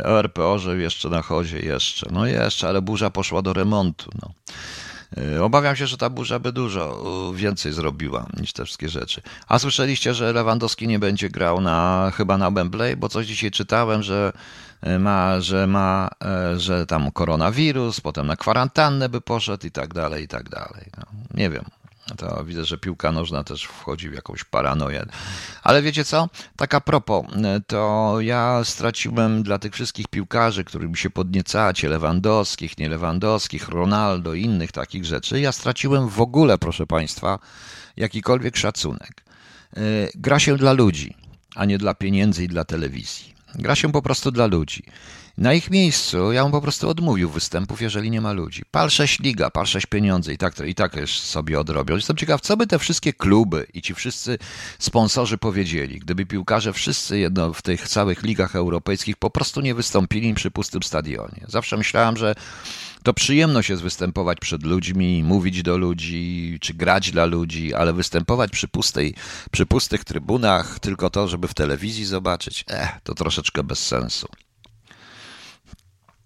ORPO, 0.04 0.58
że 0.58 0.76
jeszcze 0.76 1.08
na 1.08 1.22
chodzie, 1.22 1.60
jeszcze. 1.60 2.08
No 2.12 2.26
jeszcze, 2.26 2.68
ale 2.68 2.82
burza 2.82 3.10
poszła 3.10 3.42
do 3.42 3.52
remontu. 3.52 4.10
No. 4.22 4.30
E, 5.16 5.42
obawiam 5.42 5.76
się, 5.76 5.86
że 5.86 5.96
ta 5.96 6.10
burza 6.10 6.38
by 6.38 6.52
dużo 6.52 7.04
e, 7.32 7.36
więcej 7.36 7.72
zrobiła 7.72 8.26
niż 8.40 8.52
te 8.52 8.64
wszystkie 8.64 8.88
rzeczy. 8.88 9.22
A 9.48 9.58
słyszeliście, 9.58 10.14
że 10.14 10.32
Lewandowski 10.32 10.88
nie 10.88 10.98
będzie 10.98 11.28
grał 11.28 11.60
na 11.60 12.10
chyba 12.16 12.38
na 12.38 12.50
Wembley, 12.50 12.96
bo 12.96 13.08
coś 13.08 13.26
dzisiaj 13.26 13.50
czytałem, 13.50 14.02
że 14.02 14.32
e, 14.80 14.98
ma, 14.98 15.40
że 15.40 15.66
ma, 15.66 16.10
że 16.56 16.86
tam 16.86 17.10
koronawirus, 17.10 18.00
potem 18.00 18.26
na 18.26 18.36
kwarantannę 18.36 19.08
by 19.08 19.20
poszedł 19.20 19.66
i 19.66 19.70
tak 19.70 19.94
dalej, 19.94 20.24
i 20.24 20.28
tak 20.28 20.48
dalej. 20.48 20.90
No, 20.98 21.04
nie 21.34 21.50
wiem 21.50 21.64
to 22.16 22.44
widzę, 22.44 22.64
że 22.64 22.78
piłka 22.78 23.12
nożna 23.12 23.44
też 23.44 23.64
wchodzi 23.64 24.10
w 24.10 24.14
jakąś 24.14 24.44
paranoję. 24.44 25.06
Ale 25.62 25.82
wiecie 25.82 26.04
co? 26.04 26.28
Tak 26.56 26.74
a 26.74 26.80
propos, 26.80 27.26
to 27.66 28.16
ja 28.20 28.60
straciłem 28.64 29.42
dla 29.42 29.58
tych 29.58 29.74
wszystkich 29.74 30.08
piłkarzy, 30.08 30.64
którymi 30.64 30.96
się 30.96 31.10
podniecacie, 31.10 31.88
Lewandowskich, 31.88 32.78
nie 32.78 32.88
Lewandowskich, 32.88 33.68
Ronaldo 33.68 34.34
innych 34.34 34.72
takich 34.72 35.04
rzeczy, 35.04 35.40
ja 35.40 35.52
straciłem 35.52 36.08
w 36.08 36.20
ogóle, 36.20 36.58
proszę 36.58 36.86
Państwa, 36.86 37.38
jakikolwiek 37.96 38.56
szacunek. 38.56 39.24
E, 39.76 39.80
gra 40.14 40.38
się 40.38 40.56
dla 40.56 40.72
ludzi, 40.72 41.16
a 41.54 41.64
nie 41.64 41.78
dla 41.78 41.94
pieniędzy 41.94 42.44
i 42.44 42.48
dla 42.48 42.64
telewizji. 42.64 43.34
Gra 43.54 43.74
się 43.74 43.92
po 43.92 44.02
prostu 44.02 44.30
dla 44.30 44.46
ludzi. 44.46 44.82
Na 45.38 45.52
ich 45.54 45.70
miejscu 45.70 46.32
ja 46.32 46.42
bym 46.42 46.52
po 46.52 46.60
prostu 46.60 46.88
odmówił 46.88 47.30
występów, 47.30 47.82
jeżeli 47.82 48.10
nie 48.10 48.20
ma 48.20 48.32
ludzi. 48.32 48.62
Pal 48.70 48.88
liga, 49.20 49.50
pal 49.50 49.66
pieniądze 49.90 50.32
i 50.32 50.38
tak, 50.38 50.54
i 50.66 50.74
tak 50.74 50.96
już 50.96 51.20
sobie 51.20 51.60
odrobią. 51.60 51.94
Jestem 51.96 52.16
ciekaw, 52.16 52.40
co 52.40 52.56
by 52.56 52.66
te 52.66 52.78
wszystkie 52.78 53.12
kluby 53.12 53.66
i 53.74 53.82
ci 53.82 53.94
wszyscy 53.94 54.38
sponsorzy 54.78 55.38
powiedzieli, 55.38 55.98
gdyby 55.98 56.26
piłkarze 56.26 56.72
wszyscy 56.72 57.18
jedno 57.18 57.52
w 57.52 57.62
tych 57.62 57.88
całych 57.88 58.22
ligach 58.22 58.56
europejskich 58.56 59.16
po 59.16 59.30
prostu 59.30 59.60
nie 59.60 59.74
wystąpili 59.74 60.34
przy 60.34 60.50
pustym 60.50 60.82
stadionie. 60.82 61.44
Zawsze 61.48 61.76
myślałem, 61.76 62.16
że 62.16 62.34
to 63.02 63.14
przyjemność 63.14 63.68
jest 63.68 63.82
występować 63.82 64.38
przed 64.40 64.62
ludźmi, 64.62 65.22
mówić 65.22 65.62
do 65.62 65.76
ludzi, 65.76 66.58
czy 66.60 66.74
grać 66.74 67.10
dla 67.10 67.24
ludzi, 67.24 67.74
ale 67.74 67.92
występować 67.92 68.50
przy, 68.50 68.68
pustej, 68.68 69.14
przy 69.50 69.66
pustych 69.66 70.04
trybunach, 70.04 70.78
tylko 70.78 71.10
to, 71.10 71.28
żeby 71.28 71.48
w 71.48 71.54
telewizji 71.54 72.04
zobaczyć, 72.04 72.64
eh, 72.68 73.00
to 73.02 73.14
troszeczkę 73.14 73.62
bez 73.62 73.86
sensu. 73.86 74.28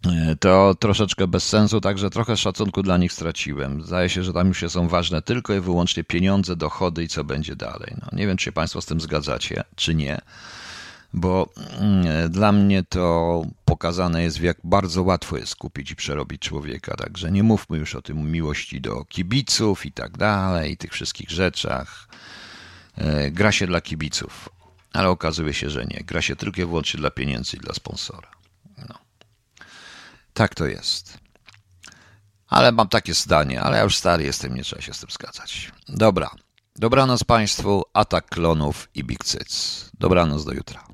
E, 0.08 0.36
to 0.36 0.74
troszeczkę 0.74 1.26
bez 1.26 1.48
sensu, 1.48 1.80
także 1.80 2.10
trochę 2.10 2.36
szacunku 2.36 2.82
dla 2.82 2.96
nich 2.96 3.12
straciłem. 3.12 3.82
Zdaje 3.82 4.08
się, 4.08 4.22
że 4.22 4.32
tam 4.32 4.48
już 4.48 4.64
są 4.68 4.88
ważne 4.88 5.22
tylko 5.22 5.54
i 5.54 5.60
wyłącznie 5.60 6.04
pieniądze, 6.04 6.56
dochody 6.56 7.04
i 7.04 7.08
co 7.08 7.24
będzie 7.24 7.56
dalej. 7.56 7.94
No, 8.02 8.18
nie 8.18 8.26
wiem, 8.26 8.36
czy 8.36 8.44
się 8.44 8.52
Państwo 8.52 8.82
z 8.82 8.86
tym 8.86 9.00
zgadzacie, 9.00 9.64
czy 9.76 9.94
nie, 9.94 10.20
bo 11.12 11.48
mm, 11.80 12.30
dla 12.30 12.52
mnie 12.52 12.82
to 12.82 13.42
pokazane 13.64 14.22
jest, 14.22 14.40
jak 14.40 14.56
bardzo 14.64 15.02
łatwo 15.02 15.36
jest 15.36 15.56
kupić 15.56 15.90
i 15.90 15.96
przerobić 15.96 16.42
człowieka. 16.42 16.96
Także 16.96 17.30
nie 17.30 17.42
mówmy 17.42 17.78
już 17.78 17.94
o 17.94 18.02
tym 18.02 18.32
miłości 18.32 18.80
do 18.80 19.04
kibiców 19.04 19.86
i 19.86 19.92
tak 19.92 20.18
dalej, 20.18 20.72
i 20.72 20.76
tych 20.76 20.92
wszystkich 20.92 21.30
rzeczach. 21.30 22.08
E, 22.96 23.30
gra 23.30 23.52
się 23.52 23.66
dla 23.66 23.80
kibiców, 23.80 24.48
ale 24.92 25.08
okazuje 25.08 25.54
się, 25.54 25.70
że 25.70 25.84
nie. 25.84 26.04
Gra 26.04 26.22
się 26.22 26.36
tylko 26.36 26.62
i 26.62 26.64
wyłącznie 26.64 27.00
dla 27.00 27.10
pieniędzy 27.10 27.56
i 27.56 27.60
dla 27.60 27.74
sponsora. 27.74 28.37
Tak 30.38 30.54
to 30.54 30.66
jest. 30.66 31.18
Ale 32.48 32.72
mam 32.72 32.88
takie 32.88 33.14
zdanie, 33.14 33.62
ale 33.62 33.76
ja 33.76 33.82
już 33.82 33.96
stary 33.96 34.24
jestem, 34.24 34.54
nie 34.54 34.62
trzeba 34.62 34.82
się 34.82 34.94
z 34.94 35.00
tym 35.00 35.10
zgadzać. 35.10 35.72
Dobra. 35.88 36.30
Dobranoc 36.76 37.24
Państwu, 37.24 37.84
atak 37.92 38.28
klonów 38.28 38.88
i 38.94 39.04
Big 39.04 39.24
Cyc. 39.24 39.84
Dobranoc 39.98 40.44
do 40.44 40.52
jutra. 40.52 40.84